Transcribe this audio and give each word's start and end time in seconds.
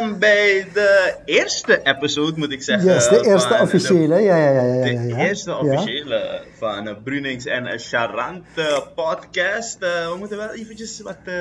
welkom 0.00 0.18
bij 0.18 0.68
de 0.72 1.14
eerste 1.24 1.82
episode, 1.82 2.38
moet 2.38 2.52
ik 2.52 2.62
zeggen. 2.62 2.92
Yes, 2.92 3.08
de 3.08 3.26
eerste 3.26 3.58
officiële. 3.60 4.20
ja, 4.20 4.36
ja, 4.36 4.50
ja, 4.50 4.62
ja, 4.62 4.74
ja, 4.74 4.84
De, 4.84 4.92
ja. 4.92 5.16
de 5.16 5.22
eerste 5.22 5.56
officiële 5.56 6.42
van 6.58 6.88
uh, 6.88 6.94
Brunings 7.04 7.46
en 7.46 7.78
Charante 7.78 8.86
podcast. 8.94 9.82
Uh, 9.82 10.12
we 10.12 10.14
moeten 10.18 10.36
wel 10.36 10.50
eventjes 10.50 11.00
wat 11.00 11.16
uh, 11.24 11.34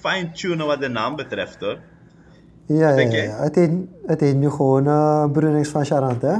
fine-tunen 0.00 0.66
wat 0.66 0.80
de 0.80 0.88
naam 0.88 1.16
betreft, 1.16 1.60
hoor. 1.60 1.78
Ja, 2.66 2.90
ja. 2.98 3.42
Het, 3.42 3.54
heet, 3.54 3.70
het 4.06 4.20
heet 4.20 4.36
nu 4.36 4.50
gewoon 4.50 4.86
uh, 4.86 5.30
Brunings 5.32 5.68
van 5.68 5.84
Charante, 5.84 6.26
hè? 6.26 6.38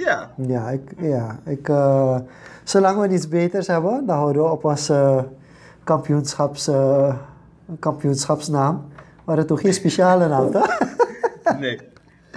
Ja, 0.00 0.30
Ja, 0.36 0.70
ik, 0.70 0.92
ja, 1.00 1.38
ik, 1.44 1.68
eh, 1.68 2.18
zolang 2.64 3.00
we 3.00 3.08
iets 3.08 3.28
beters 3.28 3.66
hebben, 3.66 4.06
dan 4.06 4.16
houden 4.16 4.42
we 4.42 4.50
op 4.50 4.64
onze 4.64 5.28
kampioenschaps, 5.84 6.68
eh, 6.68 7.14
kampioenschapsnaam. 7.78 8.92
Maar 9.24 9.36
het 9.36 9.46
toch 9.46 9.60
geen 9.60 9.74
speciale 9.74 10.28
naam, 10.28 10.50
toch? 10.50 10.78
nee. 11.60 11.78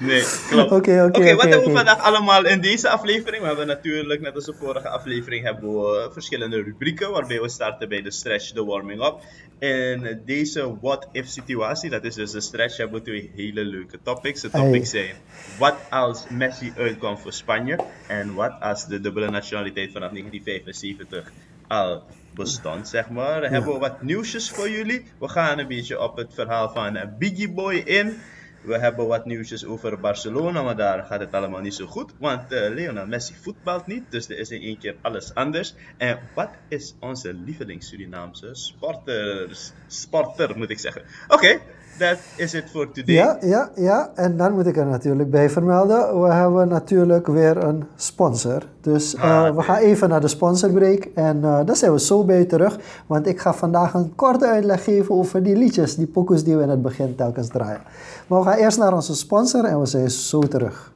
Nee, 0.02 0.24
klopt. 0.50 0.72
Oké, 0.72 1.04
oké, 1.04 1.20
Oké, 1.20 1.36
wat 1.36 1.44
hebben 1.44 1.68
we 1.68 1.76
vandaag 1.76 2.00
allemaal 2.00 2.46
in 2.46 2.62
deze 2.62 2.90
aflevering? 2.90 3.42
We 3.42 3.48
hebben 3.48 3.68
natuurlijk, 3.68 4.22
net 4.22 4.36
als 4.36 4.46
de 4.46 4.54
vorige 4.54 4.90
aflevering, 4.90 5.44
hebben 5.44 5.70
we 5.70 6.10
verschillende 6.12 6.62
rubrieken 6.62 7.12
waarbij 7.12 7.42
we 7.42 7.50
starten 7.50 7.90
bij 7.90 8.02
de 8.02 8.12
stretch, 8.12 8.52
de 8.52 8.64
warming-up. 8.64 9.16
In 9.60 10.22
deze 10.26 10.78
what-if 10.82 11.28
situatie, 11.28 11.90
dat 11.90 12.04
is 12.04 12.16
dus 12.16 12.32
de 12.32 12.42
stretch, 12.42 12.78
hebben 12.78 12.98
we 12.98 13.06
twee 13.06 13.32
hele 13.36 13.66
leuke 13.66 14.00
topics. 14.04 14.42
De 14.42 14.50
topics 14.50 14.90
zijn, 14.90 15.16
wat 15.60 15.76
als 15.90 16.26
Messi 16.30 16.74
uitkomt 16.78 17.20
voor 17.20 17.34
Spanje? 17.34 17.80
En 18.08 18.34
wat 18.34 18.54
als 18.60 18.88
de 18.88 19.00
dubbele 19.00 19.30
nationaliteit 19.30 19.92
vanaf 19.92 20.10
1975 20.12 21.32
al 21.68 22.04
bestond, 22.38 22.88
zeg 22.88 23.10
maar. 23.10 23.42
Hebben 23.42 23.74
we 23.74 23.80
wat 23.80 24.02
nieuwsjes 24.02 24.50
voor 24.50 24.70
jullie. 24.70 25.06
We 25.20 25.28
gaan 25.28 25.60
een 25.60 25.68
beetje 25.68 26.02
op 26.02 26.18
het 26.18 26.34
verhaal 26.34 26.70
van 26.70 26.96
uh, 26.96 27.04
Biggie 27.18 27.52
Boy 27.52 27.76
in. 27.76 28.18
We 28.62 28.78
hebben 28.78 29.08
wat 29.08 29.26
nieuwsjes 29.26 29.66
over 29.66 30.00
Barcelona, 30.00 30.62
maar 30.62 30.76
daar 30.76 31.04
gaat 31.04 31.20
het 31.20 31.34
allemaal 31.34 31.62
niet 31.62 31.74
zo 31.74 31.86
goed. 31.86 32.14
Want 32.20 32.52
uh, 32.52 32.70
Lionel 32.70 33.08
Messi 33.08 33.34
voetbalt 33.42 33.88
niet, 33.88 34.04
dus 34.10 34.30
er 34.30 34.38
is 34.38 34.50
in 34.50 34.62
één 34.62 34.78
keer 34.78 34.96
alles 35.02 35.34
anders. 35.34 35.74
En 35.98 36.20
wat 36.34 36.50
is 36.68 36.96
onze 37.00 37.34
lievelings-Surinaamse 37.34 38.50
sporter? 38.52 39.58
Sporter, 39.88 40.58
moet 40.58 40.70
ik 40.70 40.80
zeggen. 40.80 41.02
Oké, 41.28 41.60
that 41.98 42.18
is 42.36 42.54
it 42.54 42.64
for 42.72 42.92
today. 42.92 43.16
Ja, 43.16 43.38
ja, 43.42 43.70
ja. 43.76 44.12
En 44.16 44.38
dan 44.38 44.54
moet 44.54 44.68
ik 44.68 44.78
er 44.78 44.86
natuurlijk 44.86 45.30
bij 45.32 45.50
vermelden, 45.50 46.22
we 46.22 46.32
hebben 46.34 46.68
natuurlijk 46.68 47.28
weer 47.28 47.58
een 47.64 47.84
sponsor. 47.96 48.62
Dus 48.82 49.16
uh, 49.16 49.22
Ah, 49.24 49.44
we 49.44 49.52
oké. 49.52 49.64
gaan 49.64 49.76
even 49.78 50.10
naar 50.10 50.22
de 50.22 50.28
sponsorbreak 50.28 51.08
en 51.16 51.38
uh, 51.38 51.60
dan 51.66 51.76
zijn 51.76 51.92
we 51.92 52.00
zo 52.00 52.24
bij 52.24 52.46
terug. 52.46 52.78
Want 53.08 53.28
ik 53.28 53.40
ga 53.40 53.54
vandaag 53.54 53.94
een 53.94 54.16
korte 54.16 54.48
uitleg 54.48 54.84
geven 54.84 55.16
over 55.16 55.44
die 55.44 55.56
liedjes, 55.56 55.96
die 55.96 56.08
pokus 56.08 56.44
die 56.44 56.56
we 56.58 56.64
in 56.64 56.70
het 56.70 56.82
begin 56.82 57.16
telkens 57.16 57.48
draaien. 57.48 57.82
Maar 58.28 58.40
we 58.40 58.46
gaan 58.46 58.58
eerst 58.58 58.78
naar 58.78 58.94
onze 58.94 59.16
sponsor 59.16 59.64
en 59.66 59.80
we 59.80 59.86
zijn 59.86 60.10
zo 60.12 60.40
terug. 60.40 60.92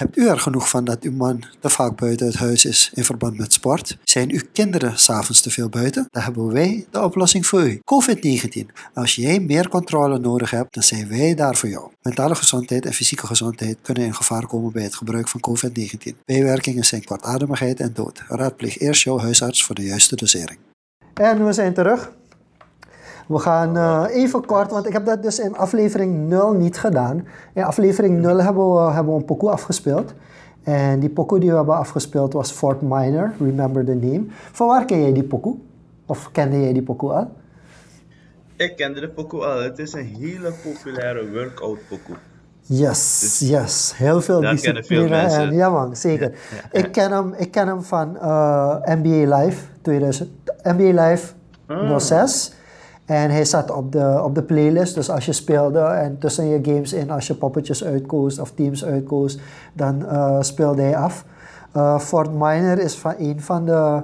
Hebt 0.00 0.16
u 0.16 0.28
er 0.28 0.40
genoeg 0.40 0.68
van 0.68 0.84
dat 0.84 1.02
uw 1.02 1.12
man 1.12 1.42
te 1.58 1.70
vaak 1.70 1.96
buiten 1.96 2.26
het 2.26 2.36
huis 2.36 2.64
is 2.64 2.90
in 2.94 3.04
verband 3.04 3.38
met 3.38 3.52
sport? 3.52 3.98
Zijn 4.04 4.30
uw 4.30 4.40
kinderen 4.52 4.98
s'avonds 4.98 5.40
te 5.40 5.50
veel 5.50 5.68
buiten? 5.68 6.06
Dan 6.10 6.22
hebben 6.22 6.52
wij 6.52 6.86
de 6.90 7.02
oplossing 7.02 7.46
voor 7.46 7.68
u. 7.68 7.80
COVID-19. 7.80 8.66
Als 8.94 9.14
jij 9.14 9.40
meer 9.40 9.68
controle 9.68 10.18
nodig 10.18 10.50
hebt, 10.50 10.74
dan 10.74 10.82
zijn 10.82 11.08
wij 11.08 11.34
daar 11.34 11.56
voor 11.56 11.68
jou. 11.68 11.90
Mentale 12.02 12.34
gezondheid 12.34 12.86
en 12.86 12.92
fysieke 12.92 13.26
gezondheid 13.26 13.78
kunnen 13.82 14.04
in 14.04 14.14
gevaar 14.14 14.46
komen 14.46 14.72
bij 14.72 14.82
het 14.82 14.94
gebruik 14.94 15.28
van 15.28 15.40
COVID-19. 15.48 16.24
Bijwerkingen 16.24 16.84
zijn 16.84 17.04
kortademigheid 17.04 17.80
en 17.80 17.92
dood. 17.94 18.22
Raadpleeg 18.28 18.78
eerst 18.78 19.02
jouw 19.02 19.18
huisarts 19.18 19.64
voor 19.64 19.74
de 19.74 19.84
juiste 19.84 20.16
dosering. 20.16 20.58
En 21.14 21.46
we 21.46 21.52
zijn 21.52 21.74
terug. 21.74 22.10
We 23.30 23.38
gaan 23.38 23.76
uh, 23.76 24.04
even 24.10 24.46
kort, 24.46 24.70
want 24.70 24.86
ik 24.86 24.92
heb 24.92 25.04
dat 25.06 25.22
dus 25.22 25.38
in 25.38 25.56
aflevering 25.56 26.28
0 26.28 26.52
niet 26.52 26.78
gedaan. 26.78 27.26
In 27.54 27.62
aflevering 27.62 28.20
0 28.20 28.42
hebben 28.42 28.74
we, 28.74 28.92
hebben 28.92 29.12
we 29.12 29.18
een 29.18 29.24
pokoe 29.24 29.50
afgespeeld. 29.50 30.14
En 30.62 31.00
die 31.00 31.08
pokoe 31.08 31.38
die 31.40 31.50
we 31.50 31.56
hebben 31.56 31.76
afgespeeld 31.76 32.32
was 32.32 32.50
Fort 32.50 32.82
Minor, 32.82 33.32
Remember 33.38 33.84
the 33.84 33.94
Name. 33.94 34.24
Van 34.28 34.66
waar 34.66 34.84
ken 34.84 35.00
jij 35.00 35.12
die 35.12 35.22
pokoe? 35.22 35.56
Of 36.06 36.30
kende 36.32 36.60
jij 36.60 36.72
die 36.72 36.82
pokoe 36.82 37.12
al? 37.12 37.30
Ik 38.56 38.76
kende 38.76 39.00
de 39.00 39.08
pokoe 39.08 39.44
al. 39.44 39.62
Het 39.62 39.78
is 39.78 39.92
een 39.92 40.06
hele 40.18 40.52
populaire 40.64 41.30
workout 41.30 41.78
pokoe. 41.88 42.16
Yes, 42.60 43.36
yes. 43.42 43.92
Heel 43.96 44.20
veel 44.20 44.40
discipline. 44.40 45.08
mensen. 45.08 45.40
En, 45.40 45.54
ja 45.54 45.70
man, 45.70 45.96
zeker. 45.96 46.32
Ik, 46.72 46.92
ken 46.92 47.12
hem, 47.12 47.34
ik 47.36 47.50
ken 47.50 47.66
hem 47.66 47.82
van 47.82 48.16
uh, 48.16 48.76
NBA 48.84 49.36
Live 49.36 49.64
2000. 49.82 50.30
NBA 50.62 51.04
Live 51.08 51.32
Ah. 51.70 51.98
06. 51.98 52.52
En 53.10 53.30
hij 53.30 53.44
zat 53.44 53.70
op 53.70 53.92
de, 53.92 54.20
op 54.24 54.34
de 54.34 54.42
playlist. 54.42 54.94
Dus 54.94 55.10
als 55.10 55.26
je 55.26 55.32
speelde 55.32 55.78
en 55.78 56.18
tussen 56.18 56.46
je 56.46 56.58
games 56.62 56.92
in, 56.92 57.10
als 57.10 57.26
je 57.26 57.34
poppetjes 57.34 57.84
uitkoos 57.84 58.38
of 58.38 58.50
teams 58.50 58.84
uitkoos, 58.84 59.38
dan 59.72 60.02
uh, 60.02 60.36
speelde 60.40 60.82
hij 60.82 60.96
af. 60.96 61.24
Uh, 61.76 61.98
Fort 61.98 62.32
Minor 62.32 62.78
is 62.78 62.96
van 62.96 63.14
een 63.18 63.40
van 63.40 63.64
de 63.64 64.00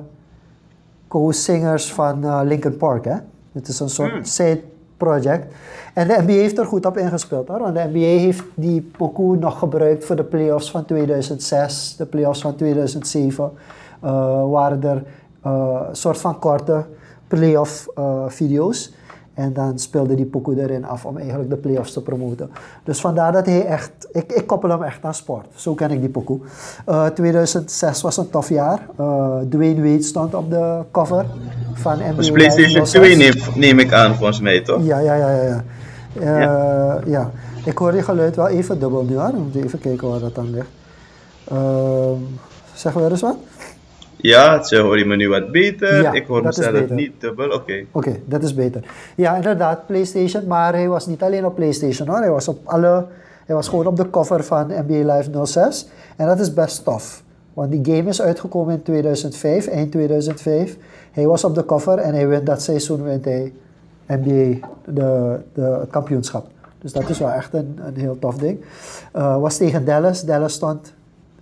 co-singers 1.08 1.92
van 1.92 2.24
uh, 2.24 2.40
Linkin 2.44 2.76
Park. 2.76 3.04
Hè? 3.04 3.16
Het 3.52 3.68
is 3.68 3.80
een 3.80 3.90
soort 3.90 4.12
Hmm. 4.12 4.24
side 4.24 4.60
project. 4.96 5.54
En 5.94 6.08
de 6.08 6.16
NBA 6.20 6.32
heeft 6.32 6.58
er 6.58 6.66
goed 6.66 6.86
op 6.86 6.96
ingespeeld. 6.96 7.48
Hoor. 7.48 7.58
Want 7.58 7.74
de 7.74 7.88
NBA 7.92 7.98
heeft 7.98 8.42
die 8.54 8.90
pokoe 8.96 9.36
nog 9.36 9.58
gebruikt 9.58 10.04
voor 10.04 10.16
de 10.16 10.24
playoffs 10.24 10.70
van 10.70 10.84
2006, 10.84 11.96
de 11.96 12.06
playoffs 12.06 12.40
van 12.40 12.56
2007. 12.56 13.50
Uh, 14.04 14.10
waren 14.50 14.82
er 14.82 15.02
uh, 15.46 15.80
soort 15.92 16.18
van 16.18 16.38
korte 16.38 16.84
playoff 17.28 17.88
uh, 17.98 18.22
video's. 18.26 18.92
En 19.34 19.52
dan 19.52 19.78
speelde 19.78 20.14
die 20.14 20.24
pokoe 20.24 20.60
erin 20.60 20.84
af 20.84 21.04
om 21.04 21.16
eigenlijk 21.16 21.50
de 21.50 21.56
playoffs 21.56 21.92
te 21.92 22.02
promoten. 22.02 22.50
Dus 22.84 23.00
vandaar 23.00 23.32
dat 23.32 23.46
hij 23.46 23.66
echt, 23.66 23.90
ik, 24.12 24.32
ik 24.32 24.46
koppel 24.46 24.70
hem 24.70 24.82
echt 24.82 25.04
aan 25.04 25.14
sport. 25.14 25.46
Zo 25.54 25.74
ken 25.74 25.90
ik 25.90 26.00
die 26.00 26.08
pokoe. 26.08 26.40
Uh, 26.88 27.06
2006 27.06 28.02
was 28.02 28.16
een 28.16 28.30
tof 28.30 28.48
jaar. 28.48 28.86
Uh, 29.00 29.36
Dwayne 29.48 29.82
Wade 29.82 30.02
stond 30.02 30.34
op 30.34 30.50
de 30.50 30.82
cover 30.90 31.26
van 31.72 31.96
NBA. 31.96 32.12
Dus 32.12 32.30
PlayStation 32.30 32.84
2 32.84 33.16
neem, 33.16 33.32
neem, 33.54 33.78
ik 33.78 33.92
aan, 33.92 34.14
volgens 34.14 34.40
mij, 34.40 34.60
toch? 34.60 34.84
Ja, 34.84 34.98
ja, 34.98 35.14
ja, 35.14 35.30
ja. 35.30 35.42
ja. 35.42 35.62
Uh, 36.14 36.22
ja. 36.24 37.00
ja. 37.06 37.30
Ik 37.64 37.78
hoor 37.78 37.92
die 37.92 38.02
geluid 38.02 38.36
wel 38.36 38.48
even 38.48 38.78
dubbel 38.78 39.04
nu. 39.04 39.16
We 39.16 39.32
moeten 39.36 39.62
even 39.62 39.78
kijken 39.78 40.08
waar 40.08 40.20
dat 40.20 40.34
dan 40.34 40.50
ligt. 40.50 40.68
Uh, 41.52 42.10
zeg 42.74 42.92
weer 42.92 43.10
eens 43.10 43.20
wat? 43.20 43.36
Ja, 44.16 44.62
ze 44.62 44.76
hoor 44.76 44.98
je 44.98 45.04
me 45.04 45.16
nu 45.16 45.28
wat 45.28 45.52
beter. 45.52 46.02
Ja, 46.02 46.12
ik 46.12 46.26
hoor 46.26 46.42
mezelf 46.42 46.88
niet 46.88 47.12
dubbel. 47.20 47.46
Oké. 47.46 47.54
Oké, 47.54 48.08
okay, 48.08 48.22
dat 48.24 48.42
is 48.42 48.54
beter. 48.54 48.82
Ja, 49.16 49.36
inderdaad, 49.36 49.86
PlayStation. 49.86 50.46
Maar 50.46 50.74
hij 50.74 50.88
was 50.88 51.06
niet 51.06 51.22
alleen 51.22 51.44
op 51.44 51.54
PlayStation 51.54 52.08
hoor. 52.08 52.18
Hij 52.18 52.30
was 52.30 52.48
op 52.48 52.58
alle. 52.64 53.06
Hij 53.46 53.54
was 53.54 53.68
gewoon 53.68 53.86
op 53.86 53.96
de 53.96 54.10
cover 54.10 54.44
van 54.44 54.66
NBA 54.66 55.14
Live 55.14 55.46
06. 55.46 55.88
En 56.16 56.26
dat 56.26 56.40
is 56.40 56.54
best 56.54 56.84
tof. 56.84 57.22
Want 57.54 57.70
die 57.70 57.96
game 57.96 58.08
is 58.08 58.22
uitgekomen 58.22 58.74
in 58.74 58.82
2005, 58.82 59.66
eind 59.66 59.92
2005. 59.92 60.76
Hij 61.12 61.26
was 61.26 61.44
op 61.44 61.54
de 61.54 61.64
cover 61.64 61.98
en 61.98 62.14
hij 62.14 62.28
wint 62.28 62.46
dat 62.46 62.62
seizoen 62.62 63.02
wint 63.02 63.24
hij 63.24 63.52
NBA 64.06 64.66
de, 64.84 65.38
de, 65.52 65.62
het 65.62 65.90
kampioenschap. 65.90 66.46
Dus 66.78 66.92
dat 66.92 67.08
is 67.08 67.18
wel 67.18 67.30
echt 67.30 67.54
een, 67.54 67.78
een 67.86 67.96
heel 67.96 68.18
tof 68.18 68.36
ding. 68.36 68.64
Uh, 69.16 69.40
was 69.40 69.56
tegen 69.56 69.84
Dallas. 69.84 70.24
Dallas 70.24 70.52
stond 70.52 70.92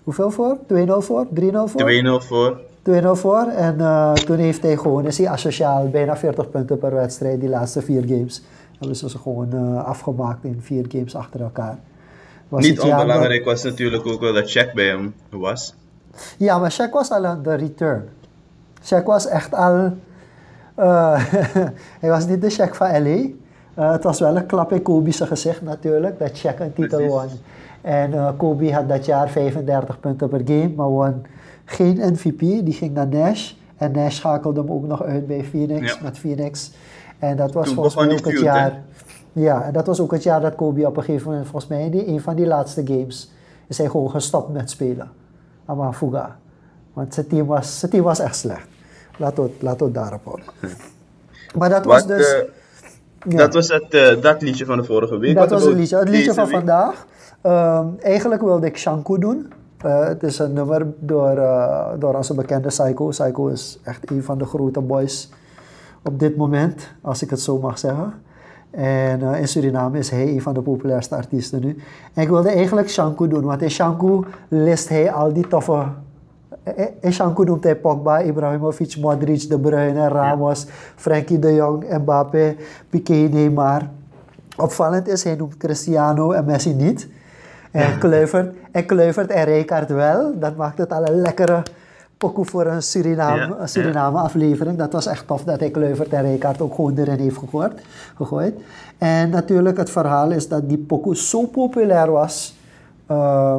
hoeveel 0.04 0.30
voor? 0.30 0.56
2-0 0.56 0.58
voor? 0.98 1.26
3-0 1.26 1.30
voor? 1.64 2.20
2-0 2.22 2.26
voor. 2.26 2.60
2-0 2.90 3.06
voor. 3.10 3.46
En 3.46 3.74
uh, 3.78 4.12
toen 4.12 4.36
heeft 4.36 4.62
hij 4.62 4.76
gewoon, 4.76 5.06
is 5.06 5.18
hij 5.18 5.28
asociaal, 5.28 5.88
bijna 5.88 6.16
40 6.16 6.50
punten 6.50 6.78
per 6.78 6.94
wedstrijd, 6.94 7.40
die 7.40 7.48
laatste 7.48 7.82
vier 7.82 8.02
games. 8.06 8.42
Hebben 8.78 8.96
ze 8.96 9.08
ze 9.08 9.18
gewoon 9.18 9.48
uh, 9.54 9.84
afgemaakt 9.84 10.44
in 10.44 10.58
vier 10.60 10.84
games 10.88 11.14
achter 11.14 11.40
elkaar. 11.40 11.78
Was 12.48 12.66
Niet 12.66 12.80
onbelangrijk 12.80 13.44
was 13.44 13.62
natuurlijk 13.62 14.06
ook 14.06 14.20
wel 14.20 14.32
dat 14.32 14.56
Shaq 14.56 14.72
bij 14.74 14.86
hem 14.86 15.14
was. 15.30 15.74
Ja, 16.36 16.58
maar 16.58 16.72
Shaq 16.72 16.90
was 16.92 17.10
al 17.10 17.24
aan 17.24 17.42
de 17.42 17.54
return. 17.54 18.08
Shaq 18.82 19.04
was 19.04 19.26
echt 19.26 19.54
al... 19.54 19.92
Uh, 20.78 21.20
hij 22.00 22.10
was 22.10 22.26
niet 22.26 22.40
de 22.40 22.52
Shaq 22.52 22.70
van 22.70 23.02
LA. 23.02 23.08
Uh, 23.78 23.92
het 23.92 24.02
was 24.02 24.20
wel 24.20 24.36
een 24.36 24.46
klap 24.46 24.72
in 24.72 24.82
Kobe's 24.82 25.20
gezicht 25.20 25.62
natuurlijk, 25.62 26.18
dat 26.18 26.38
Shaq 26.38 26.60
een 26.60 26.72
titel 26.72 27.06
won. 27.06 27.28
En 27.84 28.10
uh, 28.12 28.28
Kobe 28.36 28.72
had 28.72 28.88
dat 28.88 29.04
jaar 29.04 29.28
35 29.28 30.00
punten 30.00 30.28
per 30.28 30.40
game, 30.44 30.68
maar 30.76 30.88
won 30.88 31.26
geen 31.64 32.00
MVP. 32.12 32.38
Die 32.38 32.72
ging 32.72 32.94
naar 32.94 33.08
Nash. 33.08 33.52
En 33.76 33.92
Nash 33.92 34.16
schakelde 34.16 34.60
hem 34.60 34.70
ook 34.70 34.86
nog 34.86 35.02
uit 35.02 35.26
bij 35.26 35.44
Phoenix, 35.44 35.92
Ja. 35.92 35.98
met 36.02 36.18
Phoenix. 36.18 36.70
En 37.18 37.36
dat 37.36 37.52
was 37.52 37.64
Toen 37.66 37.74
volgens 37.74 37.94
mij 37.96 38.04
ook 38.04 38.24
het 38.24 38.34
hè? 38.34 38.38
jaar... 38.40 38.82
Ja, 39.32 39.62
en 39.64 39.72
dat 39.72 39.86
was 39.86 40.00
ook 40.00 40.12
het 40.12 40.22
jaar 40.22 40.40
dat 40.40 40.54
Kobe 40.54 40.86
op 40.86 40.96
een 40.96 41.02
gegeven 41.02 41.28
moment, 41.30 41.46
volgens 41.48 41.70
mij 41.70 41.84
in 41.84 41.90
die, 41.90 42.06
een 42.08 42.20
van 42.20 42.36
die 42.36 42.46
laatste 42.46 42.82
games, 42.86 43.32
is 43.66 43.78
hij 43.78 43.88
gewoon 43.88 44.10
gestopt 44.10 44.52
met 44.52 44.70
spelen. 44.70 45.10
Ama 45.64 45.92
Fuga. 45.92 46.36
Want 46.92 47.14
zijn 47.14 47.26
team 47.26 47.46
was, 47.46 47.78
zijn 47.78 47.90
team 47.90 48.04
was 48.04 48.18
echt 48.18 48.36
slecht. 48.36 48.66
We, 49.18 49.24
het- 49.24 49.36
we 49.60 49.68
het 49.68 49.94
daarop 49.94 50.24
houden. 50.24 50.46
Maar 51.58 51.68
dat 51.68 51.84
was 51.84 51.98
Wat, 51.98 52.08
dus... 52.08 52.32
eh, 52.34 52.40
ja. 53.28 53.36
Dat 53.36 53.54
was 53.54 53.68
het, 53.68 53.94
eh, 53.94 54.20
dat 54.22 54.42
liedje 54.42 54.64
van 54.64 54.76
de 54.76 54.84
vorige 54.84 55.18
week. 55.18 55.34
Dat 55.34 55.50
was 55.50 55.64
het 55.64 55.74
liedje. 55.74 55.96
Het 55.98 56.08
liedje 56.08 56.34
van 56.34 56.44
week? 56.46 56.54
vandaag. 56.54 57.06
Ehm, 57.44 57.86
eigenlijk 58.00 58.42
wilde 58.42 58.66
ik 58.66 58.76
Shanku 58.76 59.18
doen. 59.18 59.52
Eh, 59.78 60.06
het 60.06 60.22
is 60.22 60.38
een 60.38 60.52
nummer 60.52 60.86
door, 60.98 61.36
eh, 61.36 61.86
door 61.98 62.14
onze 62.14 62.34
bekende 62.34 62.68
Psycho. 62.68 63.06
Psycho 63.06 63.46
is 63.46 63.80
echt 63.82 64.10
een 64.10 64.22
van 64.22 64.38
de 64.38 64.44
grote 64.44 64.80
boys 64.80 65.30
op 66.02 66.18
dit 66.18 66.36
moment, 66.36 66.92
als 67.00 67.22
ik 67.22 67.30
het 67.30 67.40
zo 67.40 67.58
mag 67.58 67.78
zeggen. 67.78 68.14
En 68.70 69.20
uh, 69.20 69.40
in 69.40 69.48
Suriname 69.48 69.98
is 69.98 70.10
hij 70.10 70.28
een 70.28 70.42
van 70.42 70.54
de 70.54 70.60
populairste 70.60 71.16
artiesten 71.16 71.60
nu. 71.60 71.76
En 72.14 72.22
ik 72.22 72.28
wilde 72.28 72.48
eigenlijk 72.48 72.90
Shanku 72.90 73.28
doen, 73.28 73.44
want 73.44 73.62
in 73.62 73.70
Shanku 73.70 74.24
list 74.48 74.88
hij 74.88 75.12
al 75.12 75.32
die 75.32 75.48
toffe... 75.48 75.84
In 77.00 77.12
Shanku 77.12 77.44
noemt 77.44 77.64
hij 77.64 77.76
Pogba, 77.76 78.20
Ibrahimovic, 78.20 78.96
Modric, 79.00 79.48
De 79.48 79.58
Bruyne, 79.58 80.08
Ramos, 80.08 80.66
Frenkie 80.96 81.38
de 81.38 81.54
Jong, 81.54 81.98
Mbappé, 81.98 82.56
Piqué, 82.90 83.14
Neymar. 83.14 83.90
Opvallend 84.56 85.08
is, 85.08 85.24
hij 85.24 85.34
noemt 85.34 85.56
Cristiano 85.56 86.32
en 86.32 86.44
Messi 86.44 86.74
niet. 86.74 87.08
En 87.74 87.98
Kluivert, 87.98 88.54
en 88.70 88.86
Kluivert 88.86 89.30
en 89.30 89.44
Rijkaard 89.44 89.90
wel. 89.90 90.38
Dat 90.38 90.56
maakt 90.56 90.78
het 90.78 90.92
al 90.92 91.06
een 91.06 91.20
lekkere 91.20 91.62
pokoe 92.18 92.44
voor 92.44 92.66
een 92.66 92.82
Suriname, 92.82 93.56
een 93.56 93.68
Suriname 93.68 94.18
aflevering. 94.18 94.78
Dat 94.78 94.92
was 94.92 95.06
echt 95.06 95.26
tof 95.26 95.44
dat 95.44 95.60
hij 95.60 95.70
Kluivert 95.70 96.12
en 96.12 96.22
Rijkaard 96.22 96.60
ook 96.60 96.74
gewoon 96.74 96.98
erin 96.98 97.18
heeft 97.18 97.36
gegooid. 97.36 97.72
gegooid. 98.16 98.54
En 98.98 99.30
natuurlijk 99.30 99.76
het 99.76 99.90
verhaal 99.90 100.30
is 100.30 100.48
dat 100.48 100.68
die 100.68 100.78
pokoe 100.78 101.16
zo 101.16 101.46
populair 101.46 102.10
was 102.10 102.56
uh, 103.10 103.56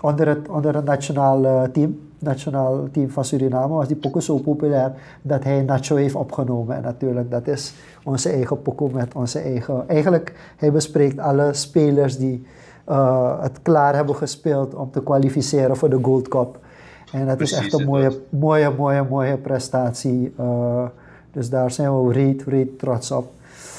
onder, 0.00 0.28
het, 0.28 0.48
onder 0.48 0.74
het 0.74 0.84
nationale 0.84 1.70
team. 1.72 2.00
Nationaal 2.18 2.88
team 2.92 3.10
van 3.10 3.24
Suriname 3.24 3.74
was 3.74 3.86
die 3.86 3.96
pokoe 3.96 4.22
zo 4.22 4.38
populair 4.38 4.92
dat 5.22 5.44
hij 5.44 5.62
Nacho 5.62 5.96
heeft 5.96 6.14
opgenomen. 6.14 6.76
En 6.76 6.82
natuurlijk, 6.82 7.30
dat 7.30 7.46
is 7.46 7.74
onze 8.04 8.30
eigen 8.30 8.62
pokoe 8.62 8.90
met 8.92 9.14
onze 9.14 9.38
eigen... 9.38 9.88
Eigenlijk, 9.88 10.32
hij 10.56 10.72
bespreekt 10.72 11.18
alle 11.18 11.52
spelers 11.52 12.18
die 12.18 12.46
uh, 12.88 13.42
het 13.42 13.62
klaar 13.62 13.94
hebben 13.94 14.14
gespeeld 14.14 14.74
om 14.74 14.90
te 14.90 15.02
kwalificeren 15.02 15.76
voor 15.76 15.90
de 15.90 15.98
Gold 16.02 16.28
Cup. 16.28 16.58
En 17.12 17.26
dat 17.26 17.40
is 17.40 17.52
echt 17.52 17.72
een 17.72 17.84
mooie, 17.84 18.20
mooie, 18.28 18.70
mooie, 18.70 19.06
mooie 19.10 19.36
prestatie. 19.36 20.34
Uh, 20.40 20.86
dus 21.32 21.50
daar 21.50 21.70
zijn 21.70 22.06
we 22.06 22.12
reet, 22.12 22.42
reet 22.42 22.78
trots 22.78 23.10
op. 23.10 23.32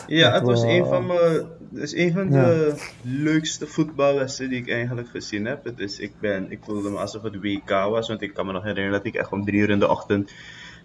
Ja, 0.08 0.34
het 0.34 0.44
was 0.44 0.64
een 0.64 0.86
van 0.86 1.06
mijn 1.06 1.58
het 1.74 1.84
is 1.84 1.96
een 1.96 2.14
van 2.14 2.30
de 2.30 2.74
leukste 3.02 3.68
voetballessen 3.68 4.50
die 4.50 4.62
ik 4.62 4.70
eigenlijk 4.70 5.08
gezien 5.08 5.46
heb. 5.46 5.72
Dus 5.76 6.00
ik, 6.00 6.12
ben, 6.20 6.52
ik 6.52 6.60
voelde 6.62 6.90
me 6.90 6.98
alsof 6.98 7.22
het 7.22 7.42
WK 7.42 7.70
was, 7.70 8.08
want 8.08 8.22
ik 8.22 8.34
kan 8.34 8.46
me 8.46 8.52
nog 8.52 8.64
herinneren 8.64 8.98
dat 8.98 9.06
ik 9.06 9.16
echt 9.16 9.32
om 9.32 9.46
drie 9.46 9.60
uur 9.60 9.70
in 9.70 9.80
de 9.80 9.90
ochtend 9.90 10.32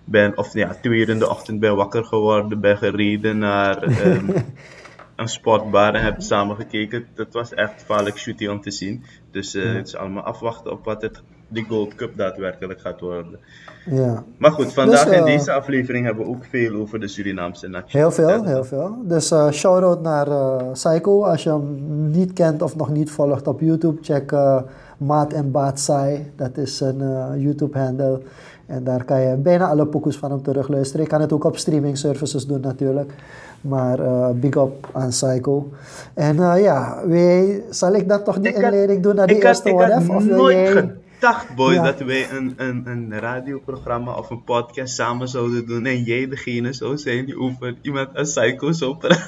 ben, 0.04 0.38
of 0.38 0.54
ja, 0.54 0.76
twee 0.82 0.98
uur 0.98 1.08
in 1.08 1.18
de 1.18 1.28
ochtend 1.28 1.60
ben 1.60 1.76
wakker 1.76 2.04
geworden, 2.04 2.60
ben 2.60 2.76
gereden 2.76 3.38
naar 3.38 4.06
um, 4.06 4.32
een 5.16 5.28
sportbar 5.28 5.94
en 5.94 6.02
heb 6.02 6.20
samen 6.20 6.56
gekeken. 6.56 7.06
Dat 7.14 7.32
was 7.32 7.54
echt 7.54 7.82
vaarlijk 7.82 8.18
shooting 8.18 8.50
om 8.50 8.60
te 8.60 8.70
zien. 8.70 9.04
Dus 9.30 9.54
uh, 9.54 9.74
het 9.74 9.86
is 9.86 9.96
allemaal 9.96 10.22
afwachten 10.22 10.72
op 10.72 10.84
wat 10.84 11.02
het, 11.02 11.22
de 11.48 11.62
Gold 11.62 11.94
Cup 11.94 12.16
daadwerkelijk 12.16 12.80
gaat 12.80 13.00
worden. 13.00 13.38
Ja. 13.90 14.24
Maar 14.38 14.50
goed, 14.50 14.72
vandaag 14.72 15.04
dus, 15.04 15.12
uh, 15.12 15.18
in 15.18 15.24
deze 15.24 15.52
aflevering 15.52 16.04
hebben 16.04 16.24
we 16.24 16.30
ook 16.30 16.44
veel 16.44 16.74
over 16.74 17.00
de 17.00 17.08
Surinaamse 17.08 17.68
nationaliteit. 17.68 18.16
Heel 18.16 18.26
veel, 18.26 18.44
heel 18.44 18.64
veel. 18.64 18.96
Dus 19.02 19.30
uh, 19.30 19.50
shout-out 19.50 20.02
naar 20.02 20.26
Psycho. 20.72 21.24
Als 21.24 21.42
je 21.42 21.50
hem 21.50 22.10
niet 22.10 22.32
kent 22.32 22.62
of 22.62 22.76
nog 22.76 22.90
niet 22.90 23.10
volgt 23.10 23.46
op 23.46 23.60
YouTube, 23.60 23.98
check 24.02 24.32
Maat 24.96 25.32
en 25.32 25.50
Baat 25.50 25.80
Sai. 25.80 26.32
Dat 26.36 26.56
is 26.56 26.80
een 26.80 27.40
YouTube-handle. 27.40 28.20
En 28.66 28.84
daar 28.84 29.04
kan 29.04 29.20
je 29.20 29.36
bijna 29.36 29.68
alle 29.68 29.86
pokoes 29.86 30.16
van 30.16 30.30
hem 30.30 30.42
terugluisteren. 30.42 31.02
Je 31.02 31.10
kan 31.10 31.20
het 31.20 31.32
ook 31.32 31.44
op 31.44 31.56
streaming 31.56 31.98
services 31.98 32.46
doen 32.46 32.60
natuurlijk. 32.60 33.12
Maar 33.60 34.00
uh, 34.00 34.28
big 34.30 34.54
up 34.54 34.88
aan 34.92 35.08
Psycho. 35.08 35.72
En 36.14 36.36
uh, 36.36 36.62
ja, 36.62 37.02
wij, 37.06 37.62
zal 37.70 37.94
ik 37.94 38.08
dat 38.08 38.24
toch 38.24 38.38
die 38.38 38.52
ik 38.52 38.56
inleiding 38.56 39.02
doen 39.02 39.14
naar 39.14 39.26
die 39.26 39.44
eerste 39.44 39.72
What 39.72 40.00
If? 40.00 40.08
Of 40.08 40.24
wil 40.24 40.50
jij... 40.50 40.66
gedacht, 41.24 41.54
boy, 41.54 41.72
ja. 41.72 41.82
dat 41.82 42.00
wij 42.00 42.30
een, 42.30 42.54
een, 42.56 42.82
een 42.86 43.18
radioprogramma 43.18 44.14
of 44.14 44.30
een 44.30 44.44
podcast 44.44 44.94
samen 44.94 45.28
zouden 45.28 45.66
doen 45.66 45.86
en 45.86 46.02
jij 46.02 46.28
degene 46.28 46.72
zou 46.72 46.98
zijn 46.98 47.24
die 47.24 47.38
over 47.38 47.74
iemand 47.82 48.08
als 48.16 48.32
Psycho 48.32 48.94
praten. 48.94 49.18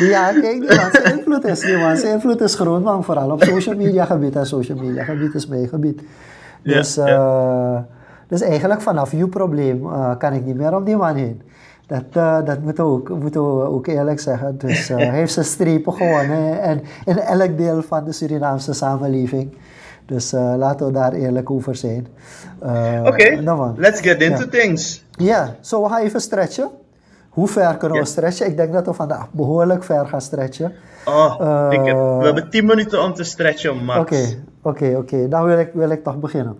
ja, 0.12 0.32
kijk, 0.40 0.60
die 0.60 0.76
man, 0.76 0.90
zijn 0.92 1.18
invloed 1.18 1.44
is, 1.44 1.60
die 1.60 1.76
man, 1.76 1.96
zijn 1.96 2.14
invloed 2.14 2.40
is 2.40 2.54
groot, 2.54 2.82
man, 2.82 3.04
vooral 3.04 3.30
op 3.30 3.42
social 3.42 3.76
media 3.76 4.04
gebied 4.04 4.36
en 4.36 4.46
social 4.46 4.78
media 4.78 5.04
gebied 5.04 5.34
is 5.34 5.46
mijn 5.46 5.68
gebied. 5.68 6.02
Dus, 6.62 6.94
ja. 6.94 7.06
Uh, 7.06 7.78
dus 8.28 8.40
eigenlijk 8.40 8.80
vanaf 8.80 9.12
uw 9.12 9.28
probleem 9.28 9.84
uh, 9.84 10.16
kan 10.18 10.32
ik 10.32 10.44
niet 10.44 10.56
meer 10.56 10.74
om 10.76 10.84
die 10.84 10.96
man 10.96 11.14
heen. 11.14 11.42
Dat, 11.86 12.04
uh, 12.16 12.44
dat 12.44 12.60
moeten, 12.62 12.84
we 12.84 12.90
ook, 12.90 13.08
moeten 13.08 13.58
we 13.58 13.64
ook 13.64 13.86
eerlijk 13.86 14.20
zeggen. 14.20 14.58
Dus 14.58 14.90
uh, 14.90 14.96
hij 14.96 15.10
heeft 15.20 15.32
zijn 15.32 15.44
strepen 15.44 15.92
gewonnen 15.92 16.60
en 16.60 16.82
in 17.04 17.18
elk 17.18 17.58
deel 17.58 17.82
van 17.82 18.04
de 18.04 18.12
Surinaamse 18.12 18.72
samenleving. 18.72 19.56
Dus 20.06 20.30
laten 20.32 20.86
we 20.86 20.92
daar 20.92 21.12
eerlijk 21.12 21.50
over 21.50 21.76
zijn. 21.76 22.06
Oké, 22.58 23.02
okay, 23.04 23.34
nou 23.34 23.72
let's 23.76 24.00
get 24.00 24.22
into 24.22 24.48
things. 24.48 25.04
Ja, 25.10 25.54
zo 25.60 25.82
we 25.82 25.88
gaan 25.88 26.02
even 26.02 26.20
stretchen. 26.20 26.68
Hoe 27.28 27.48
ver 27.48 27.76
kunnen 27.76 27.98
we 27.98 28.04
stretchen? 28.04 28.46
Ik 28.46 28.56
denk 28.56 28.72
dat 28.72 28.86
we 28.86 28.92
vandaag 28.92 29.26
behoorlijk 29.30 29.84
ver 29.84 30.06
gaan 30.06 30.20
stretchen. 30.20 30.72
Oh, 31.04 31.66
ik 31.70 31.84
heb, 31.84 31.96
we 31.96 32.24
hebben 32.24 32.50
10 32.50 32.66
minuten 32.66 33.02
om 33.02 33.14
te 33.14 33.24
stretchen, 33.24 33.84
Max. 33.84 33.98
Oké, 33.98 34.14
okay, 34.14 34.38
oké, 34.62 34.68
okay, 34.68 34.94
oké. 34.94 35.14
Okay. 35.14 35.28
Dan 35.28 35.44
wil 35.44 35.58
ik, 35.58 35.70
wil 35.72 35.90
ik 35.90 36.04
toch 36.04 36.18
beginnen. 36.18 36.56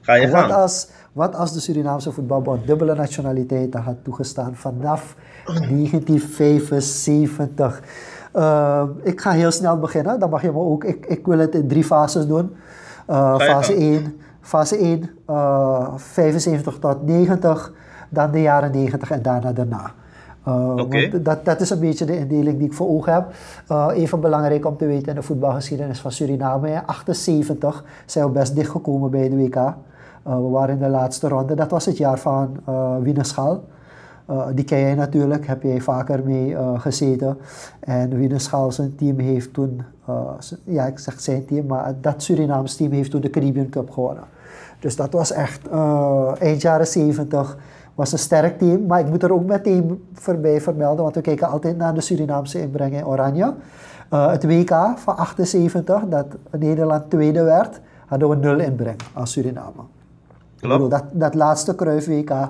Ga 0.00 0.14
je 0.14 0.30
wat 0.30 0.40
gang. 0.40 0.52
Als, 0.52 0.88
wat 1.12 1.34
als 1.34 1.52
de 1.52 1.60
Surinaamse 1.60 2.12
voetbalbond 2.12 2.66
dubbele 2.66 2.94
nationaliteiten 2.94 3.80
had 3.80 3.96
toegestaan 4.02 4.54
vanaf 4.54 5.16
1975? 5.44 7.82
Uh, 8.36 8.82
ik 9.02 9.20
ga 9.20 9.30
heel 9.30 9.50
snel 9.50 9.78
beginnen, 9.78 10.20
dan 10.20 10.30
mag 10.30 10.42
je 10.42 10.52
me 10.52 10.58
ook. 10.58 10.84
Ik, 10.84 11.06
ik 11.06 11.26
wil 11.26 11.38
het 11.38 11.54
in 11.54 11.68
drie 11.68 11.84
fases 11.84 12.26
doen. 12.26 12.56
Uh, 13.10 13.38
fase 13.38 13.74
1, 13.74 14.20
fase 14.40 14.76
1 14.76 15.10
uh, 15.30 15.92
75 15.96 16.78
tot 16.78 17.06
90, 17.06 17.72
dan 18.08 18.30
de 18.30 18.40
jaren 18.40 18.70
90 18.70 19.10
en 19.10 19.22
daarna 19.22 19.52
daarna. 19.52 19.92
Uh, 20.48 20.76
okay. 20.76 21.22
dat, 21.22 21.44
dat 21.44 21.60
is 21.60 21.70
een 21.70 21.80
beetje 21.80 22.04
de 22.04 22.18
indeling 22.18 22.58
die 22.58 22.66
ik 22.66 22.72
voor 22.72 22.88
ogen 22.88 23.12
heb. 23.12 23.26
Uh, 23.70 23.88
even 23.94 24.20
belangrijk 24.20 24.66
om 24.66 24.76
te 24.76 24.86
weten 24.86 25.08
in 25.08 25.14
de 25.14 25.22
voetbalgeschiedenis 25.22 26.00
van 26.00 26.12
Suriname. 26.12 26.70
In 26.70 26.86
78 26.86 27.84
zijn 28.06 28.24
we 28.24 28.30
best 28.30 28.54
dichtgekomen 28.54 29.10
bij 29.10 29.28
de 29.28 29.36
WK. 29.36 29.56
Uh, 29.56 29.74
we 30.24 30.48
waren 30.48 30.74
in 30.74 30.80
de 30.80 30.88
laatste 30.88 31.28
ronde. 31.28 31.54
Dat 31.54 31.70
was 31.70 31.84
het 31.84 31.96
jaar 31.96 32.18
van 32.18 32.56
uh, 32.68 32.96
Wienerschal. 33.00 33.64
Uh, 34.30 34.46
die 34.54 34.64
ken 34.64 34.78
jij 34.78 34.94
natuurlijk, 34.94 35.46
heb 35.46 35.62
jij 35.62 35.80
vaker 35.80 36.20
mee 36.24 36.56
gezeten. 36.76 37.38
En 37.80 38.16
Wienerschal 38.16 38.72
zijn 38.72 38.94
team 38.94 39.18
heeft 39.18 39.52
toen, 39.52 39.82
ja 40.64 40.86
ik 40.86 40.98
zeg 40.98 41.20
zijn 41.20 41.44
team, 41.44 41.66
maar 41.66 41.94
dat 42.00 42.22
Surinaams 42.22 42.76
team 42.76 42.92
heeft 42.92 43.10
toen 43.10 43.20
de 43.20 43.30
Caribbean 43.30 43.68
Cup 43.68 43.90
gewonnen. 43.90 44.24
Dus 44.80 44.96
dat 44.96 45.12
was 45.12 45.32
echt 45.32 45.68
eind 46.38 46.62
jaren 46.62 46.86
70 46.86 47.56
was 47.98 48.12
een 48.12 48.18
sterk 48.18 48.58
team. 48.58 48.86
Maar 48.86 49.00
ik 49.00 49.08
moet 49.08 49.22
er 49.22 49.32
ook 49.32 49.44
meteen 49.44 50.08
voorbij 50.12 50.60
vermelden, 50.60 51.02
want 51.02 51.14
we 51.14 51.20
kijken 51.20 51.48
altijd 51.48 51.76
naar 51.76 51.94
de 51.94 52.00
Surinaamse 52.00 52.60
inbreng 52.60 52.94
in 52.94 53.06
Oranje. 53.06 53.54
Uh, 54.12 54.30
het 54.30 54.44
WK 54.44 54.72
van 54.96 55.16
78, 55.16 56.02
dat 56.08 56.26
Nederland 56.50 57.10
tweede 57.10 57.42
werd, 57.42 57.80
hadden 58.06 58.28
we 58.28 58.36
nul 58.36 58.58
inbreng 58.58 59.00
als 59.14 59.32
Suriname. 59.32 59.82
Bedoel, 60.60 60.88
dat, 60.88 61.04
dat 61.10 61.34
laatste 61.34 61.74
Kruif 61.74 62.06
WK, 62.06 62.30
uh, 62.30 62.48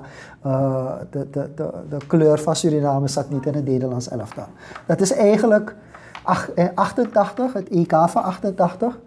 de, 1.09 1.29
de, 1.29 1.49
de, 1.55 1.69
de, 1.89 1.97
kleur 2.07 2.39
van 2.39 2.55
Suriname 2.55 3.07
zat 3.07 3.29
niet 3.29 3.45
in 3.45 3.53
het 3.53 3.65
Nederlands 3.65 4.09
elftal. 4.09 4.47
Dat 4.85 5.01
is 5.01 5.13
eigenlijk 5.13 5.75
ach, 6.23 6.49
88, 6.75 7.53
het 7.53 7.69
EK 7.69 7.91
van 7.91 8.23
88, 8.23 8.99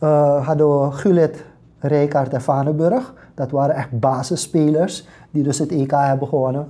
uh, 0.00 0.46
hadden 0.46 0.80
we 0.80 0.92
Gullit, 0.92 1.44
Rijkaard 1.78 2.32
en 2.32 2.42
Vanenburg. 2.42 3.12
Dat 3.36 3.50
waren 3.50 3.74
echt 3.74 3.98
basisspelers 4.00 5.06
die 5.30 5.42
dus 5.42 5.58
het 5.58 5.70
EK 5.70 5.90
hebben 5.90 6.28
gewonnen. 6.28 6.68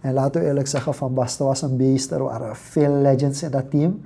En 0.00 0.12
laten 0.12 0.40
we 0.40 0.46
eerlijk 0.46 0.66
zeggen, 0.66 0.94
Van 0.94 1.14
Basten 1.14 1.46
was 1.46 1.62
een 1.62 1.76
beest. 1.76 2.10
Er 2.10 2.22
waren 2.22 2.56
veel 2.56 2.92
legends 2.92 3.42
in 3.42 3.50
dat 3.50 3.70
team. 3.70 4.00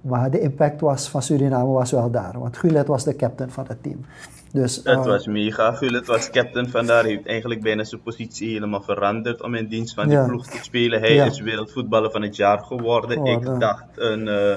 Maar 0.00 0.30
de 0.30 0.40
impact 0.40 0.80
was, 0.80 1.08
van 1.08 1.22
Suriname 1.22 1.72
was 1.72 1.90
wel 1.90 2.10
daar. 2.10 2.38
Want 2.38 2.56
Gullit 2.56 2.86
was 2.86 3.04
de 3.04 3.16
captain 3.16 3.50
van 3.50 3.64
het 3.68 3.82
team. 3.82 4.04
Dus, 4.52 4.76
het 4.76 4.98
uh, 4.98 5.04
was 5.04 5.26
mega. 5.26 5.72
Gullit 5.72 6.06
was 6.06 6.30
captain 6.30 6.68
vandaar. 6.68 7.02
Hij 7.02 7.12
heeft 7.12 7.26
eigenlijk 7.26 7.62
bijna 7.62 7.84
zijn 7.84 8.02
positie 8.02 8.52
helemaal 8.52 8.82
veranderd 8.82 9.42
om 9.42 9.54
in 9.54 9.66
dienst 9.66 9.94
van 9.94 10.08
die 10.08 10.16
ja. 10.16 10.26
ploeg 10.26 10.46
te 10.46 10.58
spelen. 10.62 11.00
Hij 11.00 11.14
ja. 11.14 11.24
is 11.24 11.40
wereldvoetballer 11.40 12.10
van 12.10 12.22
het 12.22 12.36
jaar 12.36 12.58
geworden. 12.58 13.18
Oh, 13.18 13.30
Ik 13.30 13.44
ja. 13.44 13.58
dacht 13.58 13.84
een... 13.94 14.26
Uh, 14.26 14.54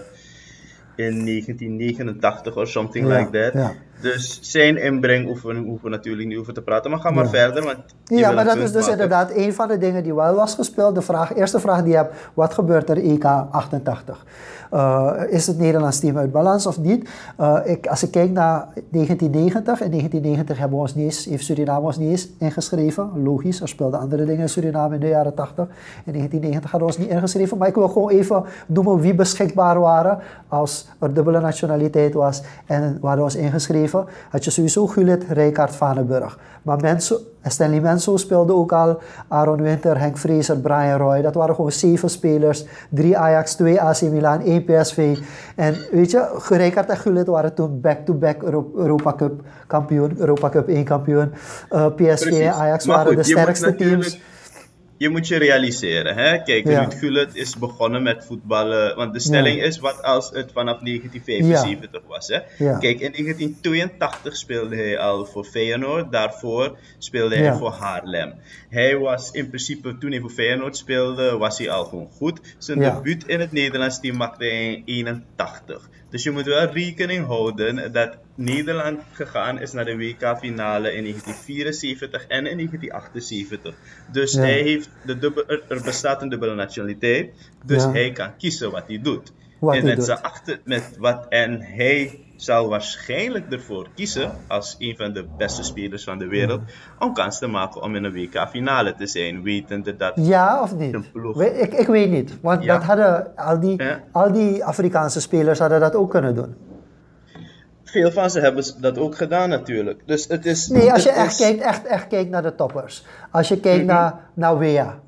in 1.00 1.26
1989 1.26 2.56
of 2.56 2.68
something 2.68 3.08
like 3.08 3.30
that. 3.30 3.76
Dus 4.02 4.40
zijn 4.42 4.78
inbreng 4.78 5.26
hoeven, 5.26 5.58
hoeven 5.58 5.84
we 5.84 5.90
natuurlijk 5.90 6.28
niet 6.28 6.38
over 6.38 6.54
te 6.54 6.62
praten, 6.62 6.92
maar 6.92 7.00
ga 7.00 7.10
maar 7.10 7.24
ja. 7.24 7.30
verder. 7.30 7.64
Want 7.64 7.78
ja, 8.04 8.32
maar 8.32 8.46
dat 8.46 8.56
is 8.56 8.72
dus 8.72 8.74
maken. 8.74 8.92
inderdaad 8.92 9.32
een 9.36 9.54
van 9.54 9.68
de 9.68 9.78
dingen 9.78 10.04
die 10.04 10.14
wel 10.14 10.36
was 10.36 10.56
gespeeld. 10.56 10.96
De 10.96 11.02
vraag, 11.02 11.36
eerste 11.36 11.60
vraag 11.60 11.82
die 11.82 11.92
je 11.92 11.98
hebt, 11.98 12.14
wat 12.34 12.54
gebeurt 12.54 12.90
er 12.90 12.98
EK 12.98 13.24
88? 13.24 14.26
Uh, 14.74 15.14
is 15.30 15.48
het 15.48 15.58
Nederlands 15.58 16.00
team 16.00 16.18
uit 16.18 16.32
balans 16.32 16.66
of 16.66 16.80
niet? 16.80 17.10
Uh, 17.40 17.60
ik, 17.64 17.88
als 17.88 18.04
ik 18.04 18.12
kijk 18.12 18.32
naar 18.32 18.68
1990, 18.90 19.82
in 19.82 19.90
1990 19.90 20.58
hebben 20.58 20.78
we 20.78 20.84
ons 20.84 20.96
niet 20.96 21.26
heeft 21.30 21.46
Suriname 21.46 21.86
ons 21.86 21.98
niet 21.98 22.10
eens 22.10 22.30
ingeschreven. 22.40 23.24
Logisch, 23.24 23.62
er 23.62 23.68
speelden 23.68 24.00
andere 24.00 24.26
dingen 24.26 24.42
in 24.42 24.50
Suriname 24.50 24.94
in 24.94 25.00
de 25.00 25.08
jaren 25.08 25.34
80. 25.34 25.66
In 26.06 26.14
1990 26.14 26.72
hadden 26.72 26.90
we 26.90 26.96
ons 26.96 27.06
niet 27.06 27.16
ingeschreven. 27.16 27.58
Maar 27.58 27.68
ik 27.68 27.76
wil 27.76 27.88
gewoon 27.88 28.10
even 28.10 28.44
noemen 28.68 29.00
wie 29.00 29.16
beschikbaar 29.16 29.80
waren 29.80 30.20
als 30.48 30.90
er 31.00 31.14
dubbele 31.14 31.40
nationaliteit 31.40 32.14
was 32.14 32.42
en 32.66 32.98
we 33.02 33.08
hadden 33.08 33.24
ons 33.24 33.36
ingeschreven 33.36 34.06
had 34.30 34.44
je 34.44 34.52
sowieso 34.52 34.88
Gullit, 34.88 35.24
Rijkaard, 35.30 35.76
Vanenburg. 35.76 36.40
Maar 36.62 36.78
Stanley 37.44 37.80
Menso 37.80 38.18
speelde 38.18 38.54
ook 38.54 38.72
al, 38.72 39.00
Aaron 39.28 39.62
Winter, 39.62 40.00
Henk 40.00 40.18
Fraser, 40.18 40.58
Brian 40.58 40.98
Roy. 40.98 41.22
Dat 41.22 41.34
waren 41.34 41.56
gewoon 41.56 41.72
zeven 41.72 42.10
spelers. 42.10 42.66
Drie 42.90 43.18
Ajax, 43.18 43.56
twee 43.56 43.82
AC 43.82 44.02
Milan, 44.02 44.42
één 44.42 44.64
PSV. 44.64 45.18
En 45.56 45.76
weet 45.92 46.12
je, 46.12 46.40
Rijkaard 46.50 46.90
en 46.90 46.98
Gullit 46.98 47.28
waren 47.28 47.54
toen 47.54 47.82
back-to-back 47.82 48.42
Europa 48.76 49.14
Cup 49.14 49.42
kampioen, 49.68 50.16
Europa 50.18 50.50
Cup 50.50 50.68
1 50.68 50.84
kampioen. 50.84 51.34
Uh, 51.72 51.86
PSV 51.96 52.32
en 52.32 52.54
Ajax 52.54 52.86
waren 52.86 53.16
de 53.16 53.24
sterkste 53.24 53.76
teams 53.76 54.22
je 55.00 55.10
moet 55.10 55.28
je 55.28 55.38
realiseren. 55.38 56.16
Hè? 56.16 56.42
Kijk, 56.44 56.68
ja. 56.68 56.80
Ruud 56.80 56.94
Gullit 56.94 57.36
is 57.36 57.58
begonnen 57.58 58.04
met 58.04 58.26
voetballen. 58.26 58.96
Want 58.96 59.14
de 59.14 59.20
stelling 59.20 59.62
is 59.62 59.80
wat 59.80 60.04
als 60.04 60.30
het 60.30 60.52
vanaf 60.52 60.80
1975 60.80 62.02
was. 62.08 62.28
Hè? 62.28 62.40
Kijk, 62.58 63.00
in 63.00 63.12
1982 63.12 64.38
speelde 64.38 64.76
hij 64.76 65.00
al 65.00 65.26
voor 65.26 65.44
Feyenoord. 65.44 66.12
Daarvoor 66.12 66.78
speelde 66.98 67.36
hij 67.36 67.54
voor 67.54 67.72
Haarlem. 67.72 68.34
Hij 68.70 68.98
was 68.98 69.32
in 69.32 69.48
principe, 69.48 69.98
toen 69.98 70.12
hij 70.12 70.20
voor 70.20 70.30
Feyenoord 70.30 70.78
speelde, 70.78 71.38
was 71.38 71.58
hij 71.58 71.70
al 71.70 71.86
gewoon 71.86 72.10
goed. 72.18 72.40
Zijn 72.58 72.80
debuut 72.80 73.28
in 73.28 73.40
het 73.40 73.52
Nederlands 73.52 74.00
team 74.00 74.18
maakte 74.18 74.46
hij 74.46 74.74
in 74.74 74.84
81. 74.86 75.90
Dus 76.10 76.24
je 76.24 76.32
moet 76.32 76.46
wel 76.46 76.72
rekening 76.72 77.26
houden 77.26 77.92
dat 77.92 78.18
Nederland 78.36 79.00
gegaan 79.12 79.62
is 79.62 79.72
naar 79.72 79.86
de 79.86 79.98
WK-finale 79.98 80.94
in 80.94 81.04
1974 81.04 82.28
en 82.28 82.46
in 82.46 82.58
1978. 82.58 83.76
Dus 84.12 84.34
hij 84.34 84.62
heeft 84.62 84.90
de 85.06 85.64
er 85.68 85.82
bestaat 85.84 86.22
een 86.22 86.30
dubbele 86.30 86.56
nationaliteit, 86.56 87.32
dus 87.66 87.84
hij 87.84 88.12
kan 88.12 88.38
kiezen 88.38 88.72
wat 88.72 88.88
hij 88.88 89.02
doet. 89.02 89.34
Wat 89.60 89.76
en, 89.76 89.86
met 89.86 89.98
doet. 89.98 90.22
Achter, 90.22 90.60
met 90.64 90.96
wat, 90.98 91.26
en 91.30 91.62
hij 91.62 92.20
zal 92.42 92.70
waarschijnlijk 92.70 93.54
ervoor 93.54 93.88
kiezen, 93.96 94.32
als 94.48 94.76
een 94.80 94.96
van 94.98 95.14
de 95.14 95.26
beste 95.38 95.64
spelers 95.64 96.04
van 96.04 96.18
de 96.18 96.28
wereld, 96.28 96.62
om 97.00 97.14
kans 97.14 97.40
te 97.40 97.48
maken 97.48 97.82
om 97.82 97.96
in 97.96 98.04
een 98.04 98.12
WK-finale 98.12 98.96
te 98.96 99.08
zijn, 99.08 99.44
wetende 99.44 99.96
dat... 99.96 100.14
Ja 100.16 100.62
of 100.62 100.76
niet? 100.76 100.96
Ik, 101.36 101.74
ik 101.74 101.88
weet 101.88 102.10
niet, 102.10 102.38
want 102.42 102.66
dat 102.66 102.84
hadden 102.84 103.36
al 103.36 103.60
die, 103.60 103.82
al 104.12 104.32
die 104.32 104.66
Afrikaanse 104.66 105.22
spelers 105.22 105.60
hadden 105.60 105.80
dat 105.80 105.96
ook 105.96 106.10
kunnen 106.10 106.36
doen. 106.36 106.56
Veel 107.84 108.12
van 108.12 108.30
ze 108.30 108.40
hebben 108.40 108.64
dat 108.82 108.98
ook 108.98 109.16
gedaan 109.16 109.50
natuurlijk. 109.50 110.02
Dus 110.06 110.28
het 110.28 110.46
is... 110.46 110.68
Nee, 110.68 110.92
als 110.92 111.04
je 111.04 111.10
echt, 111.10 111.38
kijkt, 111.38 111.62
echt, 111.62 111.86
echt 111.86 112.08
kijkt 112.08 112.30
naar 112.30 112.42
de 112.42 112.56
toppers. 112.56 113.06
Als 113.32 113.48
je 113.48 113.60
kijkt 113.60 113.86
mhm. 113.86 113.94
naar, 113.94 114.20
naar 114.34 114.58
Wea. 114.58 115.00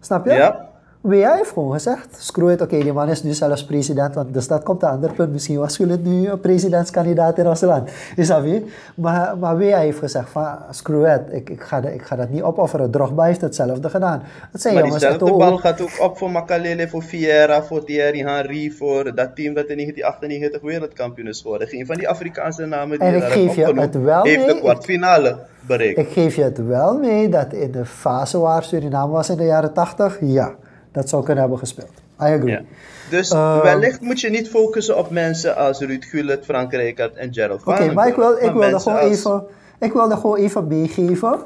Snap 0.00 0.24
je? 0.24 0.32
Ja. 0.32 0.65
WA 1.06 1.34
heeft 1.36 1.50
gewoon 1.50 1.72
gezegd, 1.72 2.16
screw 2.18 2.50
it, 2.50 2.60
oké, 2.60 2.78
die 2.78 2.92
man 2.92 3.08
is 3.08 3.22
nu 3.22 3.32
zelfs 3.32 3.64
president, 3.64 4.14
want 4.14 4.34
dus 4.34 4.48
dat 4.48 4.62
komt 4.62 4.82
een 4.82 4.88
ander 4.88 5.12
punt. 5.12 5.32
Misschien 5.32 5.58
was 5.58 5.78
het 5.78 6.04
nu 6.04 6.28
een 6.28 6.40
presidentskandidaat 6.40 7.38
in 7.38 7.48
ons 7.48 7.60
land. 7.60 7.90
Is 8.16 8.26
dat 8.26 8.42
weer? 8.42 8.62
Maar, 8.94 9.38
maar 9.38 9.58
WA 9.58 9.78
heeft 9.78 9.98
gezegd 9.98 10.30
van, 10.30 10.56
screw 10.70 11.06
it, 11.06 11.20
ik, 11.30 11.50
ik, 11.50 11.62
ga, 11.62 11.82
ik 11.82 12.02
ga 12.02 12.16
dat 12.16 12.30
niet 12.30 12.42
opofferen. 12.42 12.90
Drogba 12.90 13.24
heeft 13.24 13.40
hetzelfde 13.40 13.90
gedaan. 13.90 14.22
Het 14.52 14.60
zijn 14.60 14.74
maar 14.74 14.82
jongens 14.82 15.02
diezelfde 15.02 15.36
bal 15.36 15.56
gaat 15.56 15.80
ook 15.80 16.00
op 16.00 16.18
voor 16.18 16.30
Makalele, 16.30 16.88
voor 16.88 17.02
Vieira, 17.02 17.62
voor 17.62 17.84
Thierry 17.84 18.18
Henry, 18.18 18.70
voor 18.70 19.14
dat 19.14 19.36
team 19.36 19.54
dat 19.54 19.66
in 19.66 19.76
1998 19.76 20.60
wereldkampioen 20.60 21.28
is 21.28 21.40
geworden. 21.40 21.68
Geen 21.68 21.86
van 21.86 21.96
die 21.96 22.08
Afrikaanse 22.08 22.66
namen 22.66 22.98
die 22.98 23.08
en 23.08 23.14
ik 23.14 23.22
geef 23.22 23.54
je 23.54 23.64
het 23.64 24.02
wel 24.02 24.22
heeft 24.22 24.46
mee, 24.46 24.54
de 24.54 24.60
kwartfinale 24.60 25.38
bereikt. 25.60 25.98
Ik 25.98 26.08
geef 26.08 26.36
je 26.36 26.42
het 26.42 26.66
wel 26.66 26.98
mee 26.98 27.28
dat 27.28 27.52
in 27.52 27.70
de 27.70 27.84
fase 27.84 28.38
waar 28.38 28.64
Suriname 28.64 29.12
was 29.12 29.30
in 29.30 29.36
de 29.36 29.44
jaren 29.44 29.72
80, 29.72 30.18
ja 30.20 30.54
dat 30.96 31.08
zou 31.08 31.22
kunnen 31.22 31.42
hebben 31.42 31.58
gespeeld. 31.58 31.92
I 32.20 32.24
agree. 32.24 32.66
Dus 33.10 33.32
uh, 33.32 33.62
wellicht 33.62 34.00
moet 34.00 34.20
je 34.20 34.30
niet 34.30 34.48
focussen 34.48 34.98
op 34.98 35.10
mensen 35.10 35.56
als 35.56 35.80
Ruud 35.80 36.04
Gullit, 36.04 36.44
Frank 36.44 36.72
Rijkaard 36.72 37.16
en 37.16 37.34
Gerald 37.34 37.60
Oké, 37.60 37.70
okay, 37.70 37.92
maar 37.92 38.08
ik 38.08 38.14
wil, 38.14 38.32
ik 38.32 38.52
wilde 38.52 38.80
gewoon 38.80 38.98
als... 38.98 39.10
even, 39.10 39.44
ik 39.78 39.92
wilde 39.92 40.16
gewoon 40.16 40.36
even 40.36 40.66
meegeven 40.66 41.38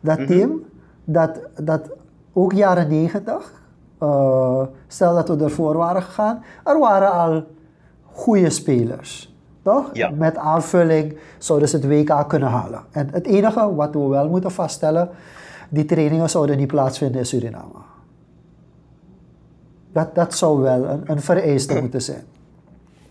dat 0.00 0.18
mm 0.18 0.26
team, 0.26 0.64
dat, 1.04 1.40
dat 1.60 1.90
ook 2.32 2.52
jaren 2.52 2.88
90, 2.88 3.52
uh, 4.02 4.62
stel 4.86 5.14
dat 5.14 5.28
we 5.28 5.44
ervoor 5.44 5.76
waren 5.76 6.02
gegaan, 6.02 6.44
er 6.64 6.78
waren 6.78 7.12
al 7.12 7.44
goede 8.12 8.50
spelers. 8.50 9.34
Toch? 9.62 9.90
Ja. 9.92 10.10
Met 10.10 10.36
aanvulling 10.36 11.18
zouden 11.38 11.68
ze 11.68 11.76
het 11.76 11.86
WK 11.86 12.28
kunnen 12.28 12.48
halen. 12.48 12.82
En 12.90 13.08
het 13.12 13.26
enige 13.26 13.74
wat 13.74 13.92
we 13.92 14.06
wel 14.06 14.28
moeten 14.28 14.50
vaststellen, 14.50 15.08
die 15.68 15.84
trainingen 15.84 16.30
zouden 16.30 16.56
niet 16.56 16.66
plaatsvinden 16.66 17.18
in 17.18 17.26
Suriname. 17.26 17.96
Dat, 19.92 20.14
dat 20.14 20.34
zou 20.34 20.60
wel 20.60 20.84
een, 20.84 21.02
een 21.04 21.20
vereiste 21.20 21.74
moeten 21.82 22.02
zijn. 22.02 22.24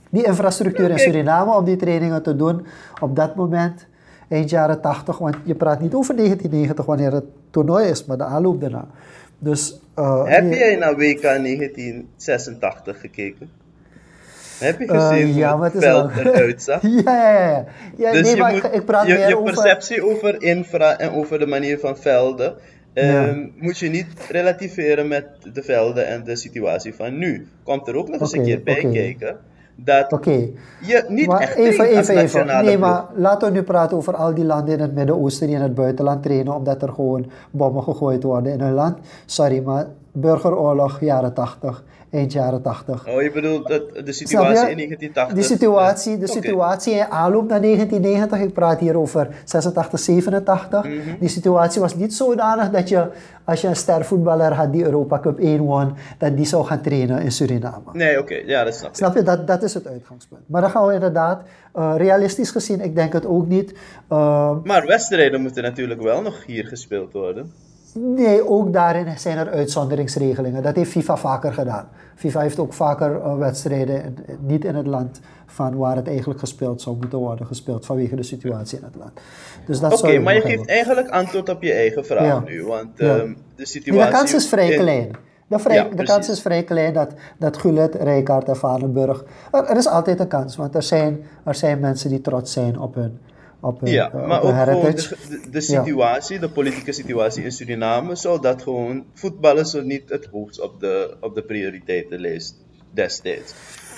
Die 0.10 0.26
infrastructuur 0.26 0.90
in 0.90 1.00
Suriname 1.00 1.56
om 1.56 1.66
die 1.66 1.76
trainingen 1.76 2.24
te 2.24 2.36
doen 2.36 2.66
op 3.02 3.16
dat 3.16 3.36
moment, 3.36 3.88
eind 4.30 4.50
jaren 4.50 4.82
80, 4.82 5.18
want 5.18 5.36
je 5.44 5.56
praat 5.56 5.80
niet 5.80 5.94
over 5.94 6.16
1990 6.16 6.86
wanneer 6.86 7.12
het 7.12 7.26
toernooi 7.50 7.88
is, 7.88 8.06
maar 8.06 8.18
de 8.18 8.24
aanloop 8.24 8.62
daarna. 8.62 8.88
Dus, 9.40 9.80
uh, 10.00 10.26
Heb 10.26 10.54
jij 10.54 10.76
naar 10.76 10.96
WK 10.96 11.22
1986 11.22 13.00
gekeken? 13.00 13.50
Heb 14.60 14.80
je 14.80 14.88
gezien 14.88 15.28
uh, 15.28 15.38
ja, 15.38 15.56
hoe 15.56 15.64
het, 15.64 15.74
veld 15.78 16.12
eruit 16.16 16.64
zag? 16.64 16.82
ja, 17.06 17.30
ja, 17.30 17.50
ja. 17.50 17.66
ja 17.98 18.12
dus 18.12 18.22
nee, 18.22 18.36
je 18.36 18.42
maar 18.42 18.52
moet, 18.52 18.64
ik, 18.72 18.86
praat 18.86 19.08
je, 19.08 19.14
meer 19.14 19.30
je 19.30 19.42
perceptie 19.44 20.06
over 20.06 20.42
infra 20.42 20.98
en 20.98 21.12
over 21.12 21.40
de 21.40 21.48
manier 21.48 21.80
van 21.80 21.98
velden 21.98 22.56
Um, 23.00 23.54
moet 23.56 23.78
je 23.78 23.90
niet 23.90 24.08
relativeren 24.30 25.08
met 25.08 25.26
de 25.54 25.64
velden 25.64 26.08
en 26.08 26.24
de 26.24 26.36
situatie 26.36 26.94
van 26.94 27.18
nu. 27.18 27.48
Komt 27.64 27.88
er 27.88 27.96
ook 27.96 28.08
nog 28.08 28.22
eens 28.22 28.34
een 28.34 28.44
keer 28.44 28.64
bij 28.64 28.90
kijken 28.92 29.38
dat 29.84 30.14
okay. 30.14 30.54
je 30.82 31.06
niet 31.08 31.28
maar 31.28 31.40
echt 31.40 31.56
even, 31.56 31.86
even, 31.86 32.18
even. 32.18 32.46
Nee, 32.66 32.78
maar 32.78 33.06
laten 33.16 33.48
we 33.48 33.54
nu 33.54 33.64
praten 33.64 33.98
over 33.98 34.16
al 34.16 34.34
die 34.34 34.46
landen 34.46 34.74
in 34.74 34.80
het 34.80 34.96
Midden-Oosten 34.96 35.48
die 35.48 35.56
in 35.56 35.62
het 35.62 35.76
buitenland 35.76 36.24
trainen 36.24 36.54
omdat 36.54 36.82
er 36.82 36.90
gewoon 36.90 37.32
bommen 37.52 37.84
gegooid 37.84 38.24
worden 38.24 38.54
in 38.54 38.60
hun 38.60 38.74
land. 38.74 38.98
Sorry, 39.26 39.62
maar 39.66 39.88
burgeroorlog, 40.22 41.00
jaren 41.00 41.34
80 41.34 41.84
eind 42.12 42.32
jaren 42.32 42.62
80. 42.62 43.08
Oh, 43.08 43.22
je 43.22 43.32
bedoelt 43.32 43.68
dat, 43.68 44.06
de 44.06 44.12
situatie 44.12 44.70
in 44.70 44.76
1980? 44.76 45.36
De 45.36 45.44
situatie, 45.44 46.18
de 46.18 46.28
situatie 46.28 46.94
in 46.94 47.06
aanloop 47.06 47.48
naar 47.50 47.62
1990, 47.62 48.40
ik 48.48 48.54
praat 48.54 48.80
hier 48.80 48.98
over 48.98 49.28
86, 49.46 50.00
87. 50.00 50.84
Mhm. 50.84 50.94
Die 51.20 51.30
situatie 51.30 51.82
was 51.82 51.96
niet 51.96 52.14
zodanig 52.14 52.70
dat 52.70 52.90
je, 52.90 53.08
als 53.44 53.62
je 53.62 53.68
een 53.68 53.76
stervoetballer 53.76 54.54
had 54.54 54.72
die 54.72 54.84
Europa 54.84 55.20
Cup 55.20 55.40
1 55.40 55.60
won, 55.60 55.94
dat 56.18 56.38
die 56.38 56.46
zou 56.46 56.66
gaan 56.66 56.82
trainen 56.82 57.22
in 57.22 57.32
Suriname. 57.32 57.90
Nee, 57.94 58.20
oké, 58.20 58.36
ja, 58.46 58.64
dat 58.64 58.76
snap 58.76 58.90
ik. 58.90 58.96
Snap 58.96 59.16
je, 59.16 59.24
dat, 59.24 59.48
dat 59.48 59.64
is 59.64 59.74
het 59.74 59.88
uitgangspunt. 59.88 60.42
Maar 60.48 60.62
dan 60.62 60.70
gaan 60.70 60.88
we 60.88 60.94
inderdaad, 60.94 61.42
uh, 61.76 61.94
realistisch 61.98 62.52
gezien, 62.52 62.82
ik 62.82 62.96
denk 62.96 63.14
het 63.14 63.26
ook 63.26 63.48
niet. 63.48 63.74
Uh, 64.12 64.56
maar 64.64 64.86
wedstrijden 64.86 65.42
moeten 65.42 65.64
natuurlijk 65.64 66.02
wel 66.02 66.22
nog 66.22 66.46
hier 66.46 66.66
gespeeld 66.66 67.14
worden. 67.14 67.52
Nee, 68.00 68.48
ook 68.48 68.74
daarin 68.74 69.20
zijn 69.20 69.38
er 69.38 69.50
uitzonderingsregelingen. 69.50 70.64
Dat 70.64 70.76
heeft 70.76 70.92
FIFA 70.92 71.18
vaker 71.18 71.54
gedaan. 71.54 71.88
FIFA 72.16 72.40
heeft 72.40 72.60
ook 72.60 72.74
vaker 72.74 73.12
uh, 73.12 73.38
wedstrijden 73.38 74.18
niet 74.40 74.66
in 74.66 74.76
het 74.76 74.88
land 74.88 75.20
van 75.46 75.78
waar 75.78 75.96
het 75.96 76.08
eigenlijk 76.08 76.40
gespeeld 76.40 76.82
zou 76.82 76.98
moeten 76.98 77.20
worden 77.20 77.46
gespeeld 77.46 77.86
vanwege 77.86 78.16
de 78.16 78.24
situatie 78.24 78.78
in 78.78 78.84
het 78.84 78.96
land. 78.96 79.12
Dus 79.66 79.82
Oké, 79.82 80.20
maar 80.20 80.36
je 80.36 80.42
geeft 80.42 80.68
eigenlijk 80.68 81.10
antwoord 81.10 81.50
op 81.50 81.64
je 81.64 81.74
eigen 81.74 82.06
vraag 82.06 82.46
nu, 82.46 82.64
want 82.64 82.90
ja. 82.96 83.16
um, 83.16 83.38
de 83.56 83.66
situatie... 83.66 84.06
de 84.06 84.18
kans 84.18 84.34
is 84.34 84.48
vrij 84.48 84.76
klein. 84.76 85.12
De, 85.48 85.60
vrij, 85.60 85.90
de 85.96 86.04
kans 86.04 86.30
is 86.30 86.42
vrij 86.42 86.64
klein 86.64 86.94
dat, 86.94 87.14
dat 87.38 87.58
Gullit, 87.58 87.96
Rijkaard 87.96 88.48
en 88.48 88.58
Valenburg... 88.58 89.24
Er, 89.52 89.66
er, 89.66 89.78
is 89.78 89.88
altijd 89.88 90.20
een 90.20 90.28
kans, 90.28 90.56
want 90.56 90.76
er 90.76 90.84
zijn, 90.84 91.26
er 91.46 91.56
zijn 91.56 91.80
mensen 91.80 92.10
die 92.10 92.22
trots 92.22 92.54
zijn 92.54 92.80
op 92.80 92.96
hun 92.96 93.20
op 93.60 93.80
ja, 93.84 94.12
maar 94.28 94.42
ook 94.42 94.56
gewoon 94.56 94.92
de, 94.92 95.48
de, 95.52 95.62
situatie, 95.62 96.40
de 96.40 96.50
politieke 96.50 96.92
situatie 96.92 97.44
in 97.44 97.52
Suriname, 97.52 98.16
zou 98.16 98.42
dat 98.42 98.62
gewoon 98.62 99.06
voetballen 99.14 99.66
zo 99.66 99.82
niet 99.82 100.10
het 100.10 100.26
hoogst 100.32 100.62
op 100.62 100.80
de, 100.80 101.18
op 101.22 101.36
de 101.36 101.44
prioriteitenlijst 101.44 102.56
destijds. 102.92 103.54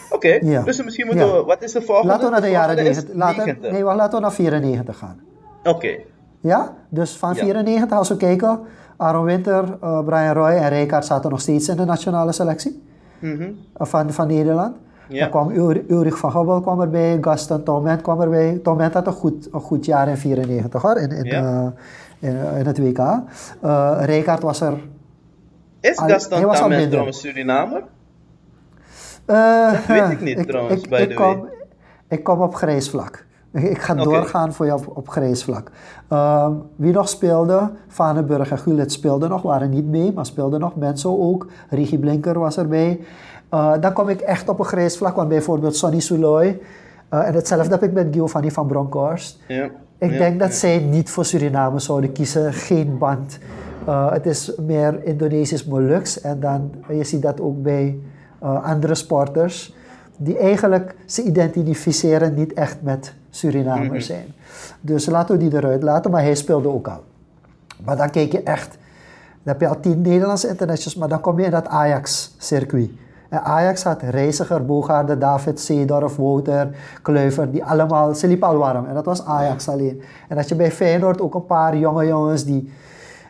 Oké, 0.10 0.40
dus 0.66 0.84
misschien 0.84 1.06
moeten 1.06 1.36
we, 1.36 1.44
wat 1.44 1.64
is 1.64 1.72
de 1.72 1.82
volgende? 1.82 2.12
Laten 2.12 2.26
we 2.26 2.32
naar 2.32 2.42
de, 2.42 2.50
jaren 2.50 2.76
90. 2.76 3.16
Laten, 3.16 3.58
nee, 3.62 3.84
laten 3.84 4.16
we 4.16 4.22
naar 4.22 4.34
94 4.34 4.98
gaan. 4.98 5.20
Oké. 5.64 5.98
Ja, 6.42 6.76
dus 6.90 7.18
van 7.18 7.36
94 7.36 7.98
als 7.98 8.10
we 8.10 8.18
kijken, 8.18 8.60
Aaron 8.98 9.24
Winter, 9.24 9.78
uh, 9.84 10.04
Brian 10.04 10.34
Roy 10.34 10.52
en 10.52 10.70
Rijkaard 10.70 11.06
zaten 11.06 11.30
nog 11.30 11.42
steeds 11.42 11.70
in 11.70 11.76
de 11.76 11.86
nationale 11.86 12.32
selectie 12.32 12.84
mm 13.20 13.38
-hmm. 13.38 13.56
van, 13.74 14.14
van 14.14 14.28
Nederland. 14.28 14.76
Ja. 15.10 15.20
Dan 15.20 15.30
kwam 15.30 15.52
Ulrich 15.88 16.18
van 16.18 16.32
Gobbel 16.32 16.62
kwam 16.62 16.82
erbij, 16.82 17.18
Gaston 17.22 17.64
Toment 17.64 18.02
kwam 18.02 18.22
erbij. 18.22 18.60
Toment 18.64 18.94
had 18.94 19.08
een 19.08 19.14
goed, 19.14 19.50
een 19.52 19.62
goed 19.62 19.86
jaar 19.86 20.08
in 20.08 20.18
94 20.18 20.82
hoor, 20.82 20.98
in, 20.98 21.12
in, 21.12 21.26
ja. 21.26 21.74
uh, 22.20 22.30
in, 22.30 22.58
in, 22.58 22.66
het 22.66 22.78
WK. 22.80 23.00
Uh, 23.00 23.98
Rijkaard 24.02 24.42
was 24.42 24.62
er... 24.62 24.74
Is 25.80 26.00
Gaston 26.00 26.54
Toment 26.54 26.90
trouwens 26.90 27.20
Surinamer? 27.20 27.84
Uh, 29.28 29.72
dat 29.72 29.86
weet 29.86 30.12
ik 30.12 30.22
niet 30.22 30.40
ik, 30.40 30.48
trouwens, 30.48 30.84
ik, 30.84 30.90
bij 30.90 31.02
ik, 31.02 31.10
de 31.10 31.16
kom, 31.16 31.50
ik 32.08 32.24
kom 32.24 32.42
op 32.42 32.56
grijs 32.56 32.90
vlak. 32.90 33.26
Ik 33.52 33.82
ga 33.82 33.94
okay. 33.94 34.06
doorgaan 34.06 34.54
voor 34.54 34.66
je 34.66 34.74
op, 34.74 34.92
op 34.94 35.10
grijs 35.10 35.44
vlak. 35.44 35.72
Uh, 36.10 36.50
wie 36.76 36.94
nog 36.94 37.10
speelde, 37.10 37.72
Vanenburg 37.88 38.52
en 38.52 38.58
Gullit 38.58 38.92
speelden 38.92 39.30
nog, 39.30 39.42
waren 39.42 39.70
niet 39.70 39.86
mee, 39.86 40.14
maar 40.14 40.26
speelden 40.26 40.60
nog. 40.60 40.76
Mensen 40.76 41.20
ook. 41.20 41.48
Rigi 41.70 42.00
Blinker 42.00 42.40
was 42.40 42.58
erbij. 42.58 43.00
Uh, 43.54 43.74
dan 43.80 43.94
kom 43.94 44.10
ik 44.10 44.22
echt 44.22 44.50
op 44.50 44.60
een 44.60 44.66
grijs 44.66 44.98
vlak, 44.98 45.16
want 45.16 45.30
bijvoorbeeld 45.30 45.76
Sonny 45.76 46.00
Suloy, 46.00 46.60
Uh, 47.14 47.28
en 47.28 47.34
hetzelfde 47.34 47.72
heb 47.72 47.84
ik 47.84 47.92
met 47.92 48.08
Giovanni 48.12 48.52
van 48.52 48.68
Bronckhorst. 48.68 49.40
Ja. 49.48 49.70
Ik 49.98 50.12
Ja, 50.12 50.18
denk 50.18 50.40
dat 50.40 50.50
ja. 50.50 50.56
zij 50.56 50.80
niet 50.80 51.10
voor 51.10 51.26
Suriname 51.26 51.80
zouden 51.80 52.12
kiezen, 52.12 52.54
geen 52.54 52.98
band. 52.98 53.38
Uh, 53.88 54.12
het 54.12 54.26
is 54.26 54.52
meer 54.58 55.04
Indonesisch 55.04 55.66
Molux 55.66 56.22
en 56.22 56.40
dan, 56.40 56.72
je 56.90 57.04
ziet 57.04 57.22
dat 57.22 57.42
ook 57.42 57.62
bij 57.64 57.98
andere 58.40 58.96
sporters, 58.96 59.76
die 60.18 60.38
eigenlijk 60.38 60.96
ze 61.06 61.24
identificeren 61.24 62.34
niet 62.34 62.54
echt 62.54 62.78
met 62.82 63.14
Surinamers 63.30 63.90
Mhm. 63.90 64.00
zijn. 64.18 64.26
Dus 64.82 65.06
laten 65.06 65.38
we 65.38 65.50
die 65.50 65.58
eruit 65.58 65.84
laten, 65.84 66.12
maar 66.12 66.22
hij 66.22 66.36
speelde 66.36 66.68
ook 66.68 66.88
al. 66.88 67.04
Maar 67.86 67.98
dan 67.98 68.10
kijk 68.10 68.32
je 68.32 68.44
echt, 68.44 68.70
dan 69.44 69.54
heb 69.54 69.62
je 69.62 69.68
al 69.68 69.80
tien 69.80 70.02
Nederlandse 70.02 70.48
internationals, 70.48 70.96
maar 70.96 71.10
dan 71.10 71.20
kom 71.20 71.40
je 71.40 71.46
in 71.46 71.52
dat 71.52 71.68
Ajax-circuit. 71.68 72.90
En 73.30 73.44
Ajax 73.44 73.84
had 73.84 74.02
Reiziger, 74.02 74.66
Bogaarde, 74.66 75.18
David, 75.18 75.60
Seedorf, 75.60 76.16
Wouter, 76.16 76.70
Kluivert, 77.02 77.52
die 77.52 77.64
allemaal, 77.64 78.16
ze 78.16 78.28
liepen 78.28 78.48
al 78.48 78.58
warm. 78.58 78.86
En 78.86 78.94
dat 78.94 79.06
was 79.06 79.26
Ajax 79.26 79.70
alleen. 79.70 80.02
En 80.28 80.36
dat 80.36 80.50
je 80.50 80.56
bij 80.56 80.72
Feyenoord 80.72 81.22
ook 81.22 81.34
een 81.36 81.46
paar 81.46 81.78
jonge 81.78 82.06
jongens 82.06 82.44
die, 82.44 82.72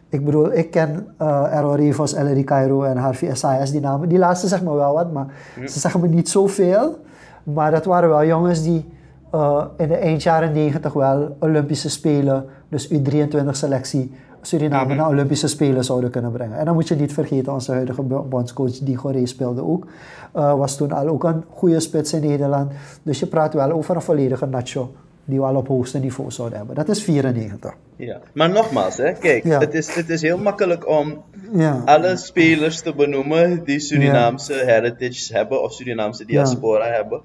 ik 0.10 0.26
bedoel, 0.26 0.54
ik 0.54 0.72
ken 0.72 1.08
uh, 1.22 1.56
Errol 1.56 1.76
Rivos, 1.76 2.14
Ellery 2.14 2.44
Cairo 2.44 2.84
en 2.84 2.98
Harvey 2.98 3.30
Esaias, 3.30 3.72
die 3.72 3.82
namen. 3.82 4.10
Die 4.10 4.18
laatste 4.18 4.48
zeggen 4.48 4.68
me 4.68 4.74
wel 4.74 4.94
wat, 4.94 5.12
maar 5.12 5.26
ze 5.66 5.80
zeggen 5.80 6.02
me 6.02 6.08
niet 6.08 6.30
zoveel. 6.30 6.98
Maar 7.44 7.72
dat 7.72 7.86
waren 7.86 8.10
wel 8.10 8.26
jongens 8.26 8.64
die 8.64 8.90
uh, 9.36 9.66
in 9.78 9.88
de 9.88 9.96
eind 9.96 10.24
jaren 10.24 10.52
90 10.52 10.94
wel 10.94 11.36
Olympische 11.40 11.90
Spelen, 11.90 12.46
dus 12.70 12.94
U23 12.94 13.50
selectie, 13.50 14.14
Suriname 14.42 14.86
Mhm. 14.88 14.96
naar 14.98 15.08
Olympische 15.10 15.48
Spelen 15.48 15.84
zouden 15.84 16.10
kunnen 16.10 16.32
brengen. 16.32 16.58
En 16.58 16.66
dan 16.66 16.74
moet 16.74 16.88
je 16.88 16.96
niet 16.96 17.14
vergeten, 17.14 17.54
onze 17.54 17.72
huidige 17.72 18.02
bo- 18.02 18.24
bondscoach 18.30 18.78
Digore 18.78 19.26
speelde 19.26 19.64
ook. 19.64 19.88
Uh, 20.36 20.54
was 20.58 20.78
toen 20.78 20.92
al 20.92 21.08
ook 21.08 21.24
een 21.24 21.44
goede 21.50 21.80
spits 21.80 22.14
in 22.14 22.22
Nederland. 22.28 22.72
Dus 23.04 23.20
je 23.20 23.26
praat 23.26 23.54
wel 23.54 23.72
over 23.72 23.96
een 23.96 24.02
volledige 24.02 24.46
nacho 24.46 24.92
die 25.26 25.40
we 25.40 25.46
al 25.46 25.56
op 25.56 25.68
hoogste 25.68 26.00
niveau 26.00 26.32
zouden 26.32 26.58
hebben. 26.58 26.76
Dat 26.76 26.90
is 26.90 27.04
94. 27.04 27.74
Ja. 27.96 28.20
Maar 28.34 28.50
nogmaals, 28.50 28.98
hè, 28.98 29.12
kijk, 29.14 29.44
Ja. 29.44 29.60
het, 29.60 29.74
is, 29.74 29.96
het 29.96 30.10
is 30.10 30.22
heel 30.22 30.38
makkelijk 30.38 30.88
om 30.90 31.22
Ja. 31.54 31.82
alle 31.86 32.16
spelers 32.18 32.82
te 32.82 32.94
benoemen 32.96 33.64
die 33.64 33.80
Surinaamse 33.80 34.54
heritage 34.54 35.38
hebben 35.38 35.64
of 35.64 35.74
Surinaamse 35.74 36.26
diaspora 36.26 36.86
hebben, 36.86 37.22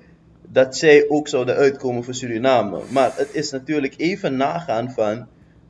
dat 0.48 0.76
zij 0.76 1.04
ook 1.08 1.28
zouden 1.28 1.54
uitkomen 1.54 2.04
voor 2.04 2.14
Suriname. 2.14 2.78
Maar 2.90 3.12
het 3.16 3.28
is 3.32 3.50
natuurlijk 3.50 3.94
even 3.96 4.36
nagaan 4.36 4.90
van 4.90 5.26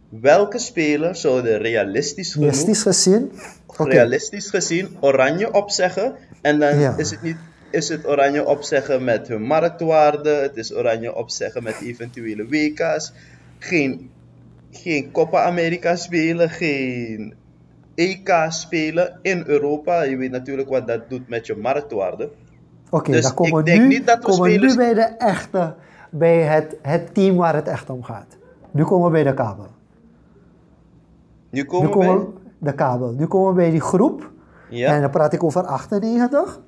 welke 0.09 0.59
speler 0.59 1.17
zouden 1.17 1.59
realistisch 1.59 2.33
genoeg, 2.33 2.51
Realistisch 2.51 2.83
gezien? 2.83 3.33
Realistisch 3.77 4.51
gezien, 4.51 4.97
oranje 5.01 5.53
opzeggen. 5.53 6.15
En 6.43 6.59
dan 6.59 6.79
Ja. 6.79 6.95
is 6.97 7.11
het 7.11 7.23
niet 7.23 7.37
is 7.71 7.89
het 7.89 8.07
oranje 8.07 8.47
opzeggen 8.47 9.05
met 9.05 9.29
hun 9.29 9.43
marktwaarde, 9.43 10.31
het 10.31 10.57
is 10.57 10.75
oranje 10.75 11.15
opzeggen 11.15 11.63
met 11.63 11.75
eventuele 11.83 12.47
WK's, 12.49 13.13
geen, 13.59 14.11
geen 14.71 15.11
Copa 15.13 15.43
America 15.43 15.97
spelen, 15.97 16.51
geen 16.51 17.35
EK 17.95 18.31
spelen 18.49 19.19
in 19.23 19.43
Europa. 19.47 20.03
Je 20.03 20.17
weet 20.17 20.31
natuurlijk 20.31 20.69
wat 20.69 20.87
dat 20.87 21.09
doet 21.09 21.29
met 21.29 21.47
je 21.47 21.57
marktwaarde. 21.57 22.31
Oké, 22.91 23.11
Dus 23.11 23.23
dan 23.23 23.35
komen 23.35 23.59
ik 23.59 23.65
we 23.65 23.71
denk 23.71 23.81
nu, 23.81 23.87
niet 23.87 24.07
dat 24.07 24.19
we 24.19 24.25
komen 24.25 24.51
we 24.51 24.67
nu 24.67 24.77
bij 24.77 24.95
de 24.95 25.15
echte, 25.19 25.75
bij 26.11 26.41
het, 26.41 26.77
het 26.83 27.15
team 27.15 27.37
waar 27.37 27.55
het 27.55 27.69
echt 27.69 27.91
om 27.91 28.03
gaat. 28.03 28.37
Nu 28.71 28.85
komen 28.85 29.07
we 29.07 29.13
bij 29.13 29.23
de 29.23 29.35
kabel. 29.35 29.67
Nu 31.55 31.63
Nu 31.63 31.89
komen 31.89 31.91
we 31.91 32.19
we, 32.19 32.27
de 32.59 32.75
kabel. 32.75 33.13
Nu 33.13 33.27
komen 33.27 33.49
we 33.49 33.55
bij 33.55 33.71
die 33.71 33.81
groep. 33.81 34.31
Ja. 34.69 34.95
En 34.95 35.01
dan 35.01 35.11
praat 35.11 35.33
ik 35.33 35.45
over 35.45 35.63
98. 35.63 36.61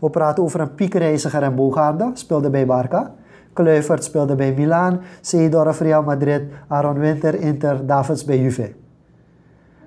We 0.00 0.10
praten 0.10 0.42
over 0.42 0.60
een 0.60 0.74
piekreiziger 0.74 1.42
en 1.42 1.54
Bogaarde, 1.54 2.10
speelde 2.12 2.50
bij 2.50 2.66
Barca. 2.66 3.14
Kluivert 3.52 4.04
speelde 4.04 4.34
bij 4.34 4.54
Milaan. 4.54 5.00
Seedorf, 5.20 5.80
Real 5.80 6.02
Madrid. 6.02 6.42
Aaron 6.68 6.98
Winter, 6.98 7.34
Inter. 7.34 7.86
Davids 7.86 8.24
bij 8.24 8.38
Juve. 8.38 8.72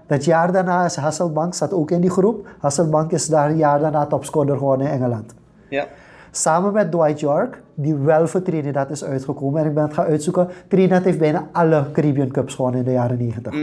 Dat 0.08 0.26
jaar 0.26 0.52
daarna 0.52 0.86
is 0.86 0.96
Hasselbank, 0.96 1.54
zat 1.54 1.74
ook 1.74 1.92
in 1.92 2.02
die 2.02 2.10
groep. 2.10 2.48
Hasselbank 2.60 3.12
is 3.12 3.28
daar 3.28 3.50
een 3.50 3.58
jaar 3.58 3.80
daarna 3.80 4.06
topscorer 4.06 4.58
geworden 4.58 4.88
in 4.88 4.94
Engeland. 4.94 5.34
Ja. 5.70 5.86
Samen 6.32 6.74
met 6.74 6.92
Dwight 6.92 7.20
York, 7.20 7.62
die 7.74 7.96
wel 7.96 8.28
voor 8.28 8.42
Trinidad 8.42 8.90
is 8.90 9.04
uitgekomen. 9.04 9.62
En 9.62 9.68
ik 9.68 9.74
ben 9.74 9.84
het 9.84 9.94
gaan 9.94 10.06
uitzoeken. 10.06 10.48
Trinidad 10.68 11.04
heeft 11.04 11.20
bijna 11.20 11.48
alle 11.52 11.86
Caribbean 11.92 12.32
Cups 12.32 12.56
gewonnen 12.56 12.80
in 12.80 12.86
de 12.86 12.92
jaren 12.92 13.18
90. 13.18 13.54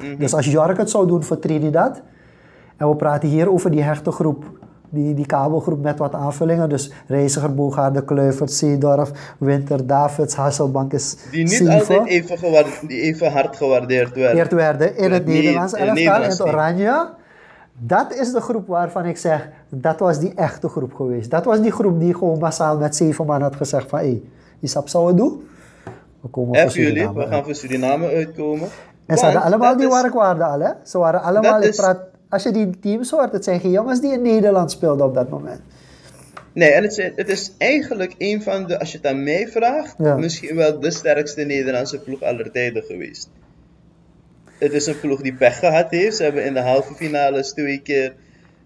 Mhm. 0.00 0.16
Dus 0.16 0.34
als 0.34 0.46
York 0.46 0.76
het 0.76 0.90
zou 0.90 1.06
doen 1.06 1.22
voor 1.22 1.38
Trinidad, 1.38 2.02
en 2.76 2.88
we 2.88 2.96
praten 2.96 3.28
hier 3.28 3.52
over 3.52 3.70
die 3.70 3.82
hechte 3.82 4.10
groep, 4.10 4.44
die, 4.88 5.14
die 5.14 5.26
kabelgroep 5.26 5.82
met 5.82 5.98
wat 5.98 6.14
aanvullingen, 6.14 6.68
dus 6.68 6.92
Reiziger, 7.06 7.54
Bogaarde, 7.54 8.04
Kluivert, 8.04 8.52
Seedorf, 8.52 9.34
Winter, 9.38 9.86
Davids, 9.86 10.34
Hasselbank 10.34 10.92
is 10.92 11.16
Die 11.30 11.44
niet 11.44 11.68
altijd 11.68 12.06
even, 12.06 12.86
die 12.86 13.00
even 13.00 13.32
hard 13.32 13.56
gewaardeerd 13.56 14.14
werden. 14.14 14.56
Werden 14.56 14.96
in 14.96 15.12
het 15.12 15.26
Nederlands 15.26 15.72
elftal, 15.72 16.22
in 16.22 16.28
het 16.28 16.42
oranje. 16.42 17.08
Dat 17.78 18.14
is 18.14 18.32
de 18.32 18.40
groep 18.40 18.66
waarvan 18.66 19.04
ik 19.04 19.16
zeg, 19.16 19.48
dat 19.68 20.00
was 20.00 20.18
die 20.18 20.34
echte 20.34 20.68
groep 20.68 20.94
geweest. 20.94 21.30
Dat 21.30 21.44
was 21.44 21.60
die 21.60 21.70
groep 21.70 22.00
die 22.00 22.14
gewoon 22.14 22.38
massaal 22.38 22.78
met 22.78 22.96
zeven 22.96 23.26
man 23.26 23.42
had 23.42 23.56
gezegd 23.56 23.88
van, 23.88 23.98
hé, 23.98 24.04
hey, 24.04 24.22
Isap 24.60 24.88
zou 24.88 25.06
het 25.06 25.16
doen? 25.16 25.48
We 26.20 26.28
komen 26.28 26.68
jullie, 26.68 27.10
we 27.10 27.26
gaan 27.26 27.44
voor 27.44 27.54
Suriname 27.54 28.06
uitkomen. 28.06 28.68
En 29.06 29.16
ze 29.18 29.24
hadden 29.24 29.42
allemaal 29.42 29.76
die 29.76 29.88
marktwaarde 29.88 30.44
al, 30.44 30.60
hè? 30.60 30.70
Ze 30.84 30.98
waren 30.98 31.22
allemaal, 31.22 31.62
ik 31.62 31.74
praat, 31.76 31.98
als 32.28 32.42
je 32.42 32.50
die 32.50 32.78
teams 32.80 33.10
hoort, 33.10 33.32
het 33.32 33.44
zijn 33.44 33.60
geen 33.60 33.70
jongens 33.70 34.00
die 34.00 34.12
in 34.12 34.22
Nederland 34.22 34.70
speelden 34.70 35.06
op 35.06 35.14
dat 35.14 35.28
moment. 35.28 35.60
Nee, 36.52 36.70
en 36.70 36.82
het 36.82 36.98
is, 36.98 37.10
het 37.16 37.28
is 37.28 37.52
eigenlijk 37.58 38.14
een 38.18 38.42
van 38.42 38.66
de, 38.66 38.78
als 38.78 38.90
je 38.92 38.96
het 38.96 39.06
aan 39.06 39.22
mij 39.22 39.48
vraagt, 39.48 39.94
Ja. 39.98 40.16
misschien 40.16 40.56
wel 40.56 40.80
de 40.80 40.90
sterkste 40.90 41.42
Nederlandse 41.42 41.98
ploeg 41.98 42.22
aller 42.22 42.50
tijden 42.50 42.82
geweest. 42.82 43.28
Het 44.58 44.72
is 44.72 44.86
een 44.86 45.00
ploeg 45.00 45.20
die 45.20 45.34
pech 45.34 45.58
gehad 45.58 45.90
heeft. 45.90 46.16
Ze 46.16 46.22
hebben 46.22 46.44
in 46.44 46.54
de 46.54 46.60
halve 46.60 46.94
finales 46.94 47.52
twee 47.52 47.80
keer 47.82 48.14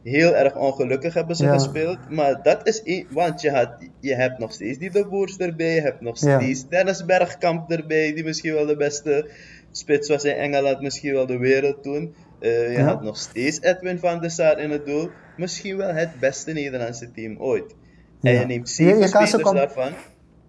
heel 0.03 0.35
erg 0.35 0.57
ongelukkig 0.57 1.15
hebben 1.15 1.37
ze 1.37 1.45
Ja. 1.45 1.53
gespeeld. 1.53 1.99
Maar 2.09 2.43
dat 2.43 2.67
is, 2.67 2.81
een- 2.85 3.07
want 3.11 3.41
je, 3.41 3.51
had, 3.51 3.69
je 4.01 4.15
hebt 4.15 4.39
nog 4.39 4.53
steeds 4.53 4.79
die 4.79 4.91
de 4.91 5.07
Boers 5.07 5.37
erbij, 5.37 5.75
je 5.75 5.81
hebt 5.81 6.01
nog 6.01 6.21
Ja. 6.21 6.39
steeds 6.41 6.69
Dennis 6.69 7.05
Bergkamp 7.05 7.71
erbij, 7.71 8.13
die 8.15 8.25
misschien 8.25 8.55
wel 8.55 8.67
de 8.67 8.77
beste 8.77 9.29
spits 9.73 10.09
was 10.09 10.25
in 10.25 10.35
Engeland, 10.35 10.81
misschien 10.81 11.13
wel 11.13 11.27
de 11.27 11.39
wereld 11.39 11.83
toen. 11.83 12.15
Eh, 12.39 12.73
je 12.73 12.79
Ja. 12.79 12.85
had 12.85 13.03
nog 13.03 13.17
steeds 13.17 13.61
Edwin 13.61 13.99
van 13.99 14.21
der 14.21 14.31
Sar 14.31 14.59
in 14.59 14.71
het 14.71 14.87
doel. 14.87 15.09
Misschien 15.37 15.77
wel 15.77 15.89
het 15.93 16.11
beste 16.21 16.53
Nederlandse 16.53 17.11
team 17.13 17.37
ooit. 17.39 17.75
En 18.23 18.33
Ja. 18.33 18.41
je 18.41 18.47
neemt 18.47 18.69
zeven 18.69 18.99
je 18.99 19.07
spelers 19.09 19.37
kom- 19.43 19.55
daarvan. 19.55 19.91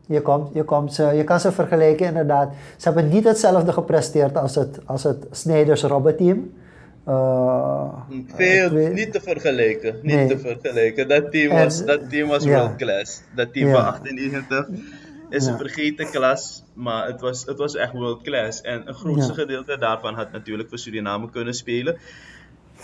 Je, 0.08 0.22
komt, 0.22 0.54
je, 0.54 0.64
komt 0.64 0.94
ze, 0.94 1.04
je 1.06 1.24
kan 1.24 1.40
ze 1.40 1.52
vergelijken 1.52 2.06
inderdaad. 2.08 2.54
Ze 2.78 2.84
hebben 2.92 3.10
niet 3.10 3.24
hetzelfde 3.24 3.74
gepresteerd 3.74 4.38
als 4.38 4.56
het, 4.56 4.80
als 4.86 5.04
het 5.04 5.26
Snijders-Robben 5.32 6.18
team. 6.18 6.54
Eh, 7.06 7.94
Veel, 8.36 8.66
ik 8.66 8.72
weet- 8.72 8.94
niet 8.94 9.12
te 9.12 9.22
vergelijken. 9.22 9.96
Niet 10.02 10.16
Nee. 10.16 10.28
te 10.28 10.40
vergelijken. 10.40 11.08
Dat 11.08 11.32
team 11.32 11.52
En- 11.52 11.64
was, 11.64 11.86
dat 11.86 12.10
team 12.10 12.28
was 12.28 12.44
ja. 12.44 12.60
world 12.60 12.76
class. 12.76 13.22
Dat 13.36 13.54
team 13.54 13.72
van 13.72 13.86
98 13.86 14.68
is 15.32 15.46
Ja. 15.46 15.52
een 15.52 15.58
vergeten 15.58 16.12
klas, 16.12 16.64
maar 16.74 17.08
het 17.08 17.22
was, 17.22 17.46
het 17.46 17.58
was 17.58 17.76
echt 17.76 17.92
world 17.92 18.22
class. 18.22 18.62
En 18.62 18.88
een 18.88 18.94
grootste 18.94 19.34
Ja. 19.34 19.40
gedeelte 19.40 19.78
daarvan 19.78 20.14
had 20.16 20.32
natuurlijk 20.32 20.70
voor 20.70 20.78
Suriname 20.78 21.30
kunnen 21.30 21.54
spelen. 21.54 21.98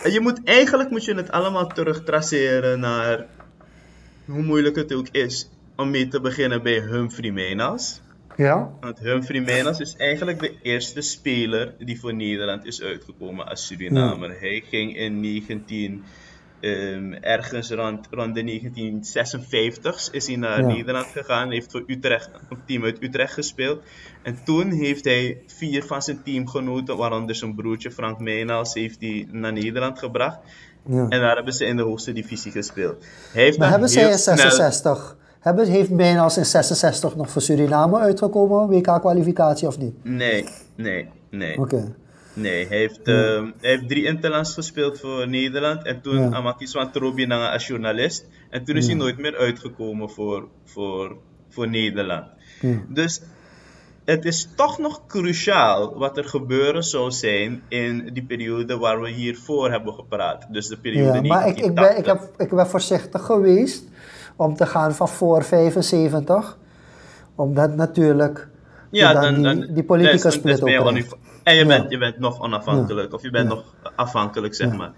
En 0.03 0.12
je 0.12 0.19
moet, 0.19 0.43
eigenlijk 0.43 0.89
moet 0.89 1.05
je 1.05 1.13
het 1.15 1.31
allemaal 1.31 1.67
terug 1.67 2.03
traceren 2.03 2.79
naar 2.79 3.25
hoe 4.25 4.41
moeilijk 4.43 4.75
het 4.75 4.93
ook 4.93 5.07
is 5.12 5.49
om 5.75 5.89
mee 5.89 6.07
te 6.07 6.21
beginnen 6.21 6.63
bij 6.63 6.79
Humphrey 6.81 7.31
Menas. 7.31 8.01
ja? 8.36 8.71
Want 8.79 8.99
Humphrey 8.99 9.41
Menas 9.41 9.79
is 9.79 9.95
eigenlijk 9.95 10.39
de 10.39 10.53
eerste 10.62 11.01
speler 11.01 11.73
die 11.79 11.99
voor 11.99 12.13
Nederland 12.13 12.65
is 12.65 12.81
uitgekomen 12.81 13.47
als 13.47 13.65
Surinamer. 13.67 14.39
Hij 14.39 14.63
ging 14.69 14.97
in 14.97 15.19
19, 15.19 16.03
ehm, 16.60 17.12
ergens 17.13 17.70
rond, 17.72 18.08
rond 18.12 18.36
de 18.36 18.43
1956 18.43 20.12
is 20.12 20.28
hij 20.28 20.36
naar 20.36 20.60
Ja. 20.62 20.67
Nederland 20.67 21.06
gegaan. 21.06 21.52
heeft 21.52 21.72
voor 21.72 21.84
Utrecht, 21.88 22.30
een 22.50 22.58
team 22.65 22.84
uit 22.84 23.04
Utrecht 23.04 23.34
gespeeld. 23.34 23.82
En 24.24 24.38
toen 24.46 24.72
heeft 24.72 25.06
hij 25.06 25.41
vier 25.48 25.84
van 25.84 26.02
zijn 26.02 26.24
teamgenoten, 26.24 26.98
waaronder 26.98 27.36
zijn 27.36 27.56
broertje 27.56 27.91
Frank 27.91 28.20
Menas, 28.20 28.74
heeft 28.74 28.98
hij 29.02 29.28
naar 29.32 29.54
Nederland 29.54 30.00
gebracht. 30.00 30.38
ja. 30.89 31.08
En 31.10 31.20
daar 31.20 31.36
hebben 31.36 31.54
ze 31.54 31.65
in 31.65 31.76
de 31.78 31.84
hoogste 31.84 32.13
divisie 32.13 32.52
gespeeld. 32.52 33.06
Hij 33.34 33.43
heeft 33.43 33.58
Maar 33.58 33.70
hebben 33.70 33.89
zij 33.89 34.12
in 34.12 34.17
snel- 34.17 34.36
66, 34.38 35.17
hebben, 35.39 35.67
heeft 35.67 35.89
Mijnals 35.89 36.38
in 36.38 36.46
66 36.46 37.15
nog 37.15 37.30
voor 37.30 37.41
Suriname 37.41 38.00
uitgekomen, 38.00 38.67
WK-kwalificatie 38.67 39.67
of 39.67 39.78
niet? 39.78 40.04
Nee, 40.04 40.46
nee, 40.76 41.10
nee. 41.30 41.58
Oké. 41.58 41.96
Nee, 42.38 42.67
hij 42.67 42.78
heeft, 42.78 43.02
ehm, 43.02 43.52
hij 43.60 43.69
heeft 43.69 43.88
drie 43.88 44.06
interlands 44.06 44.54
gespeeld 44.54 45.00
voor 45.00 45.28
Nederland. 45.28 45.84
En 45.86 46.02
toen 46.02 46.19
Ja. 46.19 46.30
Amakis 46.32 46.71
van 46.71 46.91
Trobi 46.91 47.28
als 47.28 47.67
journalist. 47.67 48.26
En 48.50 48.63
toen 48.63 48.76
is 48.76 48.86
hij 48.86 48.95
nooit 48.95 49.17
meer 49.17 49.38
uitgekomen 49.38 50.10
voor, 50.10 50.47
voor, 50.65 51.17
voor 51.50 51.69
Nederland. 51.69 52.26
Dus 52.89 53.21
het 54.06 54.26
is 54.26 54.50
toch 54.56 54.78
nog 54.80 55.02
cruciaal 55.08 55.97
wat 55.97 56.17
er 56.17 56.23
gebeuren 56.23 56.84
zou 56.84 57.12
zijn 57.12 57.62
in 57.67 58.10
die 58.13 58.23
periode 58.23 58.78
waar 58.78 59.02
we 59.02 59.10
hiervoor 59.10 59.71
hebben 59.71 59.93
gepraat. 59.93 60.47
Dus 60.52 60.67
de 60.67 60.78
periode 60.78 61.21
Ja, 61.21 61.21
maar 61.21 61.47
ik, 61.47 61.60
ik, 61.60 61.73
ben, 61.73 61.97
ik, 61.97 62.06
1980. 62.06 62.38
heb, 62.38 62.47
ik 62.47 62.56
ben 62.56 62.67
voorzichtig 62.67 63.21
geweest 63.21 63.84
om 64.36 64.56
te 64.56 64.65
gaan 64.65 64.95
van 64.95 65.08
voor 65.10 65.43
75. 65.43 66.58
Omdat 67.36 67.76
natuurlijk 67.76 68.47
Ja, 68.91 69.13
dan, 69.13 69.41
dan, 69.41 69.60
die, 69.60 69.73
die 69.73 69.84
politieke 69.84 70.32
split 70.32 70.62
ook 70.62 70.67
krijgt. 70.67 71.15
En 71.47 71.55
je 71.55 71.65
bent, 71.65 71.91
je 71.91 71.97
bent 71.97 72.19
nog 72.19 72.41
onafhankelijk, 72.41 73.13
of 73.13 73.21
je 73.21 73.29
bent 73.29 73.47
nog 73.49 73.63
afhankelijk, 73.95 74.55
zeg 74.55 74.75
maar. 74.75 74.91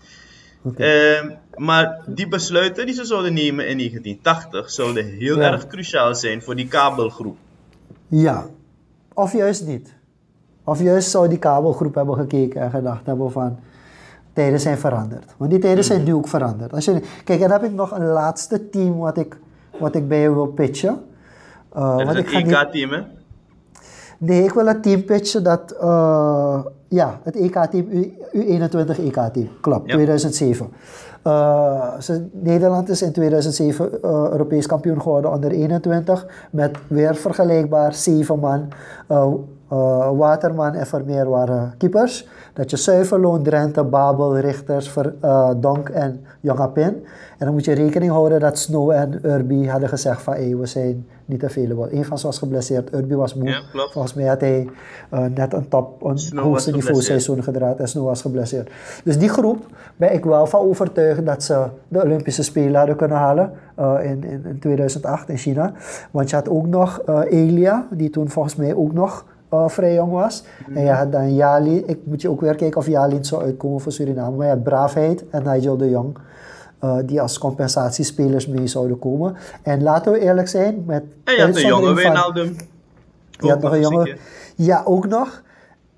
Oké. 0.61 0.83
Ehm, 0.83 1.31
maar 1.55 2.01
die 2.05 2.27
besluiten 2.27 2.85
die 2.85 2.95
ze 2.95 3.05
zouden 3.05 3.33
nemen 3.33 3.67
in 3.67 3.77
1980 3.77 4.71
zouden 4.71 5.05
heel 5.05 5.41
erg 5.41 5.67
cruciaal 5.67 6.15
zijn 6.15 6.41
voor 6.41 6.55
die 6.55 6.67
kabelgroep. 6.67 7.37
Ja, 8.07 8.45
of 9.13 9.33
juist 9.33 9.65
niet. 9.65 9.93
Of 10.63 10.81
juist 10.81 11.09
zou 11.09 11.27
die 11.27 11.37
kabelgroep 11.39 11.95
hebben 11.95 12.15
gekeken 12.15 12.61
en 12.61 12.69
gedacht 12.69 13.05
hebben 13.05 13.31
van... 13.31 13.59
Tijden 14.33 14.59
zijn 14.59 14.77
veranderd. 14.77 15.33
Want 15.37 15.51
die 15.51 15.59
tijden 15.59 15.83
zijn 15.83 16.03
nu 16.03 16.13
ook 16.13 16.27
veranderd. 16.27 16.73
Als 16.73 16.85
je, 16.85 17.01
kijk, 17.23 17.41
en 17.41 17.49
dan 17.49 17.61
heb 17.61 17.69
ik 17.69 17.75
nog 17.75 17.91
een 17.91 18.05
laatste 18.05 18.69
team 18.69 18.97
wat 18.97 19.17
ik, 19.17 19.37
wat 19.79 19.95
ik 19.95 20.07
bij 20.07 20.19
je 20.21 20.33
wil 20.33 20.47
pitchen. 20.47 21.03
Uh, 21.77 21.97
Dat 21.97 22.15
is 22.15 22.21
ik 22.21 22.29
het 22.29 22.45
niet- 22.45 22.55
EK-team, 22.55 22.91
hè? 22.91 23.01
Nee, 24.19 24.43
ik 24.43 24.53
wil 24.53 24.65
het 24.67 24.83
team 24.83 25.03
pitchen 25.05 25.43
dat... 25.43 25.71
eh, 25.81 26.59
ja, 26.87 27.19
het 27.23 27.35
EK-team, 27.35 27.87
U, 27.89 28.13
U21 28.33 28.99
EK-team. 29.05 29.49
Klopt, 29.61 29.87
Ja. 29.89 29.93
2007. 29.95 30.67
Eh, 31.23 31.97
ze- 31.99 32.25
Nederland 32.31 32.89
is 32.89 33.01
in 33.01 33.11
2007 33.11 33.91
eh, 33.91 34.09
Europees 34.31 34.65
kampioen 34.65 35.01
geworden 35.01 35.31
onder 35.31 35.51
21. 35.51 36.25
Met 36.51 36.77
weer 36.87 37.15
vergelijkbaar 37.15 37.93
zeven 37.93 38.39
man. 38.39 38.67
Eh, 39.07 39.25
Waterman 40.17 40.73
en 40.73 40.87
Vermeer 40.87 41.29
waren 41.29 41.73
keepers. 41.77 42.27
Dat 42.53 42.69
je 42.69 42.77
Zuiverloon, 42.77 43.43
Drenthe, 43.43 43.83
Babel, 43.83 44.37
Richters, 44.37 44.89
Ver, 44.89 45.13
Donk 45.57 45.89
en 45.89 46.21
Jongapin. 46.39 46.83
En 47.37 47.45
dan 47.45 47.51
moet 47.53 47.65
je 47.65 47.73
rekening 47.73 48.11
houden 48.11 48.39
dat 48.39 48.57
Snow 48.57 48.91
en 48.91 49.19
Urbi 49.25 49.69
hadden 49.69 49.89
gezegd 49.89 50.21
van 50.21 50.33
hey, 50.33 50.55
we 50.57 50.65
zijn 50.65 51.07
niet 51.29 51.43
available. 51.43 51.95
Eén 51.95 52.05
van 52.05 52.19
ze 52.19 52.25
was 52.25 52.37
geblesseerd, 52.37 52.93
Urbi 52.93 53.15
was 53.15 53.33
moe. 53.33 53.49
Ja. 53.49 53.61
Volgens 53.91 54.13
mij 54.13 54.25
had 54.25 54.41
hij 54.41 54.69
eh, 55.09 55.25
net 55.35 55.53
een 55.53 55.67
top, 55.67 56.03
een 56.03 56.19
Snow 56.19 56.43
hoogste 56.43 56.71
niveau 56.71 57.01
seizoen 57.01 57.43
gedraaid 57.43 57.79
en 57.79 57.87
Snow 57.87 58.05
was 58.05 58.21
geblesseerd. 58.21 58.71
Dus 59.03 59.17
die 59.17 59.29
groep 59.29 59.65
ben 59.95 60.13
ik 60.13 60.25
wel 60.25 60.47
van 60.47 60.59
overtuigd 60.59 61.25
dat 61.25 61.43
ze 61.43 61.65
de 61.87 62.03
Olympische 62.03 62.43
Spelen 62.43 62.75
hadden 62.75 62.95
kunnen 62.95 63.17
halen 63.17 63.51
eh, 63.75 63.95
in, 64.01 64.23
in, 64.23 64.45
in 64.45 64.59
2008 64.59 65.29
in 65.29 65.37
China. 65.37 65.73
Want 66.11 66.29
je 66.29 66.35
had 66.35 66.49
ook 66.49 66.67
nog 66.67 67.01
eh, 67.05 67.21
Elia, 67.29 67.87
die 67.91 68.09
toen 68.09 68.29
volgens 68.29 68.55
mij 68.55 68.75
ook 68.75 68.93
nog 68.93 69.25
vrij 69.67 69.93
jong 69.93 70.11
was. 70.11 70.43
En 70.73 70.83
je 70.83 70.91
had 70.91 71.11
dan 71.11 71.35
Jali, 71.35 71.83
ik 71.85 71.99
moet 72.03 72.21
je 72.21 72.29
ook 72.29 72.41
weer 72.41 72.55
kijken 72.55 72.79
of 72.79 72.87
Jali 72.87 73.15
het 73.15 73.27
zou 73.27 73.43
uitkomen 73.43 73.81
voor 73.81 73.91
Suriname. 73.91 74.35
Maar 74.35 74.45
je 74.45 74.53
had 74.53 74.63
Braafheid 74.63 75.23
en 75.29 75.43
Nigel 75.43 75.77
de 75.77 75.89
Jong. 75.89 76.17
Eh, 76.79 76.97
die 77.05 77.21
als 77.21 77.37
compensatiespelers 77.37 78.47
mee 78.47 78.67
zouden 78.67 78.99
komen. 78.99 79.35
En 79.61 79.83
laten 79.83 80.11
we 80.11 80.19
eerlijk 80.19 80.47
zijn, 80.47 80.83
met 80.85 81.03
En 81.23 81.35
je 81.35 81.41
had 81.41 81.55
een 81.55 81.67
jonge 81.67 81.93
Wijnaldum. 81.93 82.55
je 83.29 83.49
had 83.49 83.61
nog 83.61 83.73
een 83.73 84.03
keer. 84.03 84.19
Ja, 84.55 84.81
ook 84.85 85.07
nog. 85.07 85.41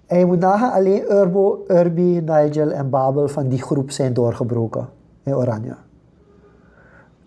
En 0.07 0.19
je 0.19 0.25
moet 0.25 0.39
nagaan, 0.39 0.71
alleen 0.71 1.11
Urbo, 1.11 1.63
Urbi, 1.67 2.21
Nigel 2.21 2.71
en 2.71 2.89
Babel 2.89 3.27
van 3.27 3.49
die 3.49 3.61
groep 3.61 3.91
zijn 3.91 4.13
doorgebroken 4.13 4.89
in 5.23 5.35
Oranje. 5.35 5.75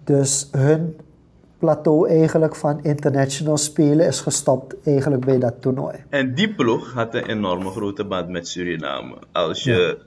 Dus 0.05 0.49
hun 0.53 0.97
plateau 1.59 2.09
eigenlijk 2.09 2.57
van 2.57 2.83
international 2.83 3.57
spelen 3.57 4.07
is 4.07 4.21
gestopt 4.21 4.75
eigenlijk 4.85 5.25
bij 5.25 5.39
dat 5.39 5.55
toernooi. 5.61 5.97
En 6.09 6.35
die 6.35 6.55
ploeg 6.55 6.93
had 6.93 7.15
een 7.15 7.27
enorme 7.27 7.71
grote 7.71 8.05
band 8.05 8.29
met 8.29 8.49
Suriname. 8.49 9.15
Als 9.33 9.65
je... 9.65 9.99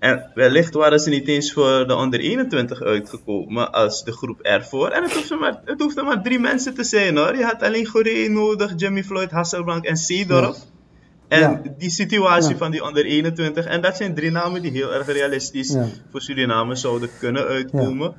En 0.00 0.30
wellicht 0.34 0.74
waren 0.74 1.00
ze 1.00 1.10
niet 1.10 1.28
eens 1.28 1.52
voor 1.52 1.86
de 1.86 1.94
onder 1.94 2.20
21 2.20 2.82
uitgekomen 2.82 3.72
als 3.72 4.04
de 4.04 4.12
groep 4.12 4.40
ervoor. 4.40 4.88
En 4.88 5.02
het 5.02 5.12
hoefde 5.12 5.36
maar, 5.36 5.60
het 5.64 5.80
hoefde 5.80 6.02
maar 6.02 6.22
drie 6.22 6.38
mensen 6.38 6.74
te 6.74 6.84
zijn 6.84 7.16
hoor. 7.16 7.36
Je 7.36 7.44
had 7.44 7.62
alleen 7.62 7.86
Goree 7.86 8.30
nodig, 8.30 8.72
Jimmy 8.76 9.04
Floyd, 9.04 9.30
Hasselbank 9.30 9.84
en 9.84 9.96
Seedorf. 9.96 10.56
En 11.28 11.40
Ja. 11.40 11.62
die 11.78 11.90
situatie 11.90 12.50
Ja. 12.50 12.56
van 12.56 12.70
die 12.70 12.84
onder 12.84 13.04
21. 13.04 13.64
En 13.66 13.80
dat 13.80 13.96
zijn 13.96 14.14
drie 14.14 14.30
namen 14.30 14.62
die 14.62 14.70
heel 14.70 14.94
erg 14.94 15.06
realistisch 15.06 15.76
voor 16.10 16.20
Suriname 16.20 16.74
zouden 16.74 17.08
kunnen 17.18 17.46
uitkomen. 17.46 18.14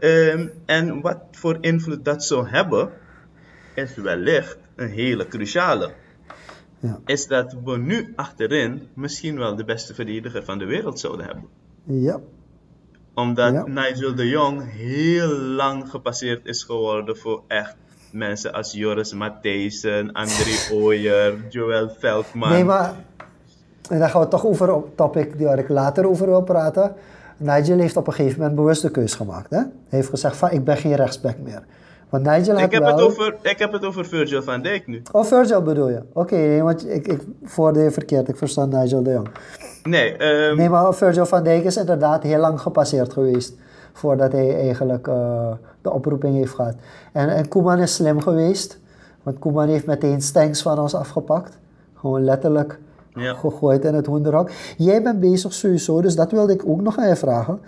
Ehm, 0.00 0.46
en 0.66 1.00
wat 1.00 1.18
voor 1.32 1.58
invloed 1.60 2.04
dat 2.04 2.24
zou 2.24 2.48
hebben, 2.48 2.90
is 3.74 3.94
wellicht 3.96 4.56
een 4.76 4.90
hele 4.90 5.28
cruciale. 5.28 5.92
Ja. 6.84 6.98
Is 7.04 7.26
dat 7.26 7.56
we 7.64 7.78
nu 7.78 8.12
achterin 8.16 8.88
misschien 8.94 9.38
wel 9.38 9.56
de 9.56 9.64
beste 9.64 9.94
verdediger 9.94 10.44
van 10.44 10.58
de 10.58 10.64
wereld 10.64 11.00
zouden 11.00 11.26
hebben. 11.26 11.44
Ja, 11.84 12.20
Omdat 13.14 13.52
Ja. 13.52 13.66
Nigel 13.66 14.14
de 14.14 14.28
Jong 14.28 14.72
heel 14.72 15.28
lang 15.38 15.90
gepasseerd 15.90 16.46
is 16.46 16.62
geworden 16.62 17.16
voor 17.16 17.42
echt 17.48 17.76
mensen 18.12 18.52
als 18.52 18.72
Joris 18.72 19.12
Matthijssen, 19.12 20.12
André 20.12 20.56
Ooyer, 20.82 21.34
Joël 21.48 21.90
Veldman. 21.98 22.50
nee 22.50 22.64
maar, 22.64 22.94
en 23.90 23.98
dan 23.98 24.08
gaan 24.10 24.20
we 24.20 24.28
toch 24.28 24.46
over 24.46 24.68
een 24.68 24.82
topic 24.94 25.34
waar 25.38 25.58
ik 25.58 25.68
later 25.68 26.08
over 26.08 26.26
wil 26.26 26.42
praten. 26.42 26.94
Nigel 27.36 27.78
heeft 27.78 27.96
op 27.96 28.06
een 28.06 28.12
gegeven 28.12 28.38
moment 28.38 28.56
bewust 28.56 28.82
de 28.82 28.90
keus 28.90 29.14
gemaakt. 29.14 29.50
Hè? 29.50 29.56
Hij 29.58 29.68
heeft 29.88 30.08
gezegd 30.08 30.36
van, 30.36 30.50
ik 30.50 30.64
ben 30.64 30.76
geen 30.76 30.94
rechtsback 30.94 31.38
meer. 31.38 31.62
Want 32.08 32.24
Nigel 32.24 32.54
had 32.54 32.62
ik, 32.64 32.72
heb 32.72 32.82
wel... 32.82 32.92
het 32.92 33.00
over, 33.00 33.36
ik 33.42 33.58
heb 33.58 33.72
het 33.72 33.84
over 33.84 34.04
Virgil 34.06 34.42
van 34.42 34.62
Dijk 34.62 34.86
nu. 34.86 35.02
Oh, 35.12 35.24
Virgil 35.24 35.62
bedoel 35.62 35.88
je? 35.88 36.02
Oké, 36.12 36.62
want 36.62 36.88
ik, 36.90 37.06
ik 37.06 37.20
voorde 37.44 37.80
je 37.80 37.90
verkeerd. 37.90 38.28
Ik 38.28 38.36
verstand 38.36 38.72
Nigel 38.72 39.02
de 39.02 39.10
Jong. 39.10 39.28
Nee, 39.82 40.16
ehm, 40.16 40.56
Nee, 40.56 40.68
maar 40.68 40.94
Virgil 40.94 41.26
van 41.26 41.42
Dijk 41.44 41.64
is 41.64 41.76
inderdaad 41.76 42.22
heel 42.22 42.38
lang 42.38 42.60
gepasseerd 42.60 43.12
geweest. 43.12 43.54
Voordat 43.92 44.32
hij 44.32 44.60
eigenlijk 44.60 45.08
eh, 45.08 45.52
de 45.82 45.92
oproeping 45.92 46.34
heeft 46.36 46.54
gehad. 46.54 46.74
En, 47.12 47.28
en 47.28 47.48
Koeman 47.48 47.78
is 47.78 47.94
slim 47.94 48.20
geweest. 48.20 48.78
Want 49.22 49.38
Koeman 49.38 49.68
heeft 49.68 49.86
meteen 49.86 50.20
Stanks 50.22 50.62
van 50.62 50.78
ons 50.78 50.94
afgepakt. 50.94 51.58
Gewoon 51.94 52.24
letterlijk 52.24 52.78
Ja. 53.14 53.34
gegooid 53.34 53.84
in 53.84 53.94
het 53.94 54.06
hoenderhok. 54.06 54.50
Jij 54.76 55.02
bent 55.02 55.20
bezig 55.20 55.52
sowieso, 55.52 56.00
dus 56.00 56.16
dat 56.16 56.30
wilde 56.30 56.52
ik 56.52 56.62
ook 56.66 56.80
nog 56.80 56.98
aan 56.98 57.08
je 57.08 57.16
vragen. 57.16 57.60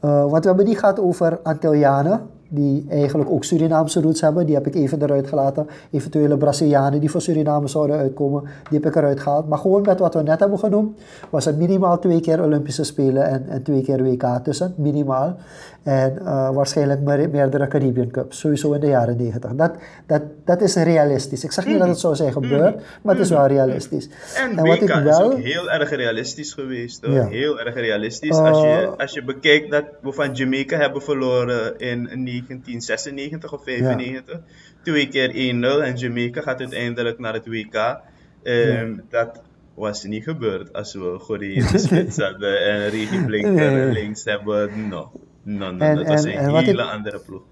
Eh, 0.00 0.20
want 0.30 0.42
we 0.42 0.48
hebben 0.48 0.64
die 0.64 0.76
gehad 0.76 1.00
over 1.00 1.38
Antillianen. 1.42 2.20
Die 2.52 2.86
eigenlijk 2.88 3.30
ook 3.30 3.44
Surinaamse 3.44 4.00
roots 4.00 4.20
hebben. 4.20 4.46
Die 4.46 4.54
heb 4.54 4.66
ik 4.66 4.74
even 4.74 5.02
eruit 5.02 5.28
gelaten. 5.28 5.66
Eventuele 5.90 6.36
Brazilianen 6.36 7.00
die 7.00 7.10
voor 7.10 7.20
Suriname 7.20 7.68
zouden 7.68 7.96
uitkomen. 7.96 8.42
Die 8.42 8.78
heb 8.78 8.86
ik 8.86 8.96
eruit 8.96 9.20
gehaald. 9.20 9.48
Maar 9.48 9.58
gewoon 9.58 9.82
met 9.82 9.98
wat 9.98 10.14
we 10.14 10.22
net 10.22 10.40
hebben 10.40 10.58
genoemd. 10.58 10.98
Was 11.30 11.46
er 11.46 11.54
minimaal 11.54 11.98
twee 11.98 12.20
keer 12.20 12.42
Olympische 12.42 12.84
Spelen 12.84 13.26
en, 13.26 13.48
en 13.48 13.62
twee 13.62 13.82
keer 13.82 14.02
WK 14.02 14.24
tussen. 14.42 14.74
Minimaal. 14.76 15.36
En 15.82 16.18
eh, 16.18 16.50
waarschijnlijk 16.54 17.00
meer- 17.00 17.30
meerdere 17.30 17.68
Caribbean 17.68 18.10
Cups. 18.10 18.38
Sowieso 18.38 18.72
in 18.72 18.80
de 18.80 18.86
jaren 18.86 19.16
90. 19.16 19.50
Dat, 19.54 19.72
dat, 20.06 20.22
dat 20.44 20.60
is 20.60 20.74
realistisch. 20.74 21.44
Ik 21.44 21.52
zeg 21.52 21.66
niet 21.66 21.78
dat 21.78 21.88
het 21.88 21.98
zo 21.98 22.14
zijn 22.14 22.32
gebeurd. 22.32 22.82
Maar 23.02 23.14
het 23.14 23.24
is 23.24 23.30
wel 23.30 23.46
realistisch. 23.46 24.08
En, 24.36 24.58
En 24.58 24.66
wat 24.66 24.76
ik 24.76 24.82
is 24.82 25.02
wel- 25.02 25.22
ook 25.32 25.38
heel 25.38 25.70
erg 25.70 25.90
realistisch 25.90 26.52
geweest. 26.52 27.04
Hoor. 27.04 27.14
Ja. 27.14 27.26
Heel 27.26 27.60
erg 27.60 27.74
realistisch. 27.74 28.36
als, 28.36 28.60
je, 28.62 28.66
Eh, 28.68 28.96
als 28.96 29.12
je 29.12 29.24
bekijkt 29.24 29.70
dat 29.70 29.84
we 30.02 30.12
van 30.12 30.34
Jamaica 30.34 30.76
hebben 30.78 31.02
verloren 31.02 31.78
in 31.78 32.08
1996 32.24 33.52
of 33.52 33.62
95. 33.64 34.40
Twee 34.82 35.08
keer 35.08 35.30
1-0 35.34 35.82
en 35.82 35.96
Jamaica 35.96 36.40
gaat 36.40 36.58
uiteindelijk 36.60 37.18
naar 37.18 37.32
het 37.34 37.46
WK. 37.46 38.00
Ehm, 38.42 38.92
Dat 39.08 39.40
was 39.74 40.04
niet 40.04 40.24
gebeurd 40.24 40.72
als 40.72 40.94
we 40.94 41.16
Goree 41.18 41.52
in 41.52 41.66
de 41.72 41.78
spits 41.86 42.16
hadden 42.16 42.64
en 42.64 42.88
Regie 42.88 43.24
Blinker 43.26 43.92
links 43.92 44.24
hebben. 44.24 44.88
No, 44.88 45.10
no, 45.42 45.70
no. 45.70 45.78
En- 45.84 45.96
dat 45.96 46.06
was 46.06 46.24
en- 46.24 46.30
een 46.32 46.38
en 46.38 46.54
hele 46.64 46.82
ik- 46.82 46.90
andere 46.90 47.20
ploeg. 47.26 47.42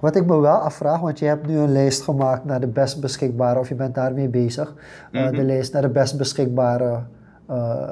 Wat 0.00 0.16
ik 0.16 0.26
me 0.26 0.40
wel 0.40 0.56
afvraag, 0.56 1.00
want 1.00 1.18
je 1.18 1.24
hebt 1.24 1.46
nu 1.46 1.56
een 1.58 1.72
lijst 1.72 2.02
gemaakt 2.02 2.44
naar 2.44 2.60
de 2.60 2.66
best 2.66 3.00
beschikbare, 3.00 3.58
of 3.58 3.68
je 3.68 3.74
bent 3.74 3.94
daarmee 3.94 4.28
bezig. 4.28 4.74
Uh, 5.12 5.22
Mhm. 5.24 5.34
De 5.34 5.42
lijst 5.42 5.72
naar 5.72 5.82
de 5.82 5.88
best 5.88 6.18
beschikbare 6.18 7.00
uh, 7.50 7.88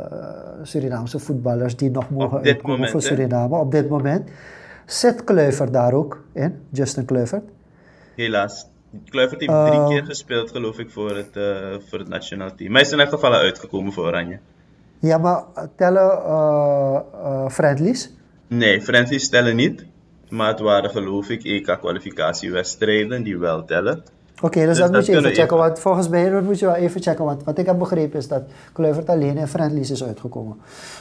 Surinaamse 0.63 1.19
voetballers 1.19 1.77
die 1.77 1.91
nog 1.91 2.11
mogen 2.11 2.43
uitkomen 2.43 2.71
moment, 2.71 2.91
voor 2.91 3.01
hè? 3.01 3.07
Suriname 3.07 3.57
op 3.57 3.71
dit 3.71 3.89
moment. 3.89 4.29
Zit 4.87 5.25
Kluivert 5.25 5.73
daar 5.73 5.93
ook 5.93 6.23
in? 6.33 6.61
Justin 6.71 7.05
Kluivert? 7.05 7.45
Helaas. 8.15 8.67
Kluivert 9.09 9.41
heeft 9.41 9.53
Eh. 9.53 9.67
drie 9.67 9.87
keer 9.89 10.05
gespeeld, 10.05 10.51
geloof 10.51 10.79
ik, 10.79 10.91
voor 10.91 11.17
het, 11.17 11.37
eh, 11.37 11.77
voor 11.89 11.99
het 11.99 12.09
nationaal 12.09 12.55
team. 12.55 12.71
Maar 12.71 12.81
hij 12.81 12.91
is 12.91 12.93
in 12.97 13.01
elk 13.01 13.09
geval 13.09 13.31
al 13.33 13.39
uitgekomen 13.41 13.93
voor 13.93 14.05
Oranje. 14.07 14.39
Ja, 14.99 15.19
maar 15.19 15.43
tellen 15.77 16.11
uh, 16.27 17.49
friendlies? 17.49 18.13
Nee, 18.49 18.83
friendlies 18.83 19.29
tellen 19.29 19.57
niet. 19.57 19.85
Maar 20.29 20.49
het 20.49 20.61
waren, 20.61 20.91
geloof 20.91 21.29
ik, 21.29 21.45
EK-kwalificatiewedstrijden 21.45 23.23
die 23.23 23.39
wel 23.39 23.65
tellen. 23.65 24.03
Oké, 24.41 24.59
dus, 24.59 24.67
Dus 24.67 24.79
dat 24.79 24.93
moet 24.93 25.07
je 25.07 25.17
even 25.17 25.35
checken. 25.35 25.57
Want 25.57 25.79
volgens 25.79 26.09
mij 26.09 26.31
dat 26.31 26.43
moet 26.43 26.59
je 26.59 26.67
wel 26.67 26.75
even 26.75 27.03
checken. 27.03 27.25
Want 27.25 27.45
wat 27.45 27.59
ik 27.59 27.67
heb 27.67 27.79
begrepen 27.79 28.19
is 28.19 28.29
dat 28.29 28.43
Kluivert 28.73 29.09
alleen 29.09 29.37
in 29.37 29.47
friendlies 29.47 29.91
is 29.91 30.05
uitgekomen. 30.05 30.57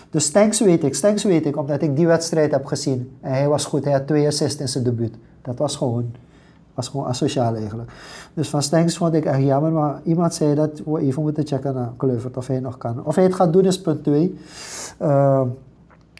Dus 0.10 0.26
Stanks 0.26 0.60
weet 0.60 0.84
ik. 0.84 0.96
Stanks 0.96 1.24
weet 1.24 1.46
ik 1.46 1.58
omdat 1.58 1.82
ik 1.82 1.96
die 1.96 2.08
wedstrijd 2.08 2.52
heb 2.52 2.66
gezien. 2.66 3.18
En 3.22 3.32
hij 3.32 3.48
was 3.48 3.66
goed. 3.66 3.84
Hij 3.84 3.94
had 3.94 4.08
twee 4.08 4.28
assists 4.28 4.62
in 4.62 4.68
zijn 4.68 4.84
debuut. 4.84 5.14
Dat 5.42 5.58
was 5.58 5.76
gewoon, 5.76 6.12
was 6.74 6.88
gewoon 6.88 7.06
asociaal 7.06 7.56
eigenlijk. 7.56 7.92
Dus 8.34 8.50
van 8.50 8.62
Stanks 8.62 8.98
vond 8.98 9.14
ik 9.14 9.26
echt 9.26 9.42
jammer. 9.42 9.72
Maar 9.72 10.00
iemand 10.04 10.34
zei 10.34 10.56
dat 10.56 10.82
we 10.86 11.00
even 11.00 11.22
moeten 11.22 11.48
checken 11.48 11.74
naar 11.74 11.92
Kluivert 11.98 12.38
of 12.38 12.48
hij 12.48 12.60
nog 12.60 12.78
kan. 12.78 13.06
Of 13.06 13.16
hij 13.16 13.24
het 13.24 13.36
gaat 13.36 13.54
doen 13.54 13.66
is 13.66 13.82
punt 13.82 14.04
2. 14.04 14.38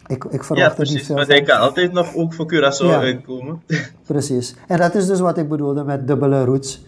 Ik, 0.08 0.24
ik 0.24 0.44
verwacht 0.44 0.58
Ja, 0.60 0.66
niet 0.66 0.88
precies. 0.88 1.06
veel 1.06 1.14
Want 1.16 1.28
hij 1.28 1.42
kan 1.42 1.58
altijd 1.58 1.92
nog 1.92 2.14
ook 2.14 2.34
voor 2.34 2.46
Curaçao 2.54 2.86
Ja. 2.86 2.98
uitkomen. 3.00 3.62
Precies. 4.06 4.54
En 4.66 4.78
dat 4.78 4.94
is 4.94 5.06
dus 5.06 5.20
wat 5.20 5.38
ik 5.38 5.48
bedoelde 5.48 5.84
met 5.84 6.06
dubbele 6.06 6.44
roots. 6.44 6.84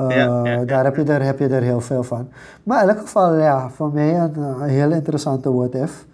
Uh, 0.00 0.10
Ja. 0.16 0.64
Daar 0.64 0.84
heb 0.84 0.96
je, 0.96 1.02
er, 1.02 1.22
heb 1.22 1.38
je 1.38 1.46
er 1.48 1.62
heel 1.62 1.80
veel 1.80 2.02
van. 2.02 2.28
Maar 2.62 2.82
in 2.82 2.88
elk 2.88 2.98
geval, 2.98 3.34
ja, 3.34 3.70
voor 3.70 3.92
mij 3.92 4.18
een, 4.18 4.36
een 4.36 4.62
heel 4.68 4.90
interessante 4.92 5.52
what 5.52 5.74
if. 5.74 6.06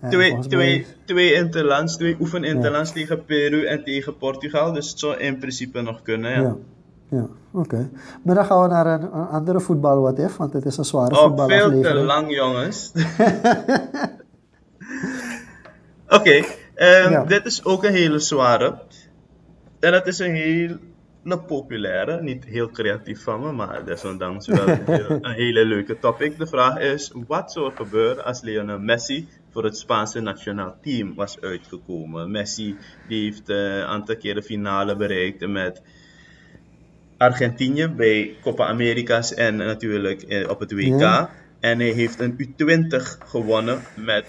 En 0.00 0.10
Twee, 0.10 0.26
volgens 0.28 0.48
twee, 0.48 0.76
mij- 0.76 0.86
twee 1.04 1.32
interlands, 1.34 1.96
twee 1.96 2.16
oefeninterlands 2.20 2.92
tegen 2.92 3.24
Peru 3.24 3.64
en 3.66 3.84
tegen 3.84 4.16
Portugal. 4.16 4.72
Dus 4.72 4.90
het 4.90 4.98
zou 4.98 5.16
in 5.16 5.38
principe 5.38 5.80
nog 5.80 6.02
kunnen, 6.02 6.42
ja. 6.42 6.54
Ja, 7.08 7.26
oké. 7.50 7.88
Maar 8.22 8.34
dan 8.34 8.44
gaan 8.44 8.62
we 8.62 8.68
naar 8.68 8.86
een, 8.86 9.02
een 9.02 9.26
andere 9.28 9.60
voetbal 9.60 10.00
what 10.00 10.18
if, 10.18 10.36
want 10.36 10.52
het 10.52 10.64
is 10.64 10.76
een 10.76 10.84
zware 10.84 11.14
Oh, 11.14 11.20
veel 11.20 11.34
te 11.34 11.42
voetbalaflevering. 11.42 12.06
lang, 12.06 12.34
jongens. 12.34 12.92
Oké, 16.12 16.42
ehm, 16.74 17.10
Ja. 17.10 17.24
dit 17.24 17.44
is 17.46 17.64
ook 17.64 17.84
een 17.84 17.92
hele 17.92 18.18
zware. 18.18 18.78
En 19.80 19.92
dat 19.92 20.06
is 20.06 20.18
een 20.18 20.34
hele 20.34 20.78
populaire, 21.46 22.22
niet 22.22 22.44
heel 22.44 22.70
creatief 22.70 23.22
van 23.22 23.40
me, 23.40 23.52
maar 23.52 23.84
desondanks 23.84 24.46
wel 24.46 24.68
een, 24.68 24.82
heel- 24.86 25.18
een 25.22 25.34
hele 25.34 25.64
leuke 25.64 25.98
topic. 25.98 26.38
De 26.38 26.46
vraag 26.46 26.78
is, 26.78 27.12
wat 27.26 27.52
zou 27.52 27.66
er 27.70 27.76
gebeuren 27.76 28.24
als 28.24 28.40
Lionel 28.42 28.78
Messi 28.78 29.28
voor 29.50 29.64
het 29.64 29.76
Spaanse 29.78 30.20
nationaal 30.20 30.76
team 30.82 31.14
was 31.14 31.40
uitgekomen? 31.40 32.30
Messi 32.30 32.76
die 33.08 33.24
heeft 33.24 33.48
eh, 33.48 33.76
een 33.76 33.84
aantal 33.84 34.16
keer 34.16 34.34
de 34.34 34.42
finale 34.42 34.96
bereikt 34.96 35.46
met 35.48 35.82
Argentinië 37.18 37.88
bij 37.88 38.34
Copa 38.42 38.66
Americas 38.66 39.34
en 39.34 39.56
natuurlijk 39.56 40.22
eh, 40.22 40.48
op 40.48 40.60
het 40.60 40.72
WK. 40.72 41.00
Ja. 41.00 41.30
En 41.60 41.78
hij 41.78 41.88
heeft 41.90 42.20
een 42.20 42.36
U20 42.38 43.18
gewonnen 43.24 43.80
met 43.94 44.26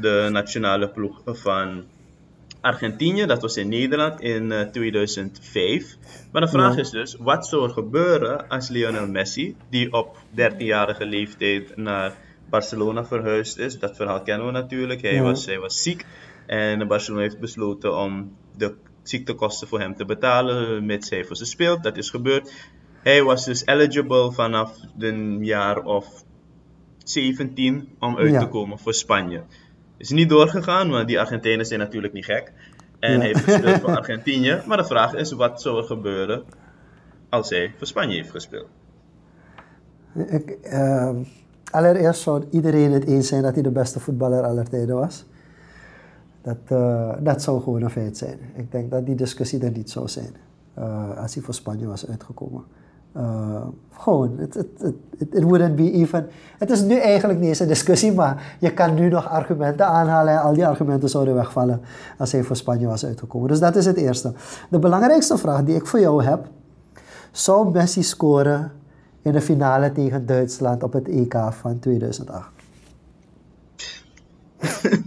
de 0.00 0.28
nationale 0.32 0.88
ploeg 0.88 1.20
van 1.24 1.84
Argentinië. 2.60 3.26
Dat 3.26 3.42
was 3.42 3.56
in 3.56 3.68
Nederland 3.68 4.20
in 4.20 4.52
eh, 4.52 4.60
2005. 4.60 5.96
Maar 6.32 6.40
de 6.42 6.48
vraag 6.48 6.74
Ja. 6.74 6.80
is 6.80 6.90
dus, 6.90 7.16
wat 7.18 7.46
zou 7.46 7.62
er 7.64 7.70
gebeuren 7.70 8.48
als 8.48 8.68
Lionel 8.68 9.06
Messi, 9.08 9.56
die 9.70 9.92
op 9.92 10.16
13-jarige 10.34 11.04
leeftijd 11.06 11.76
naar 11.76 12.14
Barcelona 12.50 13.04
verhuisd 13.04 13.58
is. 13.58 13.78
Dat 13.78 13.96
verhaal 13.96 14.22
kennen 14.22 14.46
we 14.46 14.52
natuurlijk. 14.52 15.02
Hij, 15.02 15.14
Ja. 15.14 15.22
was, 15.22 15.46
hij 15.46 15.58
was 15.58 15.82
ziek 15.82 16.04
en 16.46 16.88
Barcelona 16.88 17.22
heeft 17.22 17.40
besloten 17.40 17.96
om 17.98 18.36
de 18.56 18.74
ziektekosten 19.02 19.68
voor 19.68 19.80
hem 19.80 19.96
te 19.96 20.04
betalen, 20.04 20.86
mits 20.86 21.10
hij 21.10 21.24
voor 21.24 21.36
ze 21.36 21.44
speelt. 21.44 21.82
Dat 21.82 21.96
is 21.96 22.10
gebeurd. 22.10 22.52
Hij 23.02 23.22
was 23.22 23.44
dus 23.44 23.66
eligible 23.66 24.32
vanaf 24.32 24.76
een 24.98 25.44
jaar 25.44 25.82
of 25.82 26.06
17 27.04 27.88
om 27.98 28.16
uit 28.16 28.30
Ja. 28.30 28.40
te 28.40 28.48
komen 28.48 28.78
voor 28.78 28.94
Spanje. 28.94 29.42
Is 29.96 30.10
niet 30.10 30.28
doorgegaan, 30.28 30.90
want 30.90 31.06
die 31.08 31.20
Argentijnen 31.20 31.66
zijn 31.66 31.80
natuurlijk 31.80 32.12
niet 32.12 32.24
gek. 32.24 32.52
En 32.98 33.12
Ja. 33.12 33.20
heeft 33.20 33.40
gespeeld 33.44 33.80
voor 33.80 33.96
Argentinië. 34.02 34.62
Maar 34.66 34.76
de 34.76 34.84
vraag 34.84 35.14
is, 35.14 35.32
wat 35.32 35.62
zou 35.62 35.78
er 35.78 35.84
gebeuren 35.84 36.42
als 37.28 37.50
hij 37.50 37.74
voor 37.78 37.86
Spanje 37.86 38.14
heeft 38.14 38.30
gespeeld? 38.30 38.68
Ik, 40.28 40.50
ehm, 40.62 41.16
allereerst 41.70 42.20
zou 42.20 42.44
iedereen 42.50 42.92
het 42.92 43.04
eens 43.06 43.28
zijn 43.28 43.42
dat 43.42 43.54
hij 43.54 43.62
de 43.62 43.70
beste 43.70 44.00
voetballer 44.00 44.42
aller 44.42 44.68
tijden 44.68 44.96
was. 44.96 45.24
Dat, 46.42 46.56
eh, 46.66 47.14
dat 47.20 47.42
zou 47.42 47.62
gewoon 47.62 47.82
een 47.82 47.90
feit 47.90 48.16
zijn. 48.16 48.38
Ik 48.54 48.72
denk 48.72 48.90
dat 48.90 49.06
die 49.06 49.14
discussie 49.14 49.62
er 49.64 49.70
niet 49.70 49.90
zou 49.90 50.08
zijn 50.08 50.34
eh, 50.74 51.18
als 51.18 51.34
hij 51.34 51.42
voor 51.42 51.54
Spanje 51.54 51.86
was 51.86 52.08
uitgekomen. 52.08 52.64
Eh, 53.16 53.62
gewoon, 53.92 54.36
het 54.38 54.56
it, 54.56 54.66
it, 54.80 54.94
it, 55.18 55.34
it 55.34 55.42
wouldn't 55.42 55.76
be 55.76 55.92
even. 55.92 56.28
Het 56.58 56.70
is 56.70 56.80
nu 56.80 56.98
eigenlijk 56.98 57.38
niet 57.38 57.48
eens 57.48 57.58
een 57.58 57.68
discussie, 57.68 58.12
maar 58.12 58.56
je 58.60 58.72
kan 58.72 58.94
nu 58.94 59.08
nog 59.08 59.28
argumenten 59.28 59.86
aanhalen 59.86 60.34
en 60.34 60.40
al 60.40 60.52
die 60.52 60.66
argumenten 60.66 61.08
zouden 61.08 61.34
wegvallen 61.34 61.80
als 62.18 62.32
hij 62.32 62.42
voor 62.42 62.56
Spanje 62.56 62.86
was 62.86 63.04
uitgekomen. 63.04 63.48
Dus 63.48 63.60
dat 63.60 63.76
is 63.76 63.86
het 63.86 63.96
eerste. 63.96 64.32
De 64.70 64.78
belangrijkste 64.78 65.38
vraag 65.38 65.64
die 65.64 65.74
ik 65.74 65.86
voor 65.86 66.00
jou 66.00 66.24
heb, 66.24 66.46
zou 67.30 67.70
Messi 67.70 68.02
scoren 68.02 68.72
in 69.22 69.32
de 69.32 69.40
finale 69.40 69.92
tegen 69.92 70.26
Duitsland 70.26 70.82
op 70.82 70.92
het 70.92 71.08
EK 71.08 71.34
van 71.50 71.78
2008? 71.78 72.48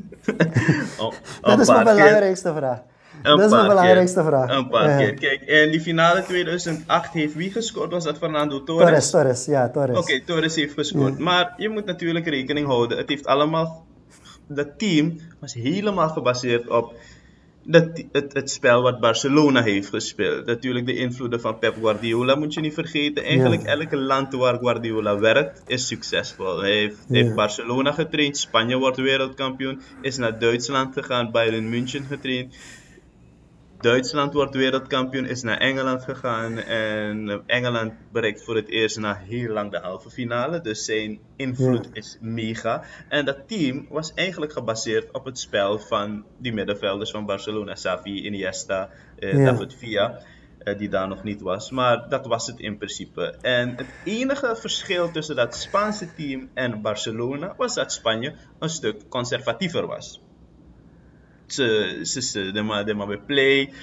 Oh, 0.99 1.13
Dat 1.41 1.59
is 1.59 1.67
paar 1.67 1.83
mijn 1.83 1.95
belangrijkste 1.95 2.53
vraag. 2.53 2.81
Dat 3.21 3.39
is 3.39 3.49
mijn 3.49 3.49
paar 3.49 3.67
belangrijkste 3.67 4.19
keer. 4.19 4.29
vraag. 4.29 4.57
Een 4.57 4.67
paar 4.69 4.89
Ja. 4.89 4.97
keer. 4.97 5.13
Kijk, 5.13 5.41
in 5.41 5.71
die 5.71 5.81
finale 5.81 6.23
2008 6.23 7.13
heeft 7.13 7.33
wie 7.35 7.51
gescoord? 7.51 7.91
Was 7.91 8.03
dat 8.03 8.17
Fernando 8.17 8.63
Torres? 8.63 8.85
Torres, 8.87 9.09
Torres, 9.09 9.45
ja, 9.45 9.69
Torres. 9.69 9.97
Oké, 9.97 10.21
Torres 10.25 10.55
heeft 10.55 10.73
gescoord. 10.73 11.17
Maar 11.17 11.53
je 11.57 11.69
moet 11.69 11.85
natuurlijk 11.85 12.27
rekening 12.27 12.67
houden. 12.67 12.97
Het 12.97 13.09
heeft 13.09 13.25
allemaal. 13.25 13.85
Dat 14.47 14.67
team 14.77 15.19
was 15.39 15.53
helemaal 15.53 16.09
gebaseerd 16.09 16.67
op 16.67 16.93
dat, 17.63 18.03
het, 18.11 18.33
het 18.33 18.51
spel 18.51 18.81
wat 18.81 18.99
Barcelona 18.99 19.61
heeft 19.63 19.89
gespeeld. 19.89 20.45
Natuurlijk 20.45 20.85
de 20.85 20.95
invloeden 20.95 21.41
van 21.41 21.59
Pep 21.59 21.75
Guardiola 21.81 22.35
moet 22.35 22.53
je 22.53 22.59
niet 22.61 22.73
vergeten. 22.73 23.23
Eigenlijk 23.23 23.61
Ja. 23.61 23.67
elke 23.67 23.97
land 23.97 24.33
waar 24.33 24.57
Guardiola 24.57 25.19
werkt 25.19 25.61
is 25.67 25.87
succesvol. 25.87 26.59
Hij 26.59 26.71
heeft, 26.71 26.97
Ja. 27.07 27.15
heeft 27.15 27.35
Barcelona 27.35 27.91
getraind, 27.91 28.37
Spanje 28.37 28.77
wordt 28.77 28.97
wereldkampioen, 28.97 29.81
is 30.01 30.17
naar 30.17 30.39
Duitsland 30.39 30.93
gegaan, 30.93 31.31
Bayern 31.31 31.69
München 31.69 32.05
getraind. 32.09 32.55
Duitsland 33.81 34.33
wordt 34.33 34.55
wereldkampioen, 34.55 35.25
is 35.25 35.41
naar 35.41 35.57
Engeland 35.57 36.03
gegaan 36.03 36.57
en 36.57 37.43
Engeland 37.45 37.93
bereikt 38.11 38.43
voor 38.43 38.55
het 38.55 38.69
eerst 38.69 38.97
na 38.99 39.15
heel 39.15 39.53
lang 39.53 39.71
de 39.71 39.79
halve 39.79 40.09
finale. 40.09 40.61
Dus 40.61 40.85
zijn 40.85 41.19
invloed 41.35 41.85
Ja. 41.85 41.89
is 41.93 42.17
mega. 42.21 42.83
En 43.09 43.25
dat 43.25 43.47
team 43.47 43.85
was 43.89 44.13
eigenlijk 44.13 44.51
gebaseerd 44.51 45.11
op 45.11 45.25
het 45.25 45.39
spel 45.39 45.79
van 45.79 46.25
die 46.37 46.53
middenvelders 46.53 47.11
van 47.11 47.25
Barcelona, 47.25 47.73
Xavi, 47.73 48.25
Iniesta, 48.25 48.89
eh, 49.19 49.33
Ja. 49.33 49.45
David 49.45 49.73
Villa, 49.73 50.21
eh, 50.59 50.77
die 50.77 50.89
daar 50.89 51.07
nog 51.07 51.23
niet 51.23 51.41
was. 51.41 51.71
Maar 51.71 52.09
dat 52.09 52.25
was 52.25 52.47
het 52.47 52.59
in 52.59 52.77
principe. 52.77 53.35
En 53.41 53.75
het 53.75 53.87
enige 54.03 54.55
verschil 54.55 55.11
tussen 55.11 55.35
dat 55.35 55.55
Spaanse 55.55 56.13
team 56.15 56.49
en 56.53 56.81
Barcelona 56.81 57.53
was 57.57 57.75
dat 57.75 57.93
Spanje 57.93 58.33
een 58.59 58.69
stuk 58.69 59.09
conservatiever 59.09 59.87
was 59.87 60.21
ze, 61.53 61.99
ze, 62.03 62.21
ze 62.21 62.51
de, 62.51 62.61
maar, 62.61 62.85
de 62.85 62.93
maar 62.93 63.07
bij 63.07 63.17
play. 63.17 63.73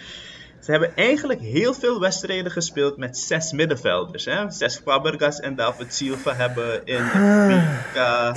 Ze 0.61 0.70
hebben 0.70 0.96
eigenlijk 0.96 1.40
heel 1.40 1.74
veel 1.74 2.00
wedstrijden 2.00 2.52
gespeeld 2.52 2.96
met 2.96 3.18
zes 3.18 3.52
middenvelders. 3.52 4.24
Hè? 4.24 4.50
Zes 4.50 4.76
Fabregas 4.76 5.40
en 5.40 5.55
David 5.55 5.94
Silva 5.94 6.35
hebben 6.35 6.85
in 6.85 7.02
WK 7.02 8.35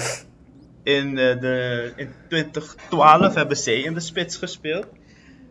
in, 0.83 1.17
eh, 1.17 1.39
de, 1.41 1.93
in 1.95 2.09
2012 2.27 3.33
hebben 3.33 3.57
zij 3.57 3.81
in 3.81 3.93
de 3.93 3.99
spits 3.99 4.37
gespeeld. 4.37 4.85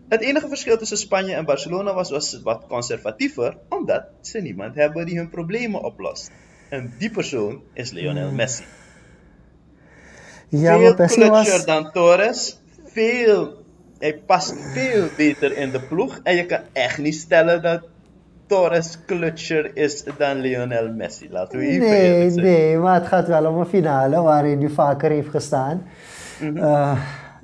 Het 0.08 0.20
enige 0.20 0.48
verschil 0.48 0.78
tussen 0.78 0.98
Spanje 0.98 1.34
en 1.34 1.44
Barcelona 1.44 1.94
was, 1.94 2.10
was 2.10 2.40
wat 2.42 2.64
conservatiever, 2.68 3.56
omdat 3.68 4.04
ze 4.20 4.40
niemand 4.40 4.74
hebben 4.74 5.06
die 5.06 5.16
hun 5.16 5.30
problemen 5.30 5.82
oplost. 5.82 6.30
En 6.68 6.94
die 6.98 7.10
persoon 7.10 7.62
is 7.72 7.90
Lionel 7.90 8.32
Messi 8.32 8.64
Ja, 10.48 10.78
veel 10.78 10.94
Messi 10.96 11.28
was... 11.28 11.64
dan 11.64 11.92
Torres. 11.92 12.58
Veel, 12.84 13.58
hij 13.98 14.18
past 14.26 14.54
veel 14.72 15.04
beter 15.16 15.56
in 15.56 15.70
de 15.70 15.80
ploeg. 15.80 16.20
En 16.22 16.37
je 16.37 16.46
kan 16.46 16.61
echt 16.72 16.98
niet 16.98 17.14
stellen 17.14 17.62
dat 17.62 17.80
Torres 18.46 18.98
clutcher 19.06 19.76
is 19.76 20.04
dan 20.18 20.37
Lionel 20.40 20.92
Messi. 20.92 21.28
Laten 21.30 21.58
we 21.58 21.64
even 21.66 21.87
Nee, 21.88 22.30
zijn. 22.30 22.44
nee, 22.44 22.76
maar 22.76 22.94
het 22.94 23.06
gaat 23.06 23.26
wel 23.28 23.46
om 23.46 23.58
een 23.58 23.66
finale 23.66 24.20
waarin 24.22 24.61
hij 24.61 24.68
vaker 24.68 25.11
heeft 25.11 25.28
gestaan. 25.28 25.82
Mhm. 26.40 26.56
Eh, 26.56 26.98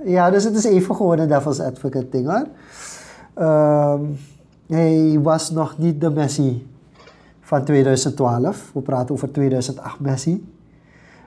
ja, 0.04 0.30
dus 0.30 0.44
het 0.44 0.54
is 0.54 0.64
even 0.64 0.94
gewoon 0.96 1.18
een 1.18 1.28
devil's 1.28 1.60
advocate 1.60 2.08
ding 2.08 2.26
hoor. 2.26 2.46
Ehm, 3.34 4.00
hij 4.68 5.18
was 5.22 5.50
nog 5.50 5.78
niet 5.78 6.00
de 6.00 6.10
Messi 6.10 6.66
van 7.40 7.64
2012. 7.64 8.70
We 8.74 8.80
praten 8.80 9.14
over 9.14 9.30
2008 9.32 10.00
Messi. 10.00 10.52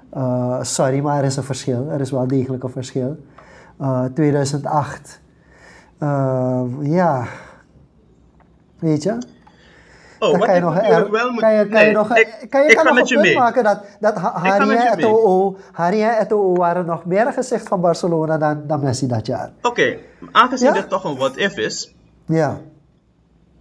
Eh, 0.09 0.61
sorry, 0.61 0.99
maar 0.99 1.17
er 1.19 1.23
is 1.25 1.35
een 1.35 1.43
verschil. 1.43 1.87
Er 1.91 1.99
is 2.01 2.11
wel 2.11 2.27
degelijk 2.27 2.63
een 2.63 2.69
verschil. 2.69 3.17
Eh, 3.79 4.05
2008. 4.13 5.19
ehm, 5.99 6.83
ja. 6.83 7.25
Weet 8.79 9.03
je? 9.03 9.17
Oh, 10.19 10.31
Dan 10.31 10.39
kan 10.39 10.49
je 10.49 10.55
ik 10.55 10.63
nog, 10.63 10.77
er- 10.77 11.11
wel 11.11 11.31
moet... 11.31 11.39
kan 11.41 11.53
je, 11.53 11.61
kan 11.63 11.69
nee, 11.73 11.85
je 11.87 11.91
nog, 11.91 12.15
ik, 12.17 12.45
kan 12.49 12.63
je, 12.63 12.69
ik 12.69 12.75
kan 12.75 12.85
nog 12.85 12.93
met 12.93 13.03
een 13.03 13.07
je 13.07 13.13
punt 13.13 13.25
mee. 13.25 13.35
maken 13.37 13.63
dat, 13.63 13.83
dat 13.99 14.15
Ha- 14.17 14.39
ga 14.39 14.49
Harry 14.49 14.67
met 14.67 14.77
je 14.81 14.83
en 14.89 14.95
mee. 14.97 15.05
Eto'o, 15.05 15.57
en 15.71 16.17
Eto'o 16.19 16.53
waren 16.55 16.85
nog 16.85 17.05
meer 17.05 17.33
gezicht 17.33 17.67
van 17.67 17.81
Barcelona 17.81 18.37
dan, 18.37 18.63
dan 18.67 18.83
Messi 18.83 19.07
dat 19.07 19.25
jaar. 19.25 19.51
Oké, 19.61 19.97
aangezien 20.31 20.67
Ja? 20.67 20.73
dit 20.73 20.89
toch 20.89 21.03
een 21.03 21.17
what-if 21.17 21.57
is, 21.57 21.95
Ja, 22.25 22.57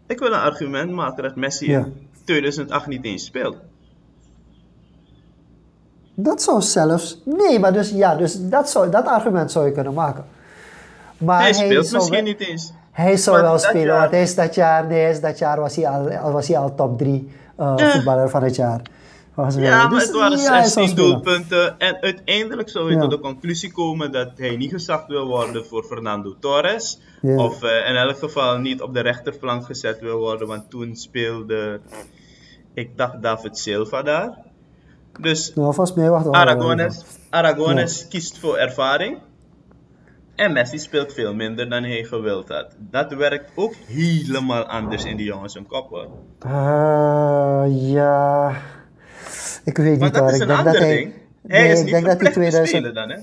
ik 0.06 0.18
wil 0.18 0.28
een 0.32 0.40
argument 0.40 0.90
maken 0.90 1.22
dat 1.22 1.36
Messi 1.36 1.70
Ja. 1.70 1.78
in 1.78 2.08
2008 2.24 2.86
niet 2.86 3.04
eens 3.04 3.24
speelt. 3.24 3.56
Dat 6.18 6.42
zou 6.42 6.62
zelfs... 6.62 7.20
Nee, 7.24 7.58
maar 7.58 7.72
dus 7.72 7.90
ja, 7.90 8.14
dus 8.16 8.36
dat, 8.40 8.70
zou, 8.70 8.90
dat 8.90 9.06
argument 9.06 9.50
zou 9.52 9.66
je 9.66 9.72
kunnen 9.72 9.94
maken. 9.94 10.24
Maar 11.18 11.40
Hij 11.40 11.52
speelt 11.52 11.86
zou 11.86 11.96
misschien 12.02 12.24
niet 12.24 12.40
eens. 12.40 12.72
Hij 12.92 13.16
zou 13.16 13.36
Maar 13.36 13.44
wel 13.50 13.58
spelen, 13.58 13.86
jaar- 13.86 13.98
want 13.98 14.10
hij 14.10 14.22
is 14.22 14.34
dat 14.34 14.54
jaar, 14.54 14.86
nee, 14.86 15.10
is 15.10 15.20
dat 15.20 15.38
jaar 15.38 15.60
was 15.60 15.76
hij 15.76 15.88
al, 15.88 16.32
was 16.32 16.48
hij 16.48 16.58
al 16.58 16.74
top 16.74 16.98
3 16.98 17.30
voetballer 17.76 18.30
van 18.30 18.42
het 18.42 18.56
jaar. 18.56 18.80
Mij. 19.34 19.50
Ja, 19.56 19.82
maar 19.82 19.90
Dus 19.90 20.02
het 20.02 20.12
waren 20.16 20.38
ja, 20.38 20.52
hij 20.52 20.64
zou 20.64 20.86
16 20.86 20.88
spelen. 20.88 21.10
doelpunten. 21.10 21.78
En 21.78 21.96
uiteindelijk 22.00 22.68
zou 22.68 22.88
je 22.88 22.94
Ja. 22.94 23.00
tot 23.00 23.10
de 23.10 23.18
conclusie 23.20 23.72
komen 23.72 24.12
dat 24.12 24.28
hij 24.36 24.56
niet 24.56 24.70
gezakt 24.70 25.08
wil 25.08 25.26
worden 25.26 25.66
voor 25.66 25.84
Fernando 25.84 26.34
Torres. 26.40 27.00
Of 27.22 27.62
eh, 27.62 27.88
in 27.88 27.96
elk 27.96 28.18
geval 28.18 28.58
niet 28.58 28.82
op 28.82 28.94
de 28.94 29.00
rechterflank 29.00 29.64
gezet 29.64 30.00
wil 30.00 30.18
worden, 30.18 30.46
want 30.48 30.70
toen 30.70 30.96
speelde 30.96 31.80
Ik 32.74 32.96
dacht 32.96 33.22
David 33.22 33.58
Silva 33.58 34.02
daar. 34.02 34.38
Dus 35.20 35.54
Nou, 35.54 35.74
volgens 35.74 35.96
mij 35.96 36.10
wacht 36.10 36.30
Aragones, 36.30 37.04
Aragones 37.30 38.08
kiest 38.08 38.38
voor 38.38 38.56
ervaring. 38.56 39.18
En 40.34 40.52
Messi 40.52 40.78
speelt 40.78 41.12
veel 41.12 41.34
minder 41.34 41.70
dan 41.70 41.82
hij 41.82 42.04
gewild 42.04 42.48
had. 42.48 42.66
Dat 42.78 43.12
werkt 43.14 43.50
ook 43.54 43.74
helemaal 43.86 44.64
anders 44.64 45.04
in 45.04 45.16
die 45.16 45.26
jongens 45.26 45.54
hun 45.54 45.66
kop 45.66 45.88
hoor. 45.90 46.06
Uh, 46.46 47.64
ja. 47.92 48.52
Ik 49.64 49.76
weet 49.76 50.00
niet 50.00 50.16
is 50.16 50.34
Ik 50.34 50.40
een 50.40 50.46
denk 50.46 50.64
dat 50.64 50.76
hij. 50.78 50.96
ding. 50.96 51.12
Hij 51.46 51.60
Nee, 51.62 51.72
is 51.72 51.78
ik 51.78 51.84
niet 51.84 51.92
denk 51.94 52.06
dat 52.06 52.20
hij 52.20 52.30
verplicht 52.32 52.54
te 52.54 52.60
2000. 52.66 52.68
spelen 52.68 52.94
dan 52.94 53.10
hè. 53.10 53.22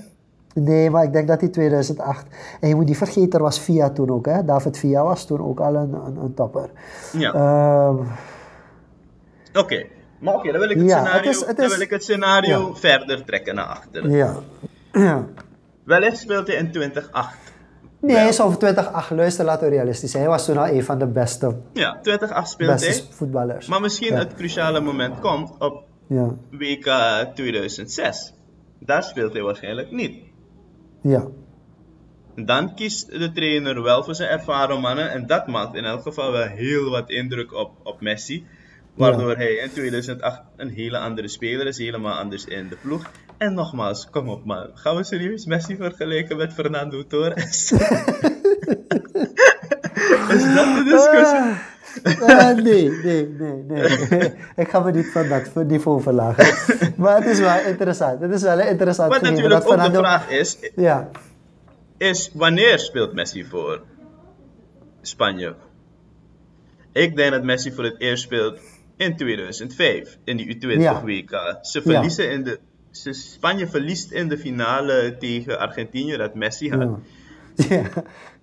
Nee, 0.54 0.90
maar 0.90 1.04
ik 1.04 1.12
denk 1.12 1.28
dat 1.28 1.40
hij 1.40 1.48
2008. 1.48 2.26
En 2.60 2.68
je 2.68 2.74
moet 2.74 2.86
niet 2.86 2.96
vergeten, 2.96 3.32
er 3.38 3.42
was 3.44 3.60
Via 3.60 3.90
toen 3.90 4.10
ook. 4.10 4.26
Hè? 4.26 4.44
David 4.44 4.78
Via 4.78 5.02
was 5.02 5.26
toen 5.26 5.40
ook 5.40 5.60
al 5.60 5.74
een, 5.74 5.92
een, 5.92 6.16
een 6.16 6.34
topper. 6.34 6.70
Ja. 7.12 7.32
Ehm, 7.32 7.96
Oké. 9.54 9.84
Maar 10.24 10.34
oké, 10.34 10.50
dan 10.52 10.60
wil 10.60 10.70
ik 10.70 10.76
het 10.76 10.86
Ja, 10.88 10.96
scenario, 11.04 11.28
het 11.28 11.36
is- 11.40 11.46
het 11.46 11.56
dan 11.56 11.64
is- 11.66 11.72
wil 11.72 11.80
ik 11.80 11.90
het 11.90 12.02
scenario 12.02 12.68
Ja. 12.68 12.74
verder 12.74 13.24
trekken 13.24 13.54
naar 13.54 13.64
achteren. 13.64 14.10
ja. 14.10 14.34
ja. 14.92 15.24
Wellicht 15.84 16.18
speelt 16.18 16.46
hij 16.46 16.56
in 16.56 16.70
2008. 16.70 17.36
Nee, 18.00 18.16
Wel. 18.16 18.32
zo 18.32 18.42
over 18.44 18.58
2008. 18.58 19.10
Luister, 19.10 19.44
laten 19.44 19.68
we 19.68 19.74
realistisch 19.74 20.10
zijn. 20.10 20.22
Hij 20.22 20.32
was 20.32 20.44
toen 20.44 20.56
al 20.56 20.68
een 20.68 20.84
van 20.84 20.98
de 20.98 21.06
beste, 21.06 21.56
Ja, 21.72 21.98
2008 22.02 22.50
speelt 22.50 22.80
hij. 22.84 23.02
voetballers. 23.10 23.66
Maar 23.66 23.80
misschien 23.80 24.14
het 24.16 24.34
cruciale 24.34 24.80
moment 24.80 25.20
komt 25.20 25.50
op 25.58 25.82
Ja, 26.06 26.34
WK 26.50 26.86
2006. 27.34 28.32
Daar 28.78 29.02
speelt 29.02 29.32
hij 29.32 29.42
waarschijnlijk 29.42 29.90
niet. 29.90 30.16
ja. 31.02 31.24
Dan 32.36 32.74
kiest 32.74 33.10
de 33.18 33.32
trainer 33.32 33.82
wel 33.82 34.04
voor 34.04 34.14
zijn 34.14 34.28
ervaren 34.28 34.80
mannen. 34.80 35.10
En 35.10 35.26
dat 35.26 35.46
maakt 35.46 35.74
in 35.74 35.84
elk 35.84 36.02
geval 36.02 36.32
wel 36.32 36.46
heel 36.46 36.90
wat 36.90 37.10
indruk 37.10 37.52
op, 37.52 37.70
op 37.82 38.00
Messi. 38.00 38.46
Waardoor 38.94 39.36
hij 39.36 39.52
in 39.54 39.70
2008 39.70 40.42
een 40.56 40.68
hele 40.68 40.98
andere 40.98 41.28
speler 41.28 41.66
is, 41.66 41.78
helemaal 41.78 42.18
anders 42.18 42.44
in 42.44 42.68
de 42.68 42.76
ploeg. 42.76 43.10
En 43.38 43.54
nogmaals, 43.54 44.10
kom 44.10 44.28
op 44.28 44.44
man. 44.44 44.70
Gaan 44.74 44.96
we 44.96 45.04
serieus 45.04 45.44
Messi 45.46 45.76
vergelijken 45.76 46.36
met 46.36 46.52
Fernando 46.52 47.06
Torres? 47.06 47.72
is 50.32 50.54
dat 50.54 50.74
de 50.76 50.82
discussie? 50.84 51.72
Ah, 52.02 52.48
ah, 52.48 52.56
nee, 52.56 52.90
nee, 52.90 53.28
nee, 53.38 53.62
nee. 53.68 54.32
ik 54.62 54.68
ga 54.68 54.80
me 54.80 54.90
niet 54.92 55.10
van 55.12 55.28
dat 55.28 55.66
niveau 55.66 56.02
verlagen. 56.02 56.54
maar 57.02 57.16
het 57.16 57.26
is 57.26 57.38
wel 57.38 57.58
interessant. 57.66 58.20
Het 58.20 58.32
is 58.32 58.42
wel 58.42 58.60
een 58.60 58.68
interessant 58.68 59.12
Wat 59.12 59.22
natuurlijk 59.22 59.48
dat 59.48 59.62
ook 59.62 59.68
de 59.68 59.74
Fernando- 59.74 59.98
vraag 60.00 60.30
is, 60.30 60.58
Ja, 60.76 61.10
is 61.96 62.30
wanneer 62.34 62.78
speelt 62.78 63.12
Messi 63.12 63.44
voor 63.44 63.82
Spanje? 65.02 65.54
Ik 66.92 67.16
denk 67.16 67.30
dat 67.32 67.42
Messi 67.42 67.72
voor 67.72 67.84
het 67.84 68.00
eerst 68.00 68.22
speelt 68.22 68.58
in 68.96 69.16
2005, 69.16 70.18
in 70.24 70.36
die 70.36 70.56
U20 70.56 70.80
Ja. 70.80 71.02
WK. 71.04 71.58
Ze 71.62 71.82
verliezen 71.82 72.30
in 72.30 72.44
de, 72.44 72.58
ze, 72.90 73.12
Spanje 73.12 73.66
verliest 73.66 74.10
in 74.10 74.28
de 74.28 74.38
finale 74.38 75.16
tegen 75.18 75.58
Argentinië, 75.58 76.16
dat 76.16 76.34
Messi 76.34 76.70
had. 76.70 76.80
ja. 77.68 77.82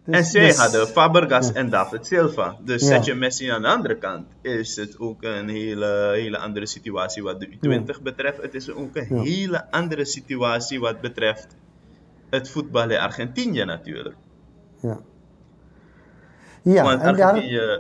Dus- 0.05 0.15
En 0.15 0.25
zij 0.25 0.45
dus- 0.47 0.57
hadden 0.57 0.87
Fabregas 0.87 1.51
en 1.51 1.69
David 1.69 2.05
Silva. 2.05 2.57
Dus 2.65 2.81
Ja. 2.81 2.87
zet 2.87 3.05
je 3.05 3.13
Messi 3.13 3.47
aan 3.47 3.61
de 3.61 3.67
andere 3.67 3.97
kant, 3.97 4.27
is 4.41 4.75
het 4.75 4.99
ook 4.99 5.23
een 5.23 5.49
hele, 5.49 6.11
hele 6.13 6.37
andere 6.37 6.65
situatie 6.65 7.23
wat 7.23 7.39
de 7.39 7.47
U20 7.47 8.01
betreft. 8.03 8.41
Het 8.41 8.53
is 8.53 8.71
ook 8.71 8.95
een 8.95 9.19
hele 9.19 9.71
andere 9.71 10.05
situatie 10.05 10.79
wat 10.79 11.01
betreft 11.01 11.47
het 12.29 12.49
voetbal 12.49 12.89
in 12.89 12.97
Argentinië 12.97 13.63
natuurlijk. 13.63 14.15
Ja, 14.81 14.99
ja 16.63 16.83
Want 16.83 17.01
Argentinië, 17.01 17.79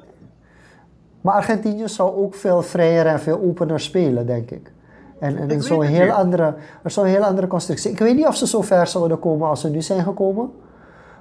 maar 1.21 1.33
Argentinië 1.33 1.87
zou 1.87 2.15
ook 2.15 2.35
veel 2.35 2.61
vrijer 2.61 3.05
en 3.05 3.19
veel 3.19 3.41
opener 3.41 3.79
spelen, 3.79 4.25
denk 4.25 4.51
ik. 4.51 4.71
En, 5.19 5.37
en 5.37 5.49
Ik 5.49 5.63
het 5.63 5.81
heel 5.81 6.11
andere, 6.11 6.53
er 6.83 6.97
een 6.97 7.05
heel 7.05 7.23
andere 7.23 7.47
constructie. 7.47 7.91
Ik 7.91 7.99
weet 7.99 8.15
niet 8.15 8.27
of 8.27 8.35
ze 8.35 8.47
zo 8.47 8.61
ver 8.61 8.87
zouden 8.87 9.19
komen 9.19 9.47
als 9.47 9.61
ze 9.61 9.69
nu 9.69 9.81
zijn 9.81 10.03
gekomen. 10.03 10.51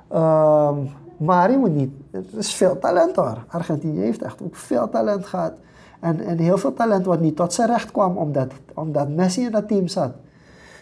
Ehm, 0.08 0.76
maar 1.16 1.50
je 1.50 1.56
moet 1.56 1.74
niet. 1.74 1.90
Het 2.10 2.32
is 2.32 2.54
veel 2.54 2.78
talent 2.78 3.16
hoor. 3.16 3.44
Argentinië 3.48 4.00
heeft 4.00 4.22
echt 4.22 4.42
ook 4.42 4.56
veel 4.56 4.88
talent 4.88 5.26
gehad. 5.26 5.52
En, 6.00 6.20
en 6.20 6.38
heel 6.38 6.58
veel 6.58 6.74
talent 6.74 7.06
wat 7.06 7.20
niet 7.20 7.36
tot 7.36 7.52
zijn 7.52 7.68
recht 7.68 7.90
kwam 7.90 8.16
omdat, 8.16 8.52
omdat 8.74 9.08
Messi 9.08 9.44
in 9.44 9.50
dat 9.50 9.68
team 9.68 9.88
zat. 9.88 10.12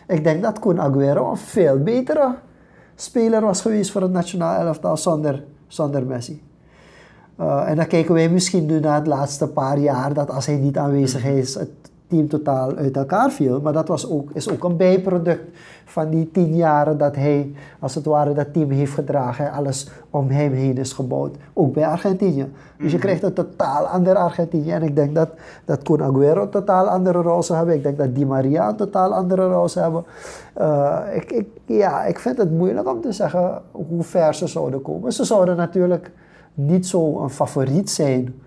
Ik 0.07 0.25
denk 0.25 0.43
dat 0.43 0.59
Kun 0.59 0.81
Aguero 0.81 1.31
een 1.31 1.37
veel 1.37 1.79
betere 1.79 2.35
speler 2.95 3.41
was 3.41 3.61
geweest 3.61 3.91
voor 3.91 4.03
het 4.03 4.13
nationaal 4.13 4.67
elftal 4.67 4.97
zonder, 4.97 5.45
zonder 5.67 6.07
Messi. 6.07 6.43
Uh, 7.41 7.69
en 7.69 7.77
dan 7.77 7.87
kijken 7.87 8.15
wij 8.15 8.29
misschien 8.29 8.67
nu 8.67 8.81
naar 8.81 8.95
het 8.95 9.07
laatste 9.07 9.49
paar 9.49 9.79
jaar 9.79 10.15
dat 10.15 10.31
als 10.31 10.47
hij 10.47 10.57
niet 10.57 10.79
aanwezig 10.79 11.25
is, 11.25 11.55
het 11.55 11.71
team 12.09 12.29
totaal 12.29 12.77
uit 12.77 12.97
elkaar 12.97 13.31
viel. 13.31 13.61
Maar 13.61 13.73
dat 13.73 13.89
was 13.89 14.11
ook, 14.11 14.31
is 14.33 14.51
ook 14.51 14.65
een 14.65 14.77
bijproduct 14.77 15.57
van 15.85 16.11
die 16.11 16.31
tien 16.31 16.57
jaren 16.57 16.99
dat 16.99 17.17
hij, 17.17 17.53
als 17.79 17.95
het 17.95 18.05
ware, 18.05 18.35
dat 18.35 18.53
team 18.53 18.71
heeft 18.71 18.93
gedragen. 18.93 19.47
en 19.47 19.53
Alles 19.53 19.91
om 20.11 20.29
hem 20.31 20.53
heen 20.53 20.79
is 20.79 20.93
gebouwd. 20.93 21.37
Ook 21.53 21.73
bij 21.73 21.87
Argentinië. 21.87 22.53
Dus 22.79 22.93
je 22.93 22.99
krijgt 22.99 23.23
een 23.23 23.33
totaal 23.33 23.87
ander 23.87 24.15
Argentinië. 24.15 24.71
En 24.71 24.83
ik 24.83 24.97
denk 24.97 25.15
dat, 25.15 25.29
dat 25.65 25.83
Kun 25.83 26.03
Aguero 26.03 26.43
een 26.43 26.51
totaal 26.51 26.87
andere 26.87 27.21
rol 27.23 27.43
zou 27.43 27.59
hebben. 27.59 27.77
Ik 27.77 27.83
denk 27.83 27.99
dat 27.99 28.15
Di 28.15 28.27
Maria 28.27 28.69
een 28.69 28.77
totaal 28.77 29.15
andere 29.15 29.49
rol 29.49 29.69
zou 29.69 29.85
hebben. 29.85 30.05
Uh, 30.61 30.99
ik, 31.15 31.33
ik, 31.33 31.47
ja, 31.67 32.05
ik 32.05 32.19
vind 32.19 32.39
het 32.39 32.51
moeilijk 32.51 32.89
om 32.89 33.01
te 33.01 33.13
zeggen 33.13 33.63
hoe 33.73 34.03
ver 34.03 34.35
ze 34.35 34.47
zouden 34.47 34.83
komen. 34.83 35.13
Ze 35.13 35.25
zouden 35.25 35.57
natuurlijk 35.57 36.11
niet 36.59 36.87
zo 36.87 37.21
een 37.23 37.31
favoriet 37.31 37.91
zijn 37.91 38.41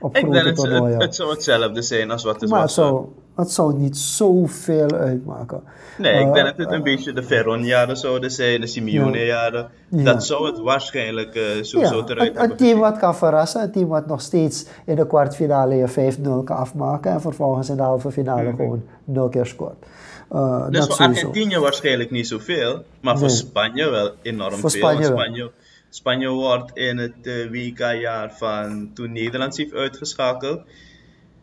op 0.00 0.16
ik 0.16 0.22
grote 0.22 0.42
denk 0.42 0.56
het, 0.56 0.70
het, 0.70 1.02
het 1.02 1.14
zou 1.14 1.30
hetzelfde 1.30 1.82
zijn 1.82 2.10
als 2.10 2.24
wat 2.24 2.40
het 2.40 2.50
maar 2.50 2.60
het 2.60 2.74
was. 2.74 2.86
zou, 2.86 3.06
het 3.34 3.50
zou 3.50 3.74
niet 3.74 3.96
zoveel 3.96 4.90
uitmaken. 4.90 5.62
Nee, 5.98 6.20
ik 6.20 6.26
Uh, 6.26 6.32
denk 6.32 6.46
dat 6.46 6.56
het 6.56 6.70
een 6.72 6.82
beetje 6.82 7.12
de 7.12 7.22
Ferron-jaren 7.22 7.96
zouden 7.96 8.30
zijn, 8.30 8.60
de 8.60 8.66
Simeone-jaren. 8.66 9.68
Ja. 9.88 10.02
Dat 10.02 10.24
zou 10.24 10.46
het 10.46 10.58
waarschijnlijk 10.58 11.34
eh 11.34 11.62
zo, 11.62 11.78
ja, 11.80 11.86
zo 11.86 12.02
eruit 12.06 12.36
een, 12.36 12.42
een 12.42 12.56
team 12.56 12.78
wat 12.78 12.98
kan 12.98 13.16
verrassen, 13.16 13.62
een 13.62 13.72
team 13.72 13.88
wat 13.88 14.06
nog 14.06 14.20
steeds 14.20 14.66
in 14.84 14.96
de 14.96 15.06
kwartfinale 15.06 15.74
je 15.74 16.14
5-0 16.18 16.22
kan 16.22 16.56
afmaken 16.56 17.12
en 17.12 17.20
vervolgens 17.20 17.68
in 17.68 17.76
de 17.76 17.82
halve 17.82 18.10
finale 18.10 18.50
gewoon 18.56 18.82
0 19.04 19.28
keer 19.28 19.46
scoort. 19.46 19.84
Uh, 20.32 20.58
Mhm. 20.60 20.70
Dus 20.70 20.86
voor. 20.86 20.96
Argentinië 21.06 21.58
waarschijnlijk 21.58 22.10
niet 22.10 22.28
zoveel, 22.28 22.82
maar 23.00 23.18
voor. 23.18 23.30
Spanje 23.30 23.90
wel 23.90 24.10
enorm 24.22 24.54
Voor 24.54 24.70
veel. 24.70 24.80
Spanje. 24.80 25.04
Spanje, 25.04 25.50
Spanje 25.88 26.28
wordt 26.28 26.76
in 26.76 26.98
het 26.98 27.26
eh, 27.26 27.50
WK-jaar 27.50 28.32
van 28.32 28.90
toen 28.94 29.12
Nederland 29.12 29.54
zich 29.54 29.72
uitgeschakeld, 29.72 30.62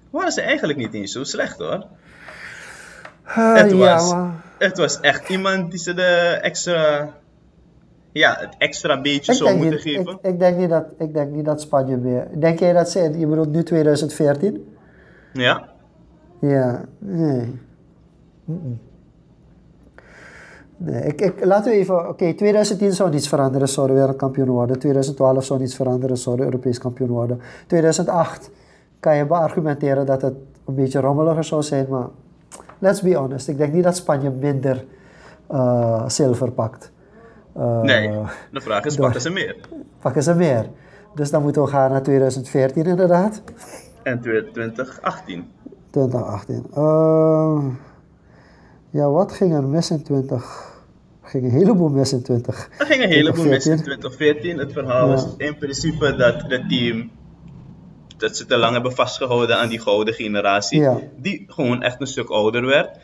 waren 0.10 0.32
ze 0.32 0.42
eigenlijk 0.42 0.80
niet 0.80 0.94
eens 0.94 1.12
zo 1.12 1.24
slecht 1.24 1.58
hoor. 1.58 1.86
Uh, 3.28 3.56
Het 3.56 3.72
ja, 3.72 3.78
was, 3.78 4.12
maar 4.12 4.44
het 4.58 4.78
was 4.78 5.00
echt 5.00 5.30
iemand 5.30 5.72
die 5.72 5.80
ze 5.80 5.94
de 5.94 6.40
extra, 6.42 7.10
ja, 8.12 8.38
het 8.40 8.56
extra 8.58 9.02
beetje 9.02 9.32
ik 9.32 9.38
zou 9.38 9.56
moeten 9.56 9.74
niet, 9.74 9.82
geven. 9.82 10.20
ik, 10.22 10.32
ik, 10.32 10.40
denk 10.40 10.58
niet 10.58 10.70
dat, 10.70 10.86
ik 10.98 11.14
denk 11.14 11.32
niet 11.32 11.46
dat 11.46 11.62
Spanje 11.62 11.98
meer... 11.98 12.28
Denk 12.40 12.60
jij 12.60 12.74
dat 12.74 12.90
ze... 12.90 13.00
Je 13.18 13.28
bedoelt 13.28 13.52
nu 13.52 13.64
2014? 13.64 14.76
Ja, 15.34 15.70
Ja, 16.40 16.86
nee. 17.00 17.60
Mm-mm. 18.46 18.80
Nee, 20.78 21.02
ik, 21.04 21.22
ik, 21.22 21.46
laten 21.46 21.72
we 21.72 21.78
even... 21.78 22.10
Oké, 22.10 22.34
2010 22.34 22.92
zou 22.94 23.10
niets 23.10 23.28
veranderen, 23.28 23.68
zouden 23.70 23.96
we 23.96 24.02
wereldkampioen 24.02 24.48
worden. 24.50 24.80
2012 24.80 25.44
zou 25.44 25.60
niets 25.60 25.76
veranderen, 25.76 26.18
zouden 26.18 26.46
we 26.46 26.52
Europees 26.52 26.78
kampioen 26.78 27.10
worden. 27.10 27.40
2008 27.68 28.50
kan 29.00 29.16
je 29.16 29.26
beargumenteren 29.26 30.06
dat 30.06 30.22
het 30.22 30.34
een 30.66 30.76
beetje 30.76 31.00
rommeliger 31.00 31.44
zou 31.44 31.64
zijn, 31.64 31.86
maar... 31.90 32.08
Let's 32.80 33.02
be 33.02 33.16
honest, 33.16 33.48
ik 33.48 33.58
denk 33.58 33.74
niet 33.74 33.84
dat 33.84 33.96
Spanje 33.96 34.30
minder 34.30 34.86
eh, 35.47 36.10
zilver 36.10 36.52
pakt. 36.52 36.91
Eh, 37.54 37.82
nee. 37.82 38.12
De 38.52 38.62
vraag 38.62 38.86
is, 38.86 38.95
door- 38.95 39.04
pakken 39.04 39.22
ze 39.22 39.30
meer? 39.30 39.56
Pakken 39.99 40.24
ze 40.24 40.36
meer. 40.36 40.70
Dus 41.16 41.30
dan 41.32 41.41
moeten 41.41 41.62
we 41.62 41.68
gaan 41.68 41.91
naar 41.91 42.02
2014 42.04 42.86
inderdaad. 42.86 43.41
En 44.04 44.22
2018. 44.22 45.47
2018. 45.89 46.66
Eh, 46.74 47.64
ja, 48.89 49.10
wat 49.10 49.32
ging 49.32 49.54
er 49.54 49.64
mis 49.64 49.91
in 49.91 50.04
20? 50.04 50.74
Er 51.36 51.42
ging 51.42 51.54
een 51.54 51.60
heleboel 51.60 51.90
mis 51.90 52.14
in 52.14 52.22
20. 52.24 52.70
Er 52.78 52.86
ging 52.86 53.04
een 53.04 53.10
heleboel 53.10 53.46
mis 53.46 53.66
in 53.66 53.82
2014. 53.82 54.00
2014. 54.00 54.58
Het 54.58 54.72
verhaal 54.72 55.08
Ja. 55.08 55.14
was 55.14 55.26
in 55.38 55.58
principe 55.58 56.16
dat 56.16 56.42
het 56.48 56.70
team 56.70 57.12
dat 58.18 58.38
ze 58.38 58.46
te 58.46 58.58
lang 58.58 58.74
hebben 58.74 58.92
vastgehouden 58.96 59.58
aan 59.58 59.70
die 59.70 59.80
gouden 59.82 60.14
generatie, 60.14 60.80
Ja. 60.82 60.98
die 61.18 61.46
gewoon 61.48 61.82
echt 61.84 62.02
een 62.02 62.08
stuk 62.08 62.30
ouder 62.30 62.66
werd. 62.66 62.98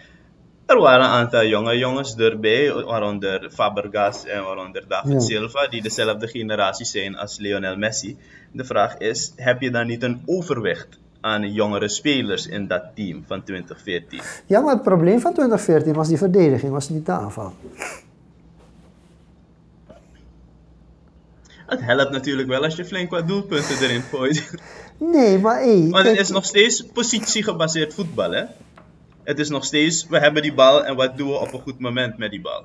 Er 0.66 0.80
waren 0.80 1.06
een 1.06 1.12
aantal 1.12 1.46
jonge 1.46 1.78
jongens 1.78 2.16
erbij, 2.16 2.74
waaronder 2.74 3.50
Fabregas 3.54 4.26
en 4.26 4.44
waaronder 4.44 4.84
David 4.88 5.12
Ja. 5.12 5.20
Silva, 5.20 5.68
die 5.68 5.82
dezelfde 5.82 6.28
generatie 6.28 6.86
zijn 6.86 7.18
als 7.18 7.38
Lionel 7.38 7.78
Messi. 7.78 8.18
De 8.52 8.66
vraag 8.66 8.98
is, 8.98 9.34
heb 9.36 9.62
je 9.62 9.72
dan 9.72 9.88
niet 9.88 10.04
een 10.04 10.22
overwicht 10.26 11.00
aan 11.22 11.52
jongere 11.54 11.88
spelers 11.90 12.48
in 12.48 12.68
dat 12.68 12.84
team 12.96 13.24
van 13.28 13.44
2014? 13.44 14.20
Ja, 14.46 14.60
maar 14.62 14.74
het 14.74 14.84
probleem 14.84 15.20
van 15.20 15.34
2014 15.34 15.94
was 15.94 16.08
die 16.08 16.18
verdediging, 16.18 16.72
was 16.72 16.90
niet 16.90 17.06
de 17.06 17.12
aanval. 17.12 17.54
Het 21.72 21.82
helpt 21.82 22.12
natuurlijk 22.12 22.48
wel 22.48 22.64
als 22.64 22.76
je 22.76 22.86
flink 22.86 23.10
wat 23.10 23.28
doelpunten 23.28 23.78
erin 23.82 24.02
gooit. 24.02 24.54
Nee, 24.98 25.40
maar 25.40 25.62
hé. 25.62 25.90
Want 25.90 26.06
het 26.08 26.20
is 26.20 26.30
nog 26.30 26.46
steeds 26.46 26.82
positiegebaseerd 26.94 27.94
voetbal, 27.94 28.32
hè? 28.32 28.44
Het 29.24 29.40
is 29.40 29.50
nog 29.50 29.66
steeds, 29.66 30.08
we 30.08 30.20
hebben 30.20 30.42
die 30.42 30.54
bal 30.54 30.86
en 30.86 30.96
wat 30.96 31.18
doen 31.18 31.28
we 31.28 31.40
op 31.40 31.54
een 31.54 31.62
goed 31.62 31.80
moment 31.80 32.18
met 32.18 32.32
die 32.32 32.42
bal? 32.42 32.64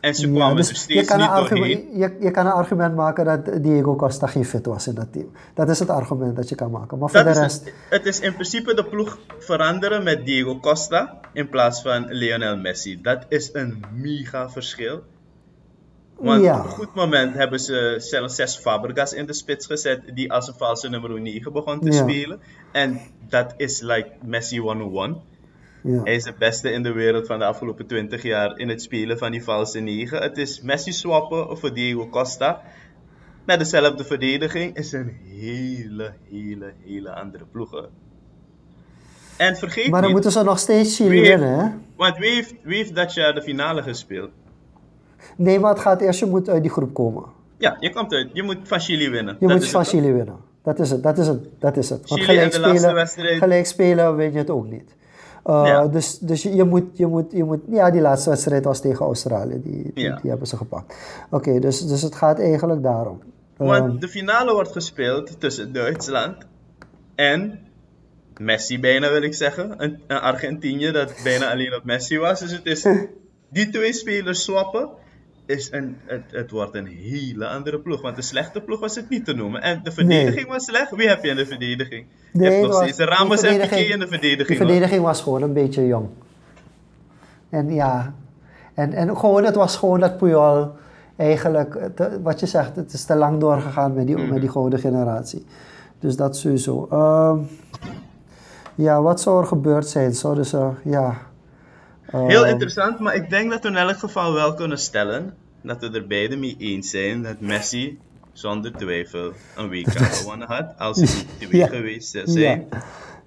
En 0.00 0.14
ze 0.14 0.26
ja, 0.26 0.34
kwamen 0.34 0.56
dus 0.56 0.68
er 0.68 0.76
steeds 0.76 1.14
niet 1.14 1.28
doorheen. 1.28 1.88
je, 1.92 2.16
je 2.20 2.30
kan 2.30 2.46
een 2.46 2.52
argument 2.52 2.94
maken 2.94 3.24
dat 3.24 3.62
Diego 3.62 3.96
Costa 3.96 4.26
geen 4.26 4.44
fit 4.44 4.66
was 4.66 4.86
in 4.86 4.94
dat 4.94 5.12
team. 5.12 5.30
Dat 5.54 5.68
is 5.68 5.78
het 5.78 5.88
argument 5.88 6.36
dat 6.36 6.48
je 6.48 6.54
kan 6.54 6.70
maken. 6.70 6.98
Maar 6.98 7.10
voor 7.10 7.24
de 7.24 7.30
is 7.30 7.38
rest, 7.38 7.64
het, 7.64 7.74
het 7.90 8.06
is 8.06 8.20
in 8.20 8.34
principe 8.34 8.74
de 8.74 8.84
ploeg 8.84 9.18
veranderen 9.38 10.02
met 10.02 10.26
Diego 10.26 10.58
Costa 10.60 11.20
in 11.32 11.48
plaats 11.48 11.82
van 11.82 12.06
Lionel 12.08 12.56
Messi. 12.56 13.00
Dat 13.02 13.24
is 13.28 13.50
een 13.52 13.84
mega 13.94 14.50
verschil. 14.50 15.02
Want 16.22 16.42
Ja. 16.42 16.58
op 16.58 16.64
een 16.64 16.70
goed 16.70 16.94
moment 16.94 17.34
hebben 17.34 17.60
ze 17.60 17.94
zelfs 17.98 18.34
zes 18.34 18.56
Fabregas 18.56 19.12
in 19.12 19.26
de 19.26 19.32
spits 19.32 19.66
gezet, 19.66 20.00
die 20.14 20.32
als 20.32 20.48
een 20.48 20.54
valse 20.56 20.88
nummer 20.88 21.20
9 21.20 21.52
begon 21.52 21.80
te 21.80 21.90
Ja. 21.92 22.02
spelen. 22.02 22.40
En 22.72 23.00
dat 23.28 23.54
is 23.56 23.80
like 23.80 24.10
Messi 24.24 24.58
101. 24.58 25.20
ja. 25.82 26.02
Hij 26.02 26.14
is 26.14 26.24
de 26.24 26.34
beste 26.38 26.70
in 26.72 26.82
de 26.82 26.92
wereld 26.92 27.26
van 27.26 27.38
de 27.38 27.44
afgelopen 27.44 27.86
20 27.86 28.22
jaar 28.22 28.58
in 28.58 28.68
het 28.68 28.82
spelen 28.82 29.18
van 29.18 29.30
die 29.30 29.44
valse 29.44 29.78
9. 29.80 30.22
Het 30.22 30.38
is 30.38 30.60
Messi 30.60 30.92
swappen 30.92 31.58
voor 31.58 31.74
Diego 31.74 32.08
Costa. 32.08 32.62
Met 33.46 33.58
dezelfde 33.58 34.04
verdediging 34.04 34.76
is 34.76 34.92
een 34.92 35.16
hele, 35.24 36.12
hele, 36.30 36.72
hele 36.86 37.14
andere 37.14 37.44
ploeg. 37.52 37.86
En 39.36 39.56
vergeet 39.56 39.84
maar 39.90 39.92
dan 39.92 40.02
niet, 40.02 40.12
moeten 40.12 40.32
ze 40.32 40.42
nog 40.44 40.58
steeds 40.58 40.96
Chili 40.96 41.20
winnen, 41.20 41.58
hè? 41.58 41.70
want 41.96 42.16
wie 42.18 42.30
heeft, 42.34 42.54
wie 42.62 42.76
heeft 42.76 42.94
dat 42.94 43.14
jaar 43.14 43.34
de 43.34 43.42
finale 43.42 43.82
gespeeld? 43.82 44.30
Nee, 45.36 45.60
maar 45.60 45.70
het 45.70 45.80
gaat 45.80 46.00
eerst, 46.00 46.20
je 46.20 46.26
moet 46.26 46.48
uit 46.48 46.62
die 46.62 46.70
groep 46.70 46.94
komen. 46.94 47.24
Ja, 47.58 47.76
je 47.80 47.92
komt 47.92 48.12
uit. 48.12 48.28
Je 48.32 48.42
moet 48.42 48.58
van 48.62 48.80
Chili 48.80 49.10
winnen. 49.10 49.36
Je 49.40 49.46
Dat 49.46 49.56
moet 49.56 49.68
van? 49.68 49.84
Chili 49.84 50.12
winnen. 50.12 50.36
Dat 50.62 50.78
is 50.78 50.90
het, 50.90 51.02
dat 51.02 51.18
is 51.18 51.26
het, 51.26 51.46
dat 51.58 51.76
is 51.76 51.90
het. 51.90 52.08
Want 52.08 52.20
Chili 52.22 52.50
gelijk 52.50 52.52
spelen, 52.52 53.38
gelijk 53.38 53.66
spelen 53.66 54.16
win 54.16 54.32
je 54.32 54.38
het 54.38 54.50
ook 54.50 54.70
niet. 54.70 54.94
Uh, 55.46 55.62
Ja. 55.64 55.86
Dus, 55.86 56.18
dus 56.18 56.42
je, 56.42 56.64
moet, 56.64 56.84
je, 56.92 57.06
moet, 57.06 57.32
je 57.32 57.44
moet... 57.44 57.60
Ja, 57.68 57.90
die 57.90 58.00
laatste 58.00 58.30
wedstrijd 58.30 58.64
was 58.64 58.80
tegen 58.80 59.06
Australië. 59.06 59.60
Die, 59.62 59.90
die, 59.94 60.04
Ja. 60.04 60.18
die 60.20 60.30
hebben 60.30 60.48
ze 60.48 60.56
gepakt. 60.56 60.94
Oké, 61.30 61.58
dus, 61.58 61.86
dus 61.86 62.02
het 62.02 62.14
gaat 62.14 62.38
eigenlijk 62.38 62.82
daarom. 62.82 63.20
Want 63.56 64.00
de 64.00 64.08
finale 64.08 64.52
wordt 64.52 64.72
gespeeld 64.72 65.40
tussen 65.40 65.72
Duitsland 65.72 66.36
en 67.14 67.58
Messi 68.38 68.80
bijna 68.80 69.10
wil 69.10 69.22
ik 69.22 69.34
zeggen. 69.34 69.74
Een, 69.76 70.00
een 70.06 70.20
Argentinië 70.20 70.90
dat 70.90 71.14
bijna 71.24 71.50
alleen 71.50 71.74
op 71.74 71.84
Messi 71.84 72.18
was. 72.18 72.40
Dus 72.40 72.52
het 72.52 72.66
is 72.66 72.86
die 73.56 73.70
twee 73.70 73.92
spelers 73.92 74.42
swappen. 74.42 74.88
Is 75.46 75.72
een, 75.72 75.96
het, 76.04 76.22
het 76.30 76.50
wordt 76.50 76.74
een 76.74 76.86
hele 76.86 77.46
andere 77.48 77.78
ploeg. 77.80 78.00
Want 78.02 78.16
de 78.16 78.22
slechte 78.22 78.60
ploeg 78.60 78.80
was 78.80 78.94
het 78.94 79.08
niet 79.08 79.24
te 79.24 79.32
noemen. 79.34 79.62
En 79.62 79.80
de 79.82 79.92
verdediging 79.92 80.48
was 80.48 80.64
slecht. 80.64 80.90
Wie 80.96 81.08
heb 81.08 81.22
je 81.24 81.30
in 81.30 81.36
de 81.36 81.46
verdediging? 81.46 82.06
je 82.32 82.38
Nee, 82.38 82.50
hebt 82.50 82.66
nog 82.66 82.74
steeds 82.82 82.98
Ramos 82.98 83.42
en 83.42 83.60
Piqué 83.60 83.76
in 83.76 83.98
de 83.98 84.06
verdediging. 84.06 84.58
hoor. 84.58 84.66
verdediging 84.66 85.02
was 85.02 85.22
gewoon 85.22 85.42
een 85.42 85.52
beetje 85.52 85.86
jong. 85.86 86.08
En 87.50 87.74
ja, 87.74 88.14
en, 88.74 88.92
en 88.92 89.16
gewoon, 89.16 89.44
het 89.44 89.54
was 89.54 89.76
gewoon 89.76 90.00
dat 90.00 90.16
Puyol 90.16 90.70
eigenlijk, 91.16 91.90
te- 91.94 92.22
wat 92.22 92.40
je 92.40 92.46
zegt, 92.46 92.76
het 92.76 92.92
is 92.92 93.04
te 93.04 93.14
lang 93.16 93.40
doorgegaan 93.40 93.94
met 93.94 94.06
die, 94.06 94.18
met 94.18 94.40
die 94.40 94.50
gouden 94.50 94.78
generatie. 94.78 95.44
Dus 95.98 96.16
dat 96.16 96.36
sowieso. 96.36 96.86
Ehm, 96.90 97.38
ja, 98.74 99.02
wat 99.02 99.20
zou 99.20 99.40
er 99.40 99.46
gebeurd 99.46 99.86
zijn? 99.88 100.14
Zouden 100.14 100.46
ze, 100.46 100.68
ja... 100.84 101.16
Heel 102.12 102.42
ehm, 102.42 102.52
interessant, 102.52 102.98
maar 102.98 103.14
ik 103.14 103.30
denk 103.30 103.50
dat 103.50 103.62
we 103.62 103.68
in 103.68 103.76
elk 103.76 103.98
geval 103.98 104.32
wel 104.32 104.54
kunnen 104.54 104.78
stellen 104.78 105.34
dat 105.62 105.80
we 105.80 105.90
er 105.90 106.06
beide 106.06 106.36
mee 106.36 106.56
eens 106.58 106.90
zijn 106.90 107.22
dat 107.22 107.40
Messi 107.40 107.98
zonder 108.32 108.72
twijfel 108.72 109.32
een 109.56 109.68
WK 109.68 109.88
gewonnen 110.18 110.48
had 110.48 110.74
als 110.78 110.96
hij 110.96 111.06
niet 111.06 111.48
twee 111.48 111.60
Ja. 111.60 111.66
geweest 111.66 112.10
zou 112.10 112.28
zijn. 112.28 112.68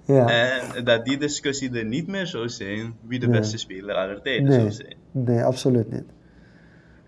Ja, 0.04 0.28
En 0.28 0.84
dat 0.84 1.04
die 1.04 1.18
discussie 1.18 1.72
er 1.78 1.84
niet 1.84 2.06
meer 2.06 2.26
zou 2.26 2.48
zijn 2.48 2.94
wie 3.06 3.18
de 3.18 3.26
Nee. 3.26 3.38
beste 3.40 3.56
speler 3.58 3.94
aller 3.94 4.22
tijden 4.22 4.44
nee, 4.48 4.58
zou 4.58 4.70
zijn. 4.70 4.94
nee, 5.10 5.42
absoluut 5.42 5.90
niet. 5.92 6.04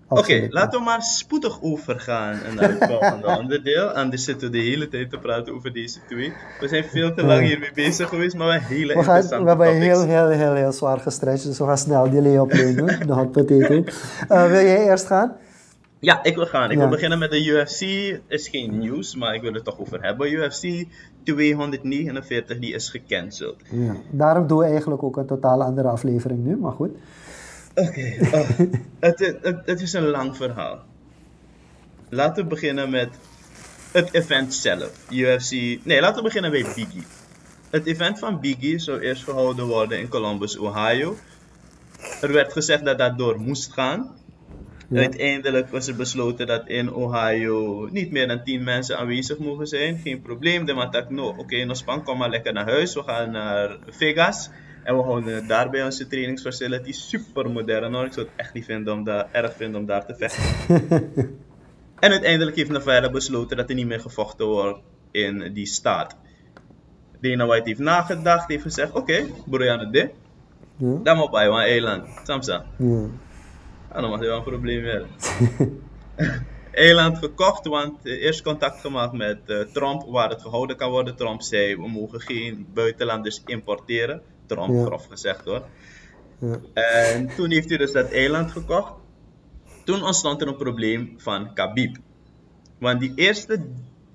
Oké, 0.08 0.46
laten 0.50 0.78
we 0.78 0.84
maar 0.84 1.02
spoedig 1.02 1.62
overgaan 1.62 2.38
naar 2.54 2.68
het 2.70 2.84
volgende 2.84 3.26
onderdeel. 3.40 3.86
Anders 3.88 4.24
zitten 4.24 4.50
we 4.50 4.56
de 4.56 4.62
hele 4.64 4.88
tijd 4.88 5.10
te 5.10 5.18
praten 5.18 5.54
over 5.54 5.72
deze 5.72 5.98
twee. 6.08 6.32
We 6.60 6.68
zijn 6.68 6.84
veel 6.84 7.14
te 7.14 7.24
lang 7.24 7.46
hiermee 7.46 7.70
bezig 7.74 8.08
geweest, 8.08 8.36
maar 8.36 8.46
we 8.46 8.52
hebben 8.52 8.76
hele 8.76 8.94
We, 8.94 9.02
gaan, 9.02 9.42
we 9.42 9.48
hebben 9.48 9.74
heel, 9.74 10.04
heel, 10.04 10.28
heel, 10.28 10.54
heel 10.54 10.72
zwaar 10.72 10.98
gestretched, 10.98 11.46
dus 11.46 11.58
we 11.58 11.64
gaan 11.64 11.78
snel 11.78 12.10
die 12.10 12.22
lay-up 12.22 12.50
de 13.06 13.12
hot 13.12 13.32
potato. 13.32 13.84
Eh, 14.28 14.42
wil 14.46 14.62
jij 14.62 14.84
eerst 14.86 15.06
gaan? 15.06 15.32
Ja, 16.00 16.22
ik 16.24 16.34
wil 16.34 16.46
gaan. 16.46 16.64
Ik 16.70 16.72
Ja. 16.72 16.78
wil 16.78 16.88
beginnen 16.88 17.18
met 17.18 17.30
de 17.30 17.44
UFC. 17.46 17.80
Is 18.26 18.48
geen 18.48 18.78
nieuws, 18.78 19.16
maar 19.16 19.34
ik 19.34 19.42
wil 19.42 19.52
het 19.52 19.64
toch 19.64 19.78
over 19.80 20.02
hebben. 20.02 20.32
UFC 20.32 20.84
249, 21.22 22.58
die 22.58 22.74
is 22.74 22.90
gecanceld. 22.90 23.56
Ja. 23.70 23.94
Daarom 24.10 24.46
doen 24.46 24.58
we 24.58 24.64
eigenlijk 24.64 25.02
ook 25.02 25.16
een 25.16 25.26
totaal 25.26 25.62
andere 25.62 25.88
aflevering 25.88 26.44
nu, 26.44 26.56
maar 26.56 26.72
goed. 26.72 26.90
Oké, 27.78 28.16
oh, 28.32 28.48
het, 29.00 29.20
is- 29.20 29.34
het, 29.42 29.56
het 29.64 29.80
is 29.80 29.92
een 29.92 30.06
lang 30.06 30.36
verhaal. 30.36 30.84
Laten 32.08 32.42
we 32.42 32.48
beginnen 32.48 32.90
met 32.90 33.08
het 33.92 34.14
event 34.14 34.54
zelf. 34.54 34.90
UFC. 35.10 35.50
Nee, 35.84 36.00
laten 36.00 36.16
we 36.16 36.22
beginnen 36.22 36.50
bij 36.50 36.62
Biggie. 36.74 37.06
Het 37.70 37.86
event 37.86 38.18
van 38.18 38.40
Biggie 38.40 38.78
zou 38.78 39.00
eerst 39.00 39.24
gehouden 39.24 39.66
worden 39.66 39.98
in 39.98 40.08
Columbus, 40.08 40.56
Ohio. 40.58 41.16
Er 42.20 42.32
werd 42.32 42.52
gezegd 42.52 42.84
dat 42.84 42.98
dat 42.98 43.18
door 43.18 43.40
moest 43.40 43.72
gaan. 43.72 44.16
Ja. 44.88 45.00
Uiteindelijk 45.00 45.70
was 45.70 45.86
er 45.86 45.96
besloten 45.96 46.46
dat 46.46 46.68
in 46.68 46.92
Ohio 46.92 47.88
niet 47.92 48.10
meer 48.10 48.28
dan 48.28 48.44
10 48.44 48.64
mensen 48.64 48.98
aanwezig 48.98 49.38
mogen 49.38 49.66
zijn. 49.66 49.98
Geen 50.04 50.22
probleem. 50.22 50.64
De 50.64 50.72
man 50.74 50.90
dacht, 50.90 51.10
no, 51.10 51.28
oké, 51.28 51.64
Nospan, 51.64 52.02
kom 52.04 52.18
maar 52.18 52.30
lekker 52.30 52.52
naar 52.52 52.68
huis. 52.68 52.94
We 52.94 53.02
gaan 53.02 53.30
naar 53.30 53.76
Vegas. 53.88 54.50
En 54.88 54.96
we 54.96 55.02
houden 55.02 55.46
daar 55.46 55.70
bij 55.70 55.84
onze 55.84 56.06
trainingsfacility 56.06 56.92
super 56.92 57.50
modern. 57.50 57.94
hoor. 57.94 58.04
Ik 58.04 58.12
zou 58.12 58.26
het 58.26 58.34
echt 58.36 58.52
niet 58.52 58.64
vinden 58.64 58.94
om 58.94 59.04
daar, 59.04 59.28
erg 59.32 59.56
vinden 59.56 59.80
om 59.80 59.86
daar 59.86 60.06
te 60.06 60.14
vechten. 60.14 60.74
en 62.04 62.10
uiteindelijk 62.10 62.56
heeft 62.56 62.70
Nevada 62.70 63.10
besloten 63.10 63.56
dat 63.56 63.68
er 63.68 63.74
niet 63.74 63.86
meer 63.86 64.00
gevochten 64.00 64.46
wordt 64.46 64.80
in 65.10 65.52
die 65.52 65.66
staat. 65.66 66.16
Dana 67.20 67.46
White 67.46 67.68
heeft 67.68 67.80
nagedacht, 67.80 68.48
heeft 68.48 68.62
gezegd, 68.62 68.92
oké, 68.92 69.26
Brianna 69.46 69.84
dit. 69.84 70.10
Ja. 70.76 71.00
Dan 71.02 71.16
maar 71.16 71.30
bij 71.30 71.46
een 71.46 71.54
eiland. 71.54 72.08
Samsa. 72.24 72.64
Ja. 72.78 73.06
Ah, 73.88 74.00
dan 74.00 74.10
was 74.10 74.20
er 74.20 74.26
wel 74.26 74.36
een 74.36 74.42
probleem 74.42 74.82
weer. 74.82 75.06
Eiland 76.72 77.18
gekocht, 77.18 77.66
want 77.66 78.06
eh, 78.06 78.22
eerst 78.22 78.42
contact 78.42 78.80
gemaakt 78.80 79.12
met 79.12 79.38
eh, 79.46 79.60
Trump 79.60 80.02
waar 80.06 80.30
het 80.30 80.42
gehouden 80.42 80.76
kan 80.76 80.90
worden. 80.90 81.16
Trump 81.16 81.42
zei 81.42 81.76
we 81.76 81.88
mogen 81.88 82.20
geen 82.20 82.66
buitenlanders 82.74 83.42
importeren. 83.46 84.22
Trump, 84.48 84.74
Ja. 84.74 84.84
grof 84.84 85.06
gezegd 85.06 85.44
hoor. 85.44 85.62
Ja. 86.40 86.60
En 86.74 87.28
toen 87.36 87.50
heeft 87.50 87.68
hij 87.68 87.78
dus 87.78 87.92
dat 87.92 88.10
eiland 88.10 88.50
gekocht. 88.50 88.92
Toen 89.84 90.02
ontstond 90.02 90.40
er 90.42 90.48
een 90.48 90.56
probleem 90.56 91.14
van 91.16 91.54
Khabib. 91.54 91.96
Want 92.78 93.00
die 93.00 93.12
eerste, 93.14 93.66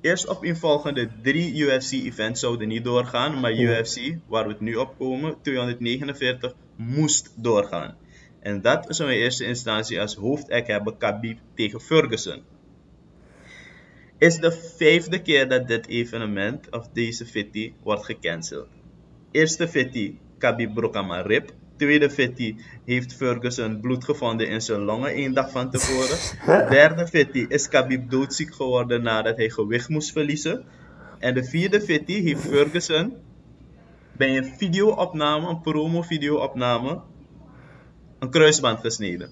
eerst 0.02 0.28
opeenvolgende 0.28 1.10
drie 1.22 1.56
UFC-events 1.56 2.40
zouden 2.40 2.68
niet 2.68 2.84
doorgaan. 2.84 3.40
Maar 3.40 3.54
Ja. 3.54 3.80
UFC, 3.80 4.16
waar 4.28 4.44
we 4.46 4.52
het 4.52 4.60
nu 4.62 4.76
op 4.76 4.98
komen, 4.98 5.36
249, 5.42 6.54
moest 6.76 7.34
doorgaan. 7.36 7.96
En 8.40 8.62
dat 8.62 8.86
zou 8.90 9.12
in 9.12 9.18
eerste 9.18 9.46
instantie 9.46 10.02
als 10.02 10.16
hoofdact 10.16 10.68
hebben 10.68 10.98
Khabib 10.98 11.40
tegen 11.56 11.82
Ferguson. 11.82 12.42
Is 14.18 14.38
de 14.38 14.52
vijfde 14.78 15.22
keer 15.22 15.50
dat 15.50 15.68
dit 15.68 15.88
evenement, 15.88 16.70
of 16.72 16.88
deze 16.94 17.26
fitty, 17.26 17.74
wordt 17.84 18.06
gecanceld. 18.06 18.68
Eerste 19.32 19.68
fitty, 19.68 20.16
Khabib 20.44 20.74
brak 20.74 20.96
aan 20.96 21.08
mijn 21.08 21.26
rib. 21.26 21.52
Tweede 21.78 22.10
fitty 22.10 22.56
heeft 22.86 23.14
Ferguson 23.14 23.80
bloed 23.80 24.04
gevonden 24.04 24.48
in 24.48 24.62
zijn 24.62 24.80
longen 24.80 25.14
één 25.14 25.34
dag 25.34 25.52
van 25.52 25.72
tevoren. 25.72 26.18
Derde 26.76 27.08
fitty 27.08 27.46
is 27.50 27.68
Khabib 27.68 28.10
doodziek 28.10 28.54
geworden 28.56 29.04
nadat 29.04 29.38
hij 29.38 29.50
gewicht 29.50 29.90
moest 29.90 30.12
verliezen. 30.12 30.66
En 31.20 31.34
de 31.34 31.44
vierde 31.44 31.82
fitty 31.82 32.24
heeft 32.24 32.42
Ferguson 32.42 33.14
bij 34.12 34.38
een 34.38 34.46
videoopname, 34.58 35.48
een 35.48 35.62
promo-videoopname, 35.62 37.02
een 38.20 38.30
kruisband 38.30 38.80
gesneden. 38.80 39.30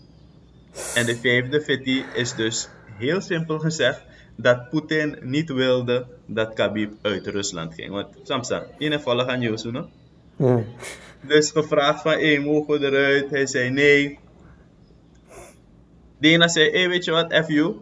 En 0.95 1.05
de 1.05 1.16
vijfde 1.16 1.62
fitty 1.62 2.03
is 2.14 2.36
dus 2.36 2.70
heel 2.97 3.22
simpel 3.22 3.59
gezegd 3.59 4.03
dat 4.36 4.70
Poetin 4.70 5.18
niet 5.22 5.49
wilde 5.49 6.07
dat 6.26 6.53
Khabib 6.53 6.93
uit 7.01 7.28
Rusland 7.28 7.74
ging. 7.74 7.89
Want 7.89 8.07
Samsa, 8.24 8.66
in 8.78 8.99
volg 8.99 9.28
aan 9.28 9.39
nieuws, 9.39 9.64
no? 9.64 9.89
Ja. 10.41 10.63
Dus 11.27 11.51
gevraagd 11.51 12.01
van, 12.01 12.11
hé, 12.11 12.39
mogen 12.39 12.79
we 12.79 12.85
eruit? 12.85 13.29
Hij 13.29 13.45
zei 13.47 13.69
nee. 13.69 14.19
Dana 16.19 16.47
zei, 16.47 16.71
hé, 16.71 16.87
weet 16.87 17.05
je 17.05 17.11
wat, 17.11 17.33
F 17.33 17.47
you. 17.47 17.75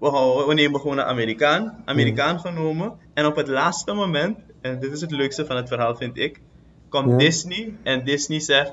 We, 0.00 0.08
houden- 0.08 0.48
we 0.48 0.54
nemen 0.54 0.80
gewoon 0.80 0.98
een 0.98 1.04
Amerikaan. 1.04 1.82
Amerikaan 1.84 2.40
genomen. 2.40 2.92
En 3.14 3.26
op 3.26 3.36
het 3.36 3.48
laatste 3.48 3.92
moment, 3.92 4.38
en 4.60 4.80
dit 4.80 4.92
is 4.92 5.00
het 5.00 5.10
leukste 5.10 5.46
van 5.46 5.56
het 5.56 5.68
verhaal 5.68 5.96
vind 5.96 6.18
ik, 6.18 6.40
komt 6.88 7.10
Ja. 7.10 7.16
Disney 7.16 7.74
en 7.82 8.04
Disney 8.04 8.40
zegt, 8.40 8.72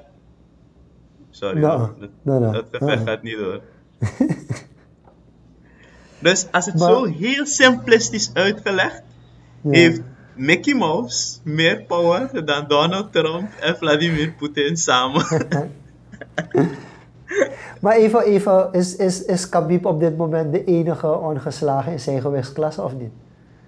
sorry, 1.29 1.59
Nou, 1.59 1.79
hoor, 1.79 1.95
dat, 1.99 2.09
nou, 2.21 2.39
nou, 2.39 2.53
dat 2.53 2.65
gevecht 2.71 2.95
nou. 3.03 3.07
gaat 3.07 3.23
niet 3.23 3.37
door. 3.37 3.61
Dus 6.19 6.47
als 6.51 6.65
het 6.65 6.75
Maar- 6.75 6.89
zo 6.89 7.03
heel 7.05 7.45
simplistisch 7.45 8.29
uitgelegd, 8.33 9.01
Ja. 9.61 9.69
heeft 9.71 10.01
Mickey 10.35 10.73
Mouse 10.73 11.37
meer 11.43 11.83
power 11.87 12.45
dan 12.45 12.67
Donald 12.67 13.11
Trump 13.11 13.51
en 13.59 13.77
Vladimir 13.77 14.33
Poetin 14.37 14.77
samen. 14.77 15.25
Maar 17.81 17.95
even, 17.95 18.21
even 18.21 18.69
is, 18.71 18.95
is, 18.95 19.25
is 19.25 19.49
Khabib 19.49 19.85
op 19.85 19.99
dit 19.99 20.17
moment 20.17 20.51
de 20.53 20.63
enige 20.63 21.19
ongeslagen 21.19 21.91
in 21.91 21.99
zijn 21.99 22.21
gewichtsklasse 22.21 22.81
of 22.81 22.93
niet? 22.93 23.11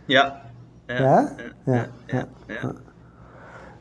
ja. 0.06 0.42
Ja? 0.86 1.36
Ja. 1.66 1.74
Ja, 1.74 1.88
ja, 2.06 2.28
ja. 2.48 2.74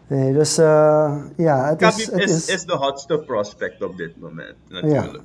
Nee, 0.06 0.32
dus 0.32 0.58
eh, 0.58 1.16
ja, 1.36 1.68
het 1.68 1.82
is... 1.82 2.06
Het 2.10 2.30
is, 2.30 2.48
is, 2.48 2.64
de 2.64 2.72
hotste 2.72 3.18
prospect 3.18 3.82
op 3.82 3.96
dit 3.96 4.20
moment, 4.20 4.54
natuurlijk. 4.68 5.22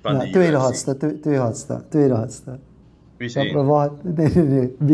Van 0.00 0.14
ja, 0.14 0.20
de 0.20 0.30
tweede 0.30 0.56
hotste, 0.56 0.96
twe- 0.96 1.20
tweede 1.20 1.40
hotste, 1.40 1.82
tweede 1.88 2.14
hotste. 2.14 2.58
Wat? 3.66 3.92
Nee, 4.16 4.30
nee, 4.34 4.44
nee, 4.44 4.76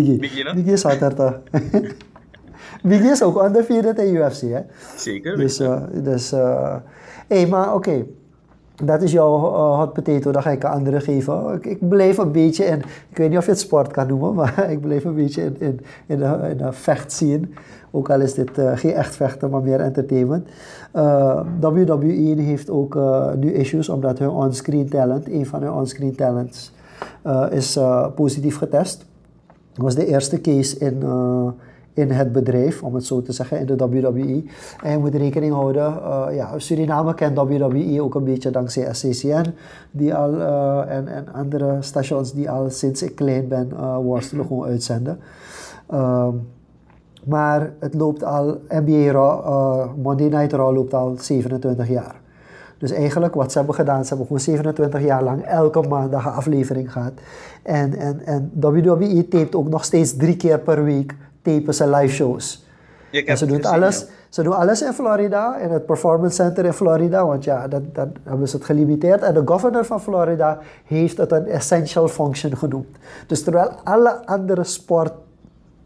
Biggie. 2.82 3.10
Is 3.10 3.22
ook 3.22 3.42
undefeated 3.42 3.98
in 3.98 4.14
UFC, 4.14 4.40
hè? 4.40 4.60
Zeker. 4.96 5.36
Dus, 6.02 6.34
hey, 7.28 7.46
maar 7.46 7.74
oké. 7.74 8.04
Dat 8.84 9.02
is 9.02 9.12
jouw 9.12 9.36
eh, 9.36 9.78
hot 9.78 9.92
potato, 9.92 10.30
dan 10.30 10.42
ga 10.42 10.50
ik 10.50 10.62
een 10.62 10.70
andere 10.70 11.00
geven. 11.00 11.54
Ik, 11.54 11.66
ik 11.66 11.88
bleef 11.88 12.18
een 12.18 12.32
beetje 12.32 12.64
in, 12.64 12.78
ik 13.08 13.16
weet 13.16 13.28
niet 13.28 13.38
of 13.38 13.44
je 13.44 13.50
het 13.50 13.60
sport 13.60 13.90
kan 13.90 14.06
noemen, 14.06 14.34
maar 14.38 14.70
ik 14.70 14.80
bleef 14.80 15.04
een 15.04 15.14
beetje 15.14 15.42
in, 15.42 15.56
in, 15.58 15.80
in, 16.06 16.18
de, 16.18 16.38
in 16.50 16.56
de 16.56 16.72
vechtscene. 16.72 17.48
Ook 17.90 18.10
al 18.10 18.20
is 18.20 18.34
dit 18.34 18.50
geen 18.74 18.92
echt 18.92 19.16
vechten, 19.16 19.50
maar 19.50 19.62
meer 19.62 19.80
entertainment. 19.80 20.48
WWE 21.60 22.42
heeft 22.42 22.70
ook 22.70 22.98
nu 23.36 23.52
issues 23.52 23.88
omdat 23.88 24.18
hun 24.18 24.28
onscreen 24.28 24.88
talent, 24.88 25.28
een 25.28 25.46
van 25.46 25.62
hun 25.62 25.72
onscreen 25.72 26.14
talents, 26.14 26.72
is 27.50 27.76
eh, 27.76 28.06
positief 28.14 28.56
getest. 28.56 29.06
Dat 29.72 29.84
was 29.84 29.94
de 29.94 30.06
eerste 30.06 30.40
case 30.40 30.78
in, 30.78 31.02
eh, 31.02 31.48
in 31.98 32.10
het 32.10 32.32
bedrijf, 32.32 32.82
om 32.82 32.94
het 32.94 33.04
zo 33.04 33.22
te 33.22 33.32
zeggen, 33.32 33.58
in 33.58 33.66
de 33.66 33.76
WWE. 33.76 34.44
En 34.82 34.90
je 34.90 34.98
moet 34.98 35.14
rekening 35.14 35.52
houden, 35.52 36.02
eh, 36.02 36.26
ja, 36.30 36.58
Suriname 36.58 37.14
kent 37.14 37.38
WWE 37.38 38.02
ook 38.02 38.14
een 38.14 38.24
beetje 38.24 38.50
dankzij 38.50 38.94
SCCN, 38.94 39.54
die 39.90 40.14
al, 40.14 40.40
eh, 40.40 40.96
en, 40.96 41.08
en 41.08 41.32
andere 41.32 41.76
stations 41.80 42.32
die 42.32 42.50
al 42.50 42.70
sinds 42.70 43.02
ik 43.02 43.14
klein 43.14 43.48
ben 43.48 43.70
eh, 43.72 43.96
worstelen 43.96 44.46
gewoon 44.46 44.68
uitzenden. 44.68 45.18
Ehm, 45.86 46.34
maar 47.24 47.72
het 47.78 47.94
loopt 47.94 48.24
al, 48.24 48.60
NBA 48.68 49.12
eh, 49.12 49.84
Monday 50.02 50.28
Night 50.28 50.52
Raw 50.52 50.74
loopt 50.74 50.94
al 50.94 51.14
27 51.18 51.88
jaar. 51.88 52.20
Dus 52.78 52.90
eigenlijk 52.90 53.34
wat 53.34 53.52
ze 53.52 53.58
hebben 53.58 53.76
gedaan, 53.76 54.02
ze 54.02 54.08
hebben 54.08 54.26
gewoon 54.26 54.42
27 54.42 55.02
jaar 55.02 55.22
lang 55.22 55.44
elke 55.44 55.80
maandag 55.80 56.24
een 56.24 56.32
aflevering 56.32 56.92
gehad. 56.92 57.12
En, 57.62 57.96
en, 57.96 58.20
en 58.24 58.52
WWE 58.60 59.28
tapet 59.28 59.54
ook 59.54 59.68
nog 59.68 59.84
steeds 59.84 60.16
drie 60.16 60.36
keer 60.36 60.58
per 60.58 60.84
week 60.84 61.14
tapen 61.42 61.74
ze 61.74 61.90
live 61.90 62.14
shows. 62.14 62.66
En 63.10 63.38
ze 63.38 63.46
doen, 63.46 63.56
gezien, 63.56 63.72
alles, 63.72 64.00
ja. 64.00 64.06
ze 64.28 64.42
doen 64.42 64.56
alles 64.56 64.82
in 64.82 64.92
Florida, 64.92 65.56
in 65.56 65.70
het 65.70 65.86
Performance 65.86 66.34
Center 66.34 66.64
in 66.64 66.72
Florida, 66.72 67.26
want 67.26 67.44
ja, 67.44 67.68
dat, 67.68 67.94
dat 67.94 68.08
hebben 68.22 68.48
ze 68.48 68.56
het 68.56 68.64
gelimiteerd. 68.64 69.22
En 69.22 69.34
de 69.34 69.42
governor 69.44 69.84
van 69.84 70.00
Florida 70.00 70.58
heeft 70.84 71.16
het 71.16 71.32
een 71.32 71.46
essential 71.46 72.08
function 72.08 72.56
genoemd. 72.56 72.96
Dus 73.26 73.42
terwijl 73.42 73.70
alle 73.84 74.26
andere 74.26 74.64
sport, 74.64 75.12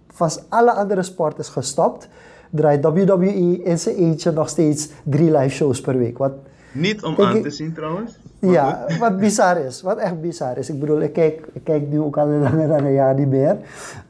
vast 0.09 0.45
alle 0.49 0.73
andere 0.73 1.03
sport 1.03 1.39
is 1.39 1.49
gestopt, 1.49 2.09
draait 2.51 2.85
WWE 2.85 3.63
in 3.63 3.79
zijn 3.79 3.97
eentje 3.97 4.31
nog 4.31 4.49
steeds 4.49 4.89
drie 5.03 5.31
live 5.39 5.55
shows 5.55 5.81
per 5.81 5.99
week. 5.99 6.19
Wat, 6.19 6.33
Niet 6.73 7.03
om 7.03 7.15
Kijk, 7.15 7.29
aan 7.29 7.43
te 7.43 7.51
zien 7.51 7.73
trouwens. 7.73 8.19
maar 8.39 8.51
ja, 8.51 8.87
wat 8.99 9.19
bizar 9.19 9.57
is. 9.57 9.83
Wat 9.83 9.99
echt 9.99 10.21
bizar 10.21 10.59
is. 10.59 10.71
Ik 10.71 10.81
bedoel, 10.81 11.01
ik 11.01 11.13
kijk, 11.13 11.49
ik 11.53 11.65
kijk 11.65 11.89
nu 11.91 12.01
ook 12.01 12.17
al 12.17 12.27
langer 12.27 12.69
dan 12.69 12.85
een 12.85 12.93
jaar 12.93 13.15
niet 13.15 13.29
meer. 13.29 13.57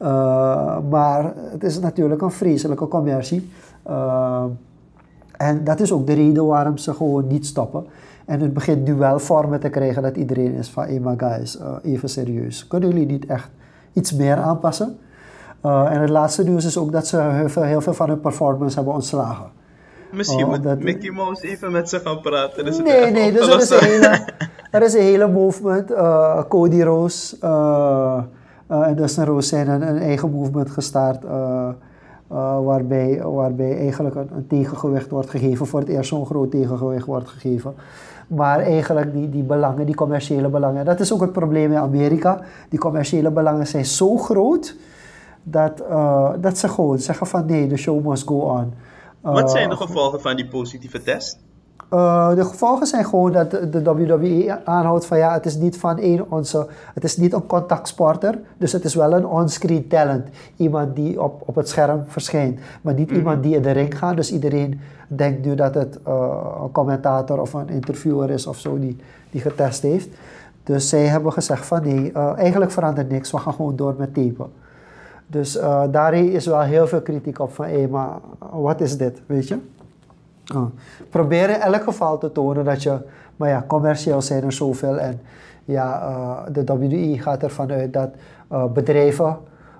Uh, 0.01 0.77
maar 0.89 1.33
het 1.35 1.63
is 1.63 1.79
natuurlijk 1.79 2.21
een 2.21 2.31
vreselijke 2.31 2.87
commercie. 2.87 3.51
Uh, 3.87 4.43
en 5.37 5.63
dat 5.63 5.79
is 5.79 5.91
ook 5.91 6.07
de 6.07 6.13
reden 6.13 6.45
waarom 6.45 6.77
ze 6.77 6.93
gewoon 6.93 7.27
niet 7.27 7.45
stoppen. 7.45 7.85
En 8.25 8.39
het 8.39 8.53
begint 8.53 8.87
nu 8.87 8.93
wel 8.93 9.19
vormen 9.19 9.59
te 9.59 9.69
krijgen 9.69 10.01
dat 10.01 10.15
iedereen 10.15 10.53
is 10.53 10.69
van... 10.69 10.85
Hé, 10.85 10.99
maar 10.99 11.15
guys, 11.17 11.59
uh, 11.59 11.75
even 11.83 12.09
serieus. 12.09 12.67
Kunnen 12.67 12.89
jullie 12.89 13.05
niet 13.05 13.25
echt 13.25 13.49
iets 13.93 14.13
meer 14.13 14.35
aanpassen? 14.35 14.97
En 15.61 16.01
het 16.01 16.09
laatste 16.09 16.43
nieuws 16.43 16.65
is 16.65 16.77
ook 16.77 16.91
dat 16.91 17.07
ze 17.07 17.21
heel 17.21 17.49
veel, 17.49 17.63
heel 17.63 17.81
veel 17.81 17.93
van 17.93 18.09
hun 18.09 18.19
performance 18.19 18.75
hebben 18.75 18.93
ontslagen. 18.93 19.45
Misschien 20.13 20.43
Oh, 20.43 20.49
moet 20.49 20.63
dat- 20.63 20.79
Mickey 20.79 21.11
Mouse 21.11 21.47
even 21.47 21.71
met 21.71 21.89
ze 21.89 21.99
gaan 21.99 22.21
praten. 22.21 22.65
Dus 22.65 22.77
Nee, 22.77 23.11
nee, 23.11 23.31
dus 23.31 23.47
er 23.47 23.59
is 23.61 23.69
een 23.69 23.79
hele, 23.83 24.25
er 24.71 24.81
is 24.83 24.93
een 24.93 25.01
hele 25.01 25.27
movement. 25.27 25.91
eh, 25.91 26.41
Cody 26.49 26.81
Rose 26.81 27.37
eh, 27.41 28.17
eh, 28.67 28.87
en 28.87 28.95
Dustin 28.95 29.23
Rose 29.25 29.47
zijn 29.47 29.67
een, 29.69 29.87
een 29.87 29.97
eigen 29.97 30.31
movement 30.31 30.69
gestart. 30.69 31.23
eh, 31.25 31.69
waarbij, 32.63 33.21
waarbij 33.23 33.77
eigenlijk 33.77 34.15
een, 34.15 34.29
een 34.35 34.47
tegengewicht 34.47 35.09
wordt 35.09 35.29
gegeven. 35.29 35.65
Voor 35.67 35.79
het 35.79 35.89
eerst 35.89 36.09
zo'n 36.09 36.25
groot 36.25 36.51
tegengewicht 36.51 37.05
wordt 37.05 37.27
gegeven. 37.29 37.73
Maar 38.27 38.59
eigenlijk 38.59 39.13
die, 39.13 39.29
die 39.29 39.43
belangen, 39.43 39.85
die 39.85 39.95
commerciële 39.95 40.49
belangen. 40.49 40.85
Dat 40.85 40.99
is 40.99 41.13
ook 41.13 41.21
het 41.21 41.31
probleem 41.31 41.71
in 41.71 41.77
Amerika. 41.77 42.39
Die 42.69 42.79
commerciële 42.79 43.31
belangen 43.31 43.67
zijn 43.67 43.85
zo 43.85 44.17
groot. 44.17 44.75
Dat, 45.43 45.83
dat 46.41 46.57
ze 46.57 46.67
gewoon 46.67 46.97
zeggen 46.99 47.27
van 47.27 47.45
nee, 47.45 47.67
de 47.67 47.77
show 47.77 48.05
must 48.07 48.27
go 48.27 48.35
on. 48.35 48.73
Wat 49.31 49.51
zijn 49.51 49.69
de 49.69 49.75
Eh, 49.75 49.81
gevolgen 49.81 50.21
van 50.21 50.35
die 50.35 50.47
positieve 50.47 51.01
test? 51.01 51.39
uh, 51.93 52.35
de 52.35 52.45
gevolgen 52.45 52.87
zijn 52.87 53.05
gewoon 53.05 53.31
dat 53.31 53.51
de, 53.51 53.69
de 53.69 53.83
WWE 53.83 54.65
aanhoudt 54.65 55.05
van 55.05 55.17
ja, 55.17 55.33
het 55.33 55.45
is 55.45 55.55
niet 55.55 55.77
van 55.77 55.97
één 55.97 56.31
onze, 56.31 56.67
het 56.93 57.03
is 57.03 57.17
niet 57.17 57.33
een 57.33 57.45
contactsporter, 57.45 58.39
dus 58.57 58.71
het 58.71 58.83
is 58.83 58.95
wel 58.95 59.13
een 59.13 59.25
onscreen 59.25 59.87
talent. 59.87 60.27
Iemand 60.55 60.95
die 60.95 61.21
op, 61.21 61.41
op 61.45 61.55
het 61.55 61.69
scherm 61.69 62.03
verschijnt, 62.07 62.59
maar 62.81 62.93
niet 62.93 63.11
iemand 63.11 63.43
die 63.43 63.55
in 63.55 63.61
de 63.61 63.71
ring 63.71 63.97
gaat. 63.97 64.15
Dus 64.15 64.31
iedereen 64.31 64.79
denkt 65.07 65.45
nu 65.45 65.55
dat 65.55 65.73
het 65.73 65.99
uh, 66.07 66.37
een 66.61 66.71
commentator 66.71 67.41
of 67.41 67.53
een 67.53 67.69
interviewer 67.69 68.29
is 68.29 68.47
of 68.47 68.57
zo 68.57 68.79
die, 68.79 68.97
die 69.31 69.41
getest 69.41 69.81
heeft. 69.81 70.09
Dus 70.63 70.89
zij 70.89 71.05
hebben 71.05 71.33
gezegd 71.33 71.65
van 71.65 71.83
nee, 71.83 72.11
uh, 72.11 72.37
eigenlijk 72.37 72.71
verandert 72.71 73.09
niks, 73.09 73.31
we 73.31 73.37
gaan 73.37 73.53
gewoon 73.53 73.75
door 73.75 73.95
met 73.97 74.13
tapen. 74.13 74.51
Dus 75.27 75.57
uh, 75.57 75.83
daar 75.91 76.13
is 76.13 76.45
wel 76.45 76.61
heel 76.61 76.87
veel 76.87 77.01
kritiek 77.01 77.39
op 77.39 77.53
van, 77.53 77.65
hé, 77.65 77.87
maar 77.87 78.09
wat 78.51 78.81
is 78.81 78.97
dit, 78.97 79.21
weet 79.25 79.47
je? 79.47 79.57
Uh, 80.55 80.61
probeer 81.09 81.49
in 81.49 81.59
elk 81.59 81.83
geval 81.83 82.17
te 82.17 82.31
tonen 82.31 82.65
dat 82.65 82.83
je, 82.83 82.97
maar 83.35 83.49
ja, 83.49 83.63
commercieel 83.67 84.21
zijn 84.21 84.43
er 84.43 84.51
zoveel 84.51 84.99
en 84.99 85.21
ja, 85.65 86.09
uh, 86.09 86.53
de 86.53 86.63
WWE 86.63 87.19
gaat 87.19 87.43
ervan 87.43 87.71
uit 87.71 87.93
dat 87.93 88.09
bedrijven, 88.73 89.37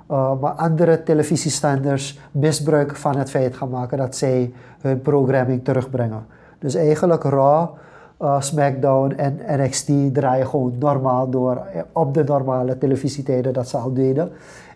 maar 0.07 0.51
andere 0.51 1.03
televisiestanders 1.03 2.19
misbruik 2.31 2.95
van 2.95 3.17
het 3.17 3.29
feit 3.29 3.55
gaan 3.55 3.69
maken 3.69 3.97
dat 3.97 4.15
zij 4.15 4.53
hun 4.81 5.01
programming 5.01 5.63
terugbrengen. 5.63 6.25
Dus 6.59 6.75
eigenlijk 6.75 7.23
Raw, 7.23 7.67
SmackDown 8.39 9.13
en 9.17 9.39
NXT 9.47 10.13
draaien 10.13 10.47
gewoon 10.47 10.75
normaal 10.79 11.29
door 11.29 11.61
op 11.91 12.13
de 12.13 12.23
normale 12.23 12.77
televisietijden 12.77 13.53
dat 13.53 13.69
ze 13.69 13.77
al 13.77 13.93
deden. 13.93 14.31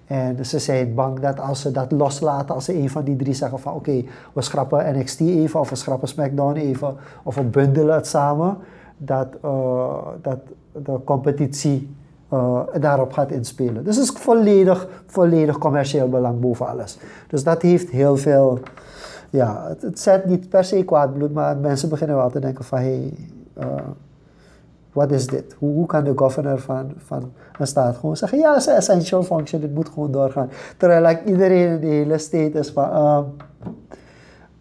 En 0.08 0.46
ze 0.46 0.60
zijn 0.60 0.94
bang 0.94 1.20
dat 1.20 1.40
als 1.40 1.62
ze 1.62 1.72
dat 1.72 1.92
loslaten, 1.92 2.56
als 2.56 2.66
ze 2.66 2.76
een 2.76 2.90
van 2.90 3.04
die 3.04 3.16
drie 3.16 3.34
zeggen 3.34 3.60
van 3.60 3.74
oké, 3.74 4.04
we 4.34 4.42
schrappen 4.42 4.98
NXT 4.98 5.20
even 5.20 5.60
of 5.60 5.70
we 5.70 5.76
schrappen 5.76 6.08
SmackDown 6.08 6.56
even 6.56 6.96
of 7.24 7.36
we 7.36 7.44
bundelen 7.44 7.96
het 7.96 8.08
samen, 8.08 8.58
dat, 8.98 9.28
uh, 9.46 9.98
dat 10.22 10.40
de 10.72 11.00
competitie 11.04 11.96
uh, 12.34 12.60
daarop 12.80 13.14
gaat 13.14 13.32
inspelen. 13.32 13.84
Dus 13.84 13.96
het 13.96 14.06
is 14.06 14.12
volledig, 14.12 14.88
volledig 15.06 15.58
commercieel 15.58 16.10
belang 16.10 16.40
boven 16.40 16.68
alles. 16.68 16.98
Dus 17.28 17.44
dat 17.44 17.62
heeft 17.62 17.90
heel 17.90 18.18
veel, 18.18 18.60
ja, 19.30 19.66
het, 19.68 19.82
het 19.82 20.00
zet 20.00 20.26
niet 20.26 20.50
per 20.50 20.64
se 20.64 20.84
kwaad 20.84 21.14
bloed, 21.14 21.34
maar 21.34 21.58
mensen 21.58 21.90
beginnen 21.90 22.16
wel 22.16 22.30
te 22.30 22.40
denken 22.40 22.66
van 22.66 22.78
hé, 22.78 22.86
hey, 22.86 23.14
uh, 23.58 23.74
wat 24.98 25.12
is 25.12 25.28
dit? 25.28 25.56
Hoe, 25.58 25.74
hoe, 25.74 25.86
kan 25.86 26.04
de 26.04 26.12
governor 26.16 26.60
van, 26.60 26.94
van 26.98 27.34
een 27.60 27.68
staat 27.68 27.98
gewoon 27.98 28.18
zeggen, 28.18 28.38
ja, 28.38 28.50
het 28.52 28.60
is 28.60 28.66
een 28.66 28.74
essential 28.74 29.24
function, 29.24 29.62
dit 29.62 29.74
moet 29.74 29.90
gewoon 29.90 30.12
doorgaan. 30.12 30.50
Terwijl 30.78 31.06
like, 31.06 31.24
iedereen 31.26 31.70
in 31.72 31.80
de 31.80 31.88
hele 31.88 32.18
state 32.18 32.60
is 32.60 32.70
van, 32.70 32.90
uh, 32.90 33.20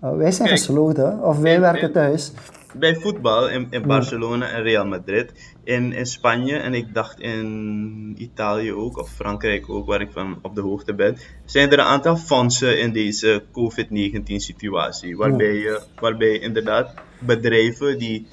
uh, 0.05 0.17
wij 0.17 0.31
zijn 0.33 0.49
Kijk, 0.49 0.61
gesloten, 0.61 1.23
of 1.23 1.39
wij 1.39 1.55
in- 1.55 1.61
werken 1.61 1.93
thuis. 1.93 2.33
Bij 2.79 2.95
voetbal 2.95 3.49
in, 3.49 3.67
in 3.71 3.87
Barcelona 3.87 4.49
en 4.49 4.63
Real 4.63 4.87
Madrid, 4.87 5.33
in, 5.65 5.93
in 5.93 6.07
Spanje 6.07 6.57
en 6.57 6.75
ik 6.75 6.95
dacht 6.95 7.21
in 7.21 8.15
Italië 8.19 8.73
ook, 8.73 8.99
of 8.99 9.09
Frankrijk 9.11 9.71
ook, 9.71 9.87
waar 9.87 10.01
ik 10.01 10.13
van 10.13 10.39
op 10.43 10.55
de 10.55 10.61
hoogte 10.61 10.95
ben, 10.95 11.17
zijn 11.45 11.71
er 11.71 11.79
een 11.79 11.85
aantal 11.85 12.17
fondsen 12.17 12.81
in 12.81 12.93
deze 12.93 13.43
COVID-19 13.53 14.35
situatie. 14.37 15.17
Waarbij, 15.17 15.55
je, 15.55 15.81
waarbij 16.01 16.39
inderdaad 16.39 16.95
bedrijven 17.19 17.99
die 17.99 18.27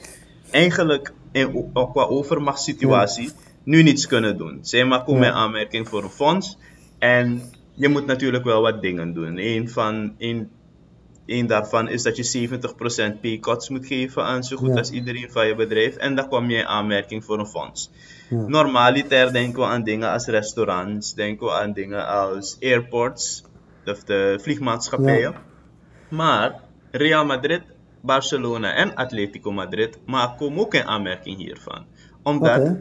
eigenlijk 0.52 1.14
in, 1.34 1.72
qua 1.74 2.04
overmachtssituatie 2.04 3.32
nu 3.64 3.84
niets 3.84 4.08
kunnen 4.08 4.38
doen. 4.38 4.60
Zij 4.62 4.86
maar 4.86 5.04
komen 5.04 5.22
Ja. 5.22 5.28
in 5.28 5.34
aanmerking 5.34 5.88
voor 5.88 6.04
een 6.04 6.10
fonds 6.10 6.58
en 7.00 7.42
je 7.74 7.90
moet 7.90 8.06
natuurlijk 8.06 8.44
wel 8.44 8.62
wat 8.62 8.82
dingen 8.82 9.14
doen. 9.14 9.38
Een 9.38 9.70
van, 9.70 10.16
een, 10.18 10.50
Een 11.26 11.48
daarvan 11.48 11.88
is 11.90 12.04
dat 12.04 12.16
je 12.18 12.48
70% 13.18 13.22
pay-cuts 13.22 13.70
moet 13.70 13.86
geven 13.88 14.24
aan 14.24 14.44
zo 14.44 14.58
goed 14.58 14.70
Ja. 14.70 14.78
als 14.78 14.92
iedereen 14.92 15.32
van 15.32 15.48
je 15.48 15.56
bedrijf. 15.56 15.96
En 15.96 16.16
dan 16.16 16.28
kwam 16.28 16.50
je 16.50 16.58
in 16.58 16.66
aanmerking 16.66 17.24
voor 17.26 17.40
een 17.40 17.46
fonds. 17.48 17.92
Ja. 18.30 18.38
Normaliter 18.48 19.34
denken 19.34 19.60
we 19.60 19.66
aan 19.66 19.84
dingen 19.84 20.12
als 20.12 20.26
restaurants, 20.26 21.14
denken 21.14 21.46
we 21.48 21.54
aan 21.54 21.74
dingen 21.74 22.08
als 22.08 22.58
airports, 22.62 23.44
of 23.86 24.04
de 24.04 24.40
vliegmaatschappijen. 24.42 25.34
Maar 26.10 26.60
Real 26.92 27.26
Madrid, 27.26 27.62
Barcelona 28.04 28.74
en 28.74 28.96
Atletico 28.96 29.52
Madrid 29.52 29.98
maken 30.06 30.58
ook 30.58 30.74
in 30.74 30.84
aanmerking 30.84 31.38
hiervan. 31.38 31.86
Omdat 32.24 32.78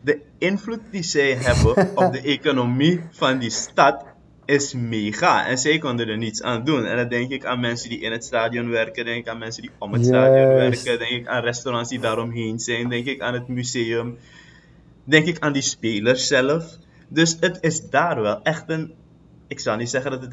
de 0.00 0.20
invloed 0.38 0.80
die 0.90 1.02
zij 1.02 1.34
hebben 1.34 1.96
op 1.96 2.12
de 2.12 2.20
economie 2.36 3.00
van 3.10 3.38
die 3.38 3.50
stad 3.50 4.04
is 4.44 4.74
mega. 4.74 5.46
En 5.46 5.58
zij 5.58 5.78
konden 5.78 6.08
er 6.08 6.16
niets 6.16 6.42
aan 6.42 6.64
doen. 6.64 6.84
En 6.84 6.96
dan 6.96 7.08
denk 7.08 7.30
ik 7.30 7.44
aan 7.44 7.60
mensen 7.60 7.88
die 7.88 8.00
in 8.00 8.12
het 8.12 8.24
stadion 8.24 8.68
werken, 8.68 9.04
denk 9.04 9.18
ik 9.18 9.28
aan 9.28 9.38
mensen 9.38 9.62
die 9.62 9.70
om 9.78 9.92
het 9.92 10.04
stadion 10.04 10.48
werken, 10.48 10.98
denk 10.98 11.10
ik 11.10 11.26
aan 11.26 11.42
restaurants 11.42 11.88
die 11.88 12.00
daaromheen 12.00 12.58
zijn, 12.58 12.88
denk 12.88 13.06
ik 13.06 13.20
aan 13.20 13.34
het 13.34 13.48
museum, 13.48 14.18
denk 15.04 15.26
ik 15.26 15.38
aan 15.38 15.52
die 15.52 15.62
spelers 15.62 16.26
zelf. 16.26 16.78
Dus 17.08 17.36
het 17.40 17.58
is 17.60 17.90
daar 17.90 18.20
wel 18.20 18.42
echt 18.42 18.70
een. 18.70 18.94
Ik 19.48 19.60
zou 19.60 19.78
niet 19.78 19.90
zeggen 19.90 20.10
dat 20.10 20.22
het 20.22 20.30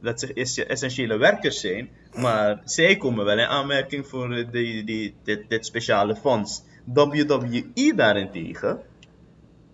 dat 0.00 0.20
ze 0.20 0.32
es- 0.32 0.64
essentiële 0.64 1.16
werkers 1.16 1.60
zijn, 1.60 1.88
maar 2.14 2.60
zij 2.64 2.96
komen 2.96 3.24
wel 3.24 3.38
in 3.38 3.46
aanmerking 3.46 4.06
voor 4.06 4.28
die, 4.50 4.84
die, 4.84 5.14
dit, 5.24 5.40
dit 5.48 5.66
speciale 5.66 6.16
fonds. 6.16 6.62
WWE 6.84 7.92
daarentegen, 7.96 8.78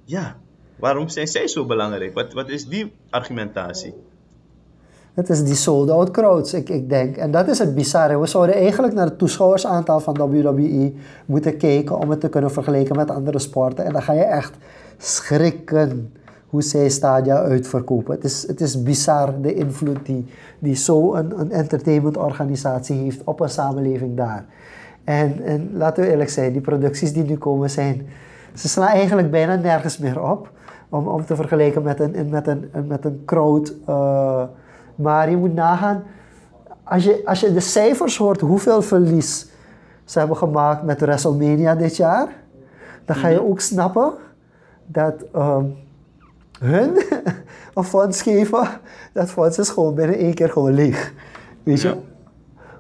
ja, 0.04 0.36
waarom 0.76 1.08
zijn 1.08 1.26
zij 1.26 1.48
zo 1.48 1.66
belangrijk? 1.66 2.14
Wat, 2.14 2.32
wat 2.32 2.48
is 2.48 2.66
die 2.66 2.92
argumentatie? 3.10 3.94
Het 5.14 5.28
is 5.28 5.44
die 5.44 5.54
sold-out 5.54 6.10
crowds, 6.10 6.54
ik, 6.54 6.68
ik 6.68 6.88
denk. 6.88 7.16
En 7.16 7.30
dat 7.30 7.48
is 7.48 7.58
het 7.58 7.74
bizarre. 7.74 8.20
We 8.20 8.26
zouden 8.26 8.54
eigenlijk 8.54 8.94
naar 8.94 9.06
het 9.06 9.18
toeschouwersaantal 9.18 10.00
van 10.00 10.16
WWE 10.16 10.92
moeten 11.26 11.56
kijken 11.56 11.98
om 11.98 12.10
het 12.10 12.20
te 12.20 12.28
kunnen 12.28 12.50
vergelijken 12.50 12.96
met 12.96 13.10
andere 13.10 13.38
sporten. 13.38 13.84
En 13.84 13.92
dan 13.92 14.02
ga 14.02 14.12
je 14.12 14.24
echt 14.24 14.54
schrikken 14.98 16.12
hoe 16.50 16.62
zij 16.62 16.88
stadia 16.88 17.36
uitverkopen. 17.42 18.14
Het 18.14 18.24
is, 18.24 18.46
het 18.46 18.60
is 18.60 18.82
bizar 18.82 19.40
de 19.40 19.54
invloed 19.54 20.06
die, 20.06 20.26
die 20.58 20.74
zo'n 20.74 21.16
een, 21.16 21.40
een 21.40 21.52
entertainmentorganisatie 21.52 22.96
heeft 22.96 23.24
op 23.24 23.40
een 23.40 23.48
samenleving 23.48 24.16
daar. 24.16 24.44
En, 25.04 25.42
en 25.44 25.70
laten 25.72 26.02
we 26.02 26.10
eerlijk 26.10 26.30
zijn, 26.30 26.52
die 26.52 26.60
producties 26.60 27.12
die 27.12 27.24
nu 27.24 27.36
komen 27.36 27.70
zijn... 27.70 28.06
Ze 28.54 28.68
slaan 28.68 28.88
eigenlijk 28.88 29.30
bijna 29.30 29.54
nergens 29.54 29.98
meer 29.98 30.30
op. 30.30 30.50
Om, 30.88 31.06
om 31.06 31.24
te 31.24 31.36
vergelijken 31.36 31.82
met 31.82 32.00
een, 32.00 32.28
met 32.30 32.46
een, 32.46 32.70
met 32.86 33.04
een 33.04 33.22
crowd... 33.24 33.74
eh, 33.86 34.42
maar 34.94 35.30
je 35.30 35.36
moet 35.36 35.54
nagaan, 35.54 36.02
als 36.84 37.04
je, 37.04 37.22
als 37.24 37.40
je 37.40 37.52
de 37.52 37.60
cijfers 37.60 38.16
hoort 38.16 38.40
hoeveel 38.40 38.82
verlies 38.82 39.46
ze 40.04 40.18
hebben 40.18 40.36
gemaakt 40.36 40.82
met 40.82 41.00
WrestleMania 41.00 41.74
dit 41.74 41.96
jaar, 41.96 42.28
dan 43.04 43.16
ga 43.16 43.28
je 43.28 43.48
ook 43.48 43.60
snappen 43.60 44.12
dat 44.86 45.14
ehm, 45.32 45.64
hun 46.60 47.02
een 47.74 47.84
fonds 47.84 48.22
geven, 48.22 48.68
dat 49.12 49.30
fonds 49.30 49.58
is 49.58 49.68
gewoon 49.68 49.94
binnen 49.94 50.18
één 50.18 50.34
keer 50.34 50.50
gewoon 50.50 50.72
leeg. 50.74 51.12
Weet 51.62 51.80
je? 51.82 51.88
Ja. 51.88 51.96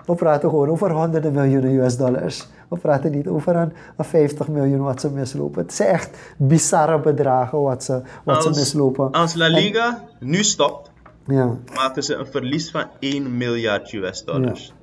We 0.06 0.14
praten 0.14 0.48
gewoon 0.50 0.68
over 0.68 0.90
honderden 0.90 1.32
miljoenen 1.32 1.70
US 1.78 1.96
dollars. 1.96 2.46
We 2.68 2.76
praten 2.76 3.10
niet 3.12 3.26
over 3.28 3.56
een, 3.56 3.72
een 3.96 4.04
50 4.04 4.48
miljoen 4.48 4.80
wat 4.82 5.00
ze 5.00 5.10
mislopen. 5.10 5.62
Het 5.62 5.74
zijn 5.74 5.88
echt 5.88 6.18
bizarre 6.38 7.00
bedragen 7.00 7.60
wat 7.62 7.84
ze, 7.84 8.02
wat 8.24 8.42
ze 8.42 8.48
mislopen. 8.48 9.10
als 9.10 9.34
La 9.34 9.46
En- 9.46 9.52
Liga 9.52 10.04
nu 10.20 10.42
stopt, 10.44 10.90
ja, 11.26 11.56
maken 11.74 12.02
ze 12.02 12.14
een 12.14 12.26
verlies 12.26 12.70
van 12.70 12.84
1 12.98 13.36
miljard 13.36 13.92
US 13.92 14.24
dollars. 14.24 14.74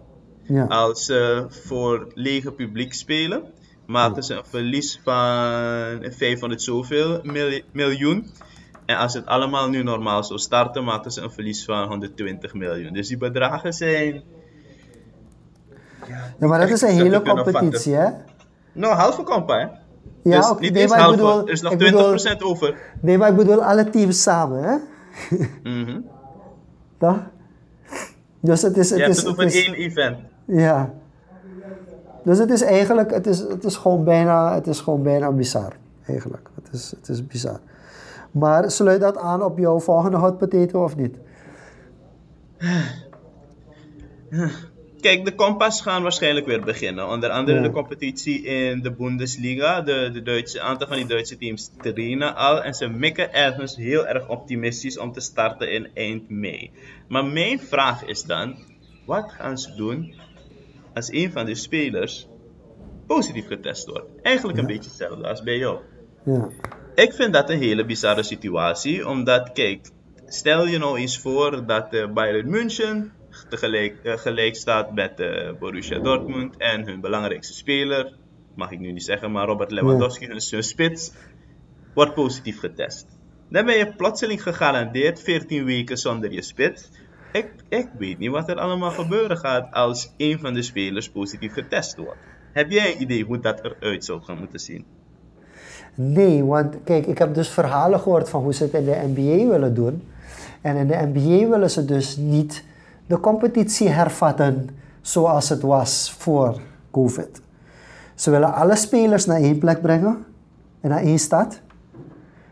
ja. 0.42 0.64
Als 0.66 1.06
ze 1.06 1.46
voor 1.50 2.08
lege 2.14 2.52
publiek 2.52 2.94
spelen, 2.94 3.44
maken 3.86 4.24
ze 4.24 4.34
een 4.34 4.46
verlies 4.46 5.00
van 5.04 6.04
500 6.12 6.62
zoveel 6.62 7.20
mil- 7.24 7.62
miljoen. 7.72 8.32
En 8.86 8.98
als 8.98 9.14
het 9.14 9.26
allemaal 9.26 9.70
nu 9.70 9.84
normaal 9.84 10.24
zou 10.24 10.40
starten, 10.40 10.84
maken 10.84 11.12
ze 11.12 11.22
een 11.22 11.32
verlies 11.32 11.66
van 11.66 11.88
120 11.88 12.54
miljoen. 12.54 12.94
Dus 12.94 13.08
die 13.08 13.18
bedragen 13.18 13.74
zijn. 13.74 14.24
ja, 16.40 16.48
maar 16.48 16.60
dat 16.60 16.70
is 16.70 16.82
een 16.82 16.90
hele 16.90 17.22
competitie, 17.22 17.94
hè? 17.94 18.10
Nou, 18.72 18.94
halve 18.94 19.24
kampa, 19.24 19.58
hè? 19.60 19.68
Ja, 20.30 20.38
dus 20.40 20.50
oké, 20.50 20.62
niet 20.62 20.76
eens 20.76 20.92
halve, 20.94 21.16
bedoel- 21.16 21.42
er 21.48 21.50
is 21.50 21.62
nog 21.62 21.72
ik 21.74 21.80
20% 21.80 21.84
bedoel- 21.92 22.50
over. 22.50 22.76
Nee, 23.02 23.18
maar 23.18 23.30
ik 23.30 23.36
bedoel 23.36 23.64
alle 23.64 23.90
teams 23.90 24.22
samen, 24.22 24.64
hè? 24.64 24.76
Mhm. 25.84 26.00
Toch? 26.98 27.20
Dus 28.40 28.62
het 28.62 28.78
is... 28.78 28.90
Het 28.90 29.00
Je 29.00 29.06
is, 29.06 29.18
het 29.18 29.28
over 29.28 29.44
het 29.44 29.54
is 29.54 29.66
één 29.66 29.74
event. 29.74 30.18
Ja. 30.46 30.94
Dus 32.24 32.38
het 32.38 32.50
is 32.50 32.62
eigenlijk... 32.62 33.12
Het 33.12 33.28
is, 33.28 33.40
het 33.40 33.64
is, 33.64 33.76
gewoon, 33.76 34.04
bijna, 34.04 34.54
het 34.54 34.68
is 34.68 34.80
gewoon 34.80 35.04
bijna 35.04 35.32
bizar. 35.32 35.74
Eigenlijk. 36.08 36.50
Het 36.64 36.74
is, 36.74 36.92
het 36.92 37.10
is 37.10 37.28
bizar. 37.28 37.60
Maar 38.34 38.72
sluit 38.72 39.02
dat 39.02 39.18
aan 39.18 39.44
op 39.44 39.58
jouw 39.58 39.80
volgende 39.80 40.18
hot 40.18 40.38
potato 40.38 40.84
of 40.84 40.96
niet? 40.96 41.18
Kijk, 45.02 45.26
de 45.26 45.36
Kompas 45.36 45.82
gaan 45.82 46.02
waarschijnlijk 46.02 46.46
weer 46.46 46.62
beginnen. 46.64 47.08
Onder 47.08 47.30
andere 47.30 47.58
Ja. 47.58 47.64
de 47.64 47.72
competitie 47.72 48.42
in 48.44 48.82
de 48.82 48.92
Bundesliga. 48.92 49.82
De, 49.82 50.10
de 50.14 50.22
Duitse, 50.22 50.62
aantal 50.62 50.88
van 50.88 50.98
die 50.98 51.06
Duitse 51.06 51.38
teams 51.38 51.72
trainen 51.82 52.36
al. 52.36 52.64
En 52.64 52.74
ze 52.74 52.88
mikken 52.88 53.34
ergens 53.34 53.76
heel 53.76 54.08
erg 54.08 54.30
optimistisch 54.30 54.98
om 54.98 55.12
te 55.12 55.20
starten 55.20 55.72
in 55.72 55.88
eind 55.94 56.30
mei. 56.30 56.72
Maar 57.08 57.26
mijn 57.26 57.60
vraag 57.60 58.06
is 58.06 58.24
dan: 58.24 58.56
wat 59.06 59.32
gaan 59.32 59.58
ze 59.58 59.76
doen 59.76 60.14
als 60.94 61.12
een 61.12 61.32
van 61.32 61.46
de 61.46 61.56
spelers 61.56 62.28
positief 63.08 63.48
getest 63.48 63.88
wordt? 63.88 64.06
Eigenlijk 64.22 64.58
een 64.58 64.66
beetje 64.66 64.90
hetzelfde 64.90 65.28
als 65.28 65.44
bij 65.44 65.58
jou. 65.58 65.78
Ja. 66.26 66.50
Ik 66.96 67.14
vind 67.14 67.34
dat 67.34 67.50
een 67.50 67.58
hele 67.58 67.86
bizarre 67.86 68.24
situatie, 68.24 69.08
omdat 69.08 69.52
kijk, 69.52 69.90
stel 70.26 70.68
je 70.68 70.78
nou 70.78 70.98
eens 70.98 71.20
voor 71.20 71.66
dat 71.66 71.94
eh, 71.94 72.12
Bayern 72.12 72.50
München 72.50 73.12
tegelijk 73.50 74.00
eh, 74.04 74.18
gelijk 74.18 74.56
staat 74.56 74.94
met 74.94 75.20
eh, 75.20 75.52
Borussia 75.60 76.00
Dortmund 76.00 76.58
en 76.58 76.86
hun 76.86 77.02
belangrijkste 77.02 77.54
speler, 77.54 78.14
mag 78.56 78.72
ik 78.72 78.80
nu 78.80 78.92
niet 78.92 79.04
zeggen, 79.04 79.32
maar 79.32 79.48
Robert 79.48 79.72
Lewandowski, 79.72 80.26
hun, 80.26 80.42
hun 80.50 80.64
spits, 80.64 81.12
wordt 81.94 82.14
positief 82.14 82.60
getest. 82.60 83.06
Dan 83.50 83.66
ben 83.66 83.78
je 83.78 83.94
plotseling 83.96 84.44
gegarandeerd 84.44 85.22
14 85.22 85.66
weken 85.66 85.98
zonder 85.98 86.32
je 86.32 86.42
spits. 86.42 86.90
Ik, 87.32 87.52
ik 87.70 87.88
weet 87.98 88.18
niet 88.18 88.32
wat 88.32 88.50
er 88.50 88.60
allemaal 88.60 88.92
gebeuren 88.92 89.38
gaat 89.38 89.74
als 89.74 90.14
een 90.18 90.40
van 90.40 90.54
de 90.54 90.62
spelers 90.62 91.10
positief 91.10 91.54
getest 91.54 91.96
wordt. 91.96 92.20
Heb 92.52 92.72
jij 92.72 92.94
een 92.94 93.02
idee 93.02 93.24
hoe 93.24 93.40
dat 93.40 93.64
eruit 93.64 94.06
zou 94.06 94.22
gaan 94.22 94.38
moeten 94.38 94.60
zien? 94.60 94.86
Nee, 95.96 96.44
want 96.44 96.76
kijk, 96.84 97.06
ik 97.06 97.18
heb 97.18 97.34
dus 97.34 97.50
verhalen 97.50 98.00
gehoord 98.00 98.30
van 98.30 98.44
hoe 98.44 98.54
ze 98.54 98.64
het 98.64 98.74
in 98.74 98.86
de 98.86 99.02
NBA 99.14 99.50
willen 99.50 99.74
doen. 99.74 100.08
En 100.62 100.76
in 100.76 100.88
de 100.88 101.10
NBA 101.14 101.48
willen 101.50 101.70
ze 101.70 101.86
dus 101.86 102.18
niet 102.18 102.64
de 103.08 103.20
competitie 103.20 103.90
hervatten 103.90 104.70
zoals 105.02 105.50
het 105.50 105.62
was 105.62 106.16
voor 106.18 106.60
COVID. 106.92 107.42
Ze 108.16 108.32
willen 108.32 108.54
alle 108.54 108.76
spelers 108.76 109.26
naar 109.26 109.38
één 109.38 109.58
plek 109.58 109.82
brengen, 109.82 110.26
en 110.82 110.90
naar 110.90 111.02
één 111.02 111.20
stad. 111.20 111.60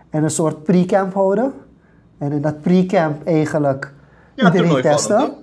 En 0.10 0.24
een 0.24 0.30
soort 0.30 0.64
pre-camp 0.64 1.14
houden. 1.14 1.54
En 2.18 2.32
in 2.32 2.42
dat 2.42 2.62
pre-camp 2.62 3.28
eigenlijk 3.28 3.94
Ja, 4.36 4.54
iedereen 4.54 4.82
testen. 4.82 5.34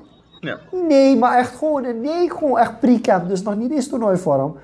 Ja. 0.41 0.59
Nee, 0.89 1.17
maar 1.17 1.39
echt 1.39 1.57
gewoon, 1.57 2.01
nee, 2.01 2.31
gewoon 2.31 2.59
echt 2.59 2.81
pre-camp. 2.81 3.29
Dus 3.29 3.43
nog 3.43 3.57
niet 3.57 3.71
eens 3.71 3.89
toernooivorm. 3.89 4.57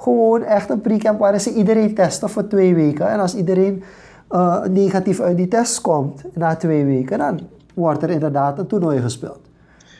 Gewoon 0.00 0.42
echt 0.42 0.70
een 0.70 0.80
pre-camp 0.80 1.18
waarin 1.18 1.40
ze 1.40 1.52
iedereen 1.54 1.94
testen 1.94 2.30
voor 2.30 2.46
twee 2.46 2.74
weken. 2.74 3.08
En 3.08 3.20
als 3.20 3.34
iedereen 3.34 3.82
eh, 4.28 4.62
negatief 4.64 5.20
uit 5.20 5.36
die 5.36 5.48
test 5.48 5.80
komt 5.80 6.22
na 6.34 6.56
twee 6.56 6.84
weken, 6.84 7.18
dan 7.18 7.40
wordt 7.74 8.02
er 8.02 8.10
inderdaad 8.10 8.58
een 8.58 8.66
toernooi 8.66 9.00
gespeeld. 9.00 9.40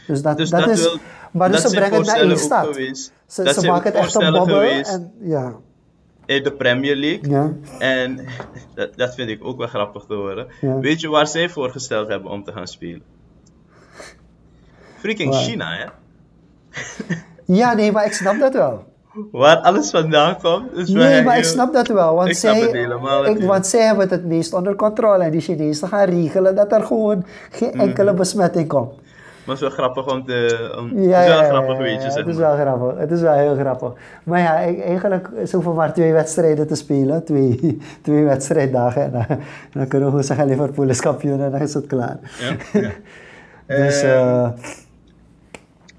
Dus 0.06 0.22
dat, 0.22 0.36
Dus 0.36 0.50
dat, 0.50 0.60
dat 0.60 0.68
is. 0.70 0.82
wil- 0.82 0.98
maar 1.32 1.50
dus 1.50 1.60
ze 1.62 1.70
brengen 1.70 1.98
het 1.98 2.06
naar 2.06 2.16
één 2.16 2.38
stad. 2.38 2.74
Ze, 3.26 3.42
maken 3.66 3.84
het 3.92 3.94
echt 3.94 4.14
een 4.14 4.32
bobbel. 4.32 4.60
En, 4.60 5.12
ja, 5.20 5.52
in 6.26 6.42
de 6.42 6.52
Premier 6.52 6.96
League. 6.96 7.30
ja. 7.30 7.52
En 7.78 8.18
dat, 8.74 8.96
dat 8.96 9.14
vind 9.14 9.30
ik 9.30 9.44
ook 9.44 9.58
wel 9.58 9.66
grappig 9.66 10.04
te 10.04 10.14
horen. 10.14 10.46
Ja. 10.60 10.78
Weet 10.78 11.00
je 11.00 11.08
waar 11.08 11.26
zij 11.26 11.48
voorgesteld 11.48 12.08
hebben 12.08 12.30
om 12.30 12.44
te 12.44 12.52
gaan 12.52 12.66
spelen? 12.66 13.02
Freaking? 14.98 15.34
China, 15.34 15.76
hè? 15.76 15.84
ja, 17.44 17.72
nee, 17.74 17.92
maar 17.92 18.04
ik 18.06 18.12
snap 18.12 18.38
dat 18.38 18.52
wel. 18.52 18.84
Waar 19.32 19.56
alles 19.56 19.90
vandaan 19.90 20.36
komt. 20.42 20.72
Is 20.76 20.88
Nee, 20.88 21.22
maar 21.22 21.38
ik 21.38 21.44
snap 21.44 21.72
dat 21.72 21.88
wel. 21.88 22.14
Want, 22.14 22.28
Ik 22.28 22.36
zij, 22.36 22.60
ik, 23.24 23.42
want 23.42 23.66
zij 23.66 23.80
hebben 23.80 24.02
het 24.02 24.10
het 24.10 24.24
meest 24.24 24.52
onder 24.54 24.74
controle. 24.74 25.24
En 25.24 25.30
die 25.30 25.40
Chinezen 25.40 25.88
gaan 25.88 26.04
regelen 26.08 26.54
dat 26.54 26.72
er 26.72 26.82
gewoon 26.82 27.24
geen 27.50 27.70
Mm. 27.74 27.80
enkele 27.80 28.14
besmetting 28.14 28.68
komt. 28.68 28.92
Maar 29.44 29.54
het 29.54 29.54
is 29.54 29.60
wel 29.60 29.70
grappig 29.70 30.12
om 30.14 30.24
te. 30.24 30.70
Om, 30.78 31.02
Ja, 31.02 31.18
het 31.18 31.28
is 31.28 31.32
wel 31.32 31.42
ja, 31.42 31.48
grappig 31.48 31.90
ja, 31.90 32.00
zeg 32.00 32.14
het 32.14 32.26
is 32.26 32.36
wel 32.36 32.54
grappig. 32.54 32.98
Het 32.98 33.10
is 33.10 33.20
wel 33.20 33.32
heel 33.32 33.54
grappig. 33.56 33.92
Maar 34.24 34.40
ja, 34.40 34.58
ik, 34.58 34.80
eigenlijk 34.84 35.28
ze 35.46 35.56
hoeven 35.56 35.74
maar 35.74 35.92
twee 35.92 36.12
wedstrijden 36.12 36.66
te 36.66 36.74
spelen. 36.74 37.24
Twee, 37.24 37.78
twee 38.02 38.24
wedstrijddagen. 38.24 39.02
En 39.02 39.10
dan, 39.12 39.24
dan 39.72 39.88
kunnen 39.88 40.00
we 40.00 40.10
gewoon 40.12 40.24
zeggen 40.24 40.46
Liverpool 40.46 40.88
is 40.88 41.00
kampioen 41.00 41.40
en 41.40 41.50
dan 41.50 41.60
is 41.60 41.74
het 41.74 41.86
klaar. 41.86 42.18
Ja, 42.72 42.80
ja. 42.80 42.90
Dus 43.76 44.02
Eh, 44.02 44.48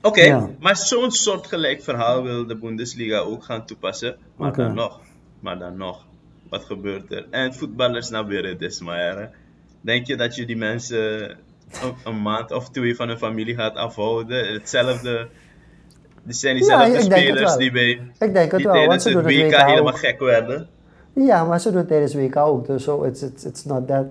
Oké, 0.01 0.21
Ja. 0.21 0.49
maar 0.59 0.77
zo'n 0.77 1.11
soortgelijk 1.11 1.83
verhaal 1.83 2.23
wil 2.23 2.47
de 2.47 2.55
Bundesliga 2.55 3.17
ook 3.17 3.43
gaan 3.43 3.65
toepassen. 3.65 4.15
Maar 4.35 4.53
dan 4.53 4.73
nog, 4.73 4.99
maar 5.39 5.59
dan 5.59 5.77
nog, 5.77 6.05
wat 6.49 6.63
gebeurt 6.63 7.11
er? 7.11 7.25
En 7.29 7.53
voetballers 7.53 8.09
naar 8.09 8.31
is 8.31 8.81
maar. 8.81 9.31
Denk 9.81 10.07
je 10.07 10.15
dat 10.15 10.35
je 10.35 10.45
die 10.45 10.57
mensen 10.57 11.29
een, 11.83 11.93
een 12.03 12.21
maand 12.21 12.51
of 12.51 12.69
twee 12.69 12.95
van 12.95 13.07
hun 13.07 13.17
familie 13.17 13.55
gaat 13.55 13.75
afhouden? 13.75 14.53
Hetzelfde, 14.53 15.27
die 16.23 16.33
zijn 16.33 16.55
diezelfde 16.55 17.01
spelers 17.01 17.55
die 17.55 17.71
bij 17.71 18.01
Ik 18.19 18.33
denk 18.33 18.51
het 18.51 18.61
wel, 18.61 18.73
want 18.73 19.01
tijdens 19.01 19.03
het 19.03 19.13
het 19.13 19.25
WK 19.25 19.51
WK 19.51 19.65
helemaal 19.65 19.93
gek 19.93 20.19
werden. 20.19 20.67
Ja, 21.13 21.43
maar 21.43 21.59
ze 21.59 21.69
doen 21.69 21.77
het 21.77 21.87
tijdens 21.87 22.13
WK 22.13 22.35
ook. 22.35 22.67
Dus 22.67 22.83
so 22.83 23.03
it's, 23.03 23.21
it's, 23.21 23.45
it's 23.45 23.65
not 23.65 23.87
that... 23.87 24.05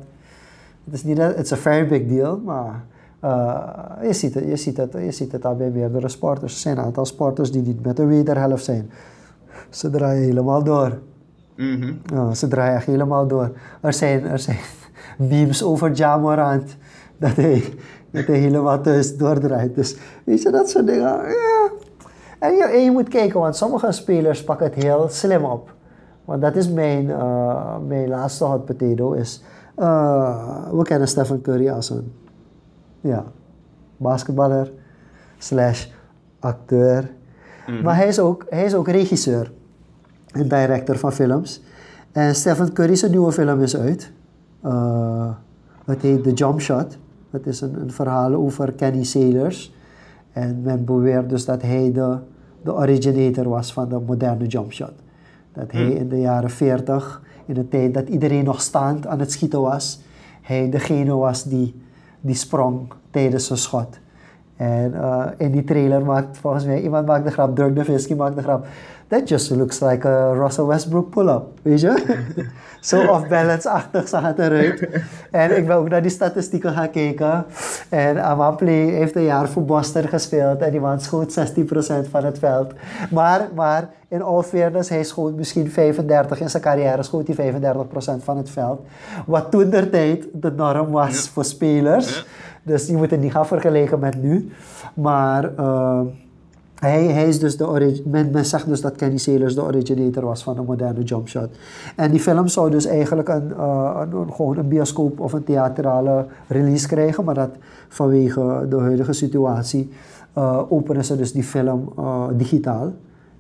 Het 0.85 0.95
is 0.95 1.03
niet 1.03 1.17
dat... 1.17 1.39
It's 1.39 1.53
a 1.53 1.57
very 1.57 1.87
big 1.87 2.07
deal, 2.07 2.37
maar... 2.45 2.85
eh, 3.21 3.69
je, 4.03 4.13
ziet 4.13 4.35
het, 4.35 4.45
je, 4.45 4.57
ziet 4.57 4.77
het, 4.77 4.93
je 4.93 5.11
ziet 5.11 5.33
het 5.33 5.45
al 5.45 5.57
bij 5.57 5.71
meerdere 5.71 6.09
sporters. 6.09 6.55
Er 6.55 6.61
zijn 6.61 6.79
een 6.79 6.85
aantal 6.85 7.05
sporters 7.05 7.53
die 7.53 7.63
niet 7.63 7.85
met 7.85 7.97
de 7.97 8.05
wederhelft 8.05 8.65
zijn. 8.65 8.91
Ze 9.71 9.91
draaien 9.91 10.23
helemaal 10.23 10.63
door. 10.63 10.99
Mhm. 11.57 11.93
Ja, 12.05 12.35
ze 12.35 12.49
draaien 12.49 12.75
echt 12.75 12.87
helemaal 12.87 13.27
door. 13.27 13.51
Er 13.81 13.93
zijn, 13.93 14.25
er 14.25 14.39
zijn 14.39 14.59
memes 15.29 15.63
over 15.63 15.93
Jamorant. 15.93 16.77
Dat 17.19 17.37
hij, 17.37 17.65
dat 18.11 18.27
hij 18.27 18.39
helemaal 18.39 18.81
thuis 18.81 19.17
doordraait. 19.17 19.75
Dus 19.75 19.97
weet 20.25 20.43
je, 20.43 20.51
dat 20.51 20.71
soort 20.71 20.87
dingen. 20.87 21.03
Ja. 21.03 21.71
En, 22.39 22.55
je, 22.55 22.65
en 22.65 22.85
je 22.85 22.91
moet 22.91 23.09
kijken, 23.09 23.41
want 23.41 23.57
sommige 23.57 23.93
spelers 23.93 24.45
pakken 24.45 24.67
het 24.67 24.75
heel 24.75 25.07
slim 25.09 25.45
op. 25.45 25.75
Want 26.25 26.43
dat 26.43 26.57
is 26.57 26.69
mijn, 26.69 27.11
eh, 27.11 27.77
mijn 27.87 28.09
laatste 28.09 28.45
hot 28.45 28.65
potato. 28.65 29.13
Is, 29.13 29.43
eh, 29.77 30.71
we 30.73 30.83
kennen 30.83 31.09
Stephen 31.09 31.41
Curry 31.41 31.69
als 31.69 31.91
een 31.91 32.13
ja, 33.01 33.25
basketballer 33.97 34.73
slash 35.39 35.87
acteur. 36.39 37.11
Maar 37.83 37.97
hij 37.97 38.09
is, 38.09 38.19
ook, 38.19 38.47
hij 38.49 38.65
is 38.65 38.75
ook 38.75 38.89
regisseur 38.89 39.53
en 40.33 40.49
director 40.49 40.97
van 40.97 41.13
films. 41.13 41.63
En 42.13 42.35
Stephen 42.35 42.73
Curry's 42.73 43.03
nieuwe 43.03 43.33
film 43.33 43.63
is 43.63 43.77
uit. 43.77 44.13
Eh, 44.61 45.31
het 45.85 46.03
heet 46.03 46.23
The 46.23 46.33
Jump 46.33 46.61
Shot. 46.61 46.99
Het 47.31 47.47
is 47.47 47.61
een, 47.61 47.81
een 47.81 47.91
verhaal 47.91 48.35
over 48.35 48.73
Kenny 48.73 49.05
Sailors. 49.05 49.73
En 50.33 50.63
men 50.63 50.85
beweert 50.85 51.29
dus 51.29 51.45
dat 51.45 51.63
hij 51.63 51.93
de, 51.93 52.19
de 52.63 52.75
originator 52.75 53.49
was 53.49 53.73
van 53.73 53.89
de 53.89 53.99
moderne 54.07 54.47
jump 54.47 54.73
shot. 54.73 54.93
Dat 55.53 55.73
hij 55.73 55.93
in 55.93 56.09
de 56.09 56.21
jaren 56.21 56.51
40, 56.51 57.23
in 57.47 57.55
de 57.55 57.69
tijd 57.69 57.95
dat 57.95 58.09
iedereen 58.09 58.45
nog 58.45 58.61
staand 58.61 59.07
aan 59.07 59.19
het 59.19 59.33
schieten 59.33 59.61
was, 59.61 60.01
hij 60.43 60.71
degene 60.71 61.15
was 61.15 61.45
die, 61.45 61.83
die 62.21 62.35
sprong 62.35 62.93
tijdens 63.11 63.47
zijn 63.47 63.59
schot. 63.59 63.99
En 64.57 64.95
eh, 64.95 65.27
in 65.37 65.51
die 65.51 65.65
trailer 65.65 66.05
maakt 66.05 66.39
volgens 66.39 66.65
mij 66.65 66.83
iemand 66.83 67.07
maakt 67.07 67.25
de 67.25 67.31
grap, 67.31 67.57
Dirk 67.57 67.75
Nowitzki 67.75 68.15
maakt 68.15 68.37
de 68.37 68.43
grap. 68.43 68.67
That 69.11 69.29
just 69.29 69.51
looks 69.51 69.81
like 69.81 70.07
a 70.07 70.33
Russell 70.35 70.67
Westbrook 70.67 71.11
pull-up, 71.11 71.43
weet 71.63 71.81
je? 71.81 72.19
Zo 72.81 73.07
off-balance-achtig 73.07 74.09
zag 74.09 74.23
het 74.23 74.39
eruit. 74.39 74.89
En 75.31 75.57
ik 75.57 75.67
ben 75.67 75.77
ook 75.77 75.89
naar 75.89 76.03
die 76.03 76.11
statistieken 76.11 76.73
gaan 76.73 76.91
kijken. 76.91 77.45
En 77.89 78.25
Amaplay 78.25 78.85
heeft 78.85 79.17
een 79.17 79.23
jaar 79.23 79.49
voor 79.49 79.65
Boston 79.65 80.09
gespeeld 80.09 80.61
en 80.61 80.71
die 80.71 80.81
man 80.81 81.01
schoot 81.01 81.39
16% 81.39 81.63
van 82.11 82.25
het 82.25 82.39
veld. 82.39 82.73
Maar, 83.11 83.49
maar 83.55 83.89
in 84.09 84.23
all 84.23 84.43
fairness, 84.43 84.89
hij 84.89 85.05
schoot 85.05 85.35
misschien 85.35 85.71
35, 85.71 86.41
in 86.41 86.51
zijn 86.51 86.63
carrière 86.63 87.03
schoot 87.03 87.27
hij 87.27 87.53
35% 87.53 87.57
van 88.23 88.37
het 88.37 88.51
veld. 88.51 88.81
Wat 89.27 89.51
toen 89.51 89.71
der 89.71 89.91
tijd 89.91 90.27
de 90.33 90.51
norm 90.51 90.91
was 90.91 91.29
voor 91.29 91.45
spelers. 91.45 92.27
Dus 92.63 92.87
je 92.87 92.97
moet 92.97 93.11
het 93.11 93.21
niet 93.21 93.33
gaan 93.33 93.47
vergelijken 93.47 93.99
met 93.99 94.23
nu. 94.23 94.53
Maar 94.95 95.51
uh, 95.59 96.01
hij, 96.81 97.05
hij 97.05 97.29
is 97.29 97.39
dus 97.39 97.57
de 97.57 97.69
origin, 97.69 98.03
men, 98.07 98.31
men 98.31 98.45
zegt 98.45 98.67
dus 98.67 98.81
dat 98.81 98.97
Kenny 98.97 99.17
Sailors 99.17 99.55
de 99.55 99.63
originator 99.63 100.25
was 100.25 100.43
van 100.43 100.55
de 100.55 100.63
moderne 100.63 101.03
jump 101.03 101.29
shot. 101.29 101.49
En 101.97 102.11
die 102.11 102.21
film 102.21 102.49
zou 102.49 102.71
dus 102.71 102.87
eigenlijk 102.87 103.29
een, 103.29 103.53
uh, 103.59 104.01
een, 104.13 104.33
gewoon 104.33 104.59
een 104.59 104.69
bioscoop 104.69 105.21
of 105.21 105.33
een 105.33 105.45
theatrale 105.45 106.27
release 106.49 106.87
krijgen. 106.87 107.25
Maar 107.25 107.35
dat 107.35 107.51
vanwege 107.89 108.67
de 108.69 108.79
huidige 108.79 109.13
situatie 109.13 109.91
uh, 110.39 110.61
openen 110.69 111.05
ze 111.05 111.17
dus 111.17 111.33
die 111.33 111.43
film 111.43 111.93
digitaal. 112.37 112.93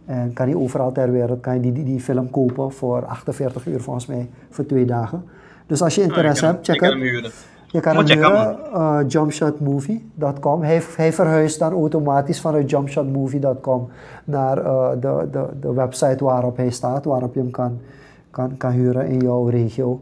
En 0.04 0.32
kan 0.32 0.48
je 0.48 0.58
overal 0.58 0.92
ter 0.92 1.12
wereld 1.12 1.40
kan 1.40 1.54
je 1.54 1.60
die, 1.60 1.72
die, 1.72 1.84
die 1.84 2.00
film 2.00 2.30
kopen 2.30 2.72
voor 2.72 3.04
48 3.04 3.66
uur 3.66 3.80
volgens 3.80 4.06
mij, 4.06 4.28
voor 4.50 4.66
twee 4.66 4.84
dagen. 4.84 5.24
Dus 5.66 5.82
als 5.82 5.94
je 5.94 6.02
interesse 6.02 6.44
oh, 6.44 6.50
hebt, 6.50 6.66
check 6.66 6.80
het. 6.80 7.34
Je 7.72 7.80
kan 7.80 7.96
hem 7.96 8.06
huren, 8.06 8.58
uh, 8.74 8.98
jumpshotmovie.com. 9.08 10.62
Hij, 10.62 10.82
hij 10.96 11.12
verhuist 11.12 11.58
dan 11.58 11.72
automatisch 11.72 12.40
vanuit 12.40 12.70
jumpshotmovie.com 12.70 13.88
naar 14.24 14.58
uh, 14.58 14.90
de, 15.00 15.28
de, 15.30 15.46
de 15.60 15.72
website 15.72 16.24
waarop 16.24 16.56
hij 16.56 16.70
staat, 16.70 17.04
waarop 17.04 17.34
je 17.34 17.40
hem 17.40 17.50
kan, 17.50 17.78
kan, 18.30 18.56
kan 18.56 18.70
huren 18.70 19.06
in 19.06 19.18
jouw 19.18 19.46
regio. 19.46 20.00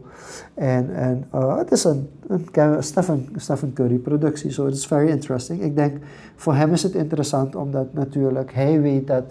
En, 0.53 0.95
en 0.95 1.25
uh, 1.35 1.57
het 1.57 1.71
is 1.71 1.83
een, 1.83 2.09
een 2.27 2.83
Stephen, 2.83 3.27
Stephen 3.35 3.73
Curry 3.73 3.97
productie, 3.97 4.51
so 4.51 4.67
it's 4.67 4.87
very 4.87 5.09
interesting. 5.09 5.61
Ik 5.61 5.75
denk, 5.75 5.97
voor 6.35 6.53
hem 6.53 6.73
is 6.73 6.83
het 6.83 6.93
interessant 6.93 7.55
omdat 7.55 7.93
natuurlijk 7.93 8.53
hij 8.53 8.81
weet 8.81 9.07
dat, 9.07 9.23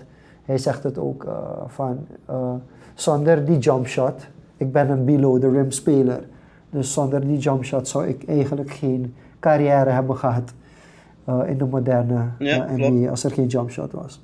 hij 0.44 0.58
zegt 0.58 0.82
het 0.82 0.98
ook 0.98 1.26
van, 1.66 2.06
zonder 2.94 3.44
die 3.44 3.58
jumpshot, 3.58 4.26
ik 4.56 4.72
ben 4.72 4.90
een 4.90 5.04
below 5.04 5.40
the 5.40 5.50
rim 5.50 5.70
speler. 5.70 6.20
Dus 6.70 6.92
zonder 6.92 7.20
die 7.20 7.38
jumpshot 7.38 7.88
zou 7.88 8.06
ik 8.06 8.28
eigenlijk 8.28 8.70
geen 8.70 9.14
carrière 9.40 9.90
hebben 9.90 10.16
gehad 10.16 10.52
uh, 11.28 11.40
in 11.46 11.58
de 11.58 11.64
moderne 11.64 12.28
ja, 12.38 12.70
uh, 12.70 12.88
NBA 12.88 13.10
als 13.10 13.24
er 13.24 13.30
geen 13.30 13.46
jumpshot 13.46 13.92
was. 13.92 14.20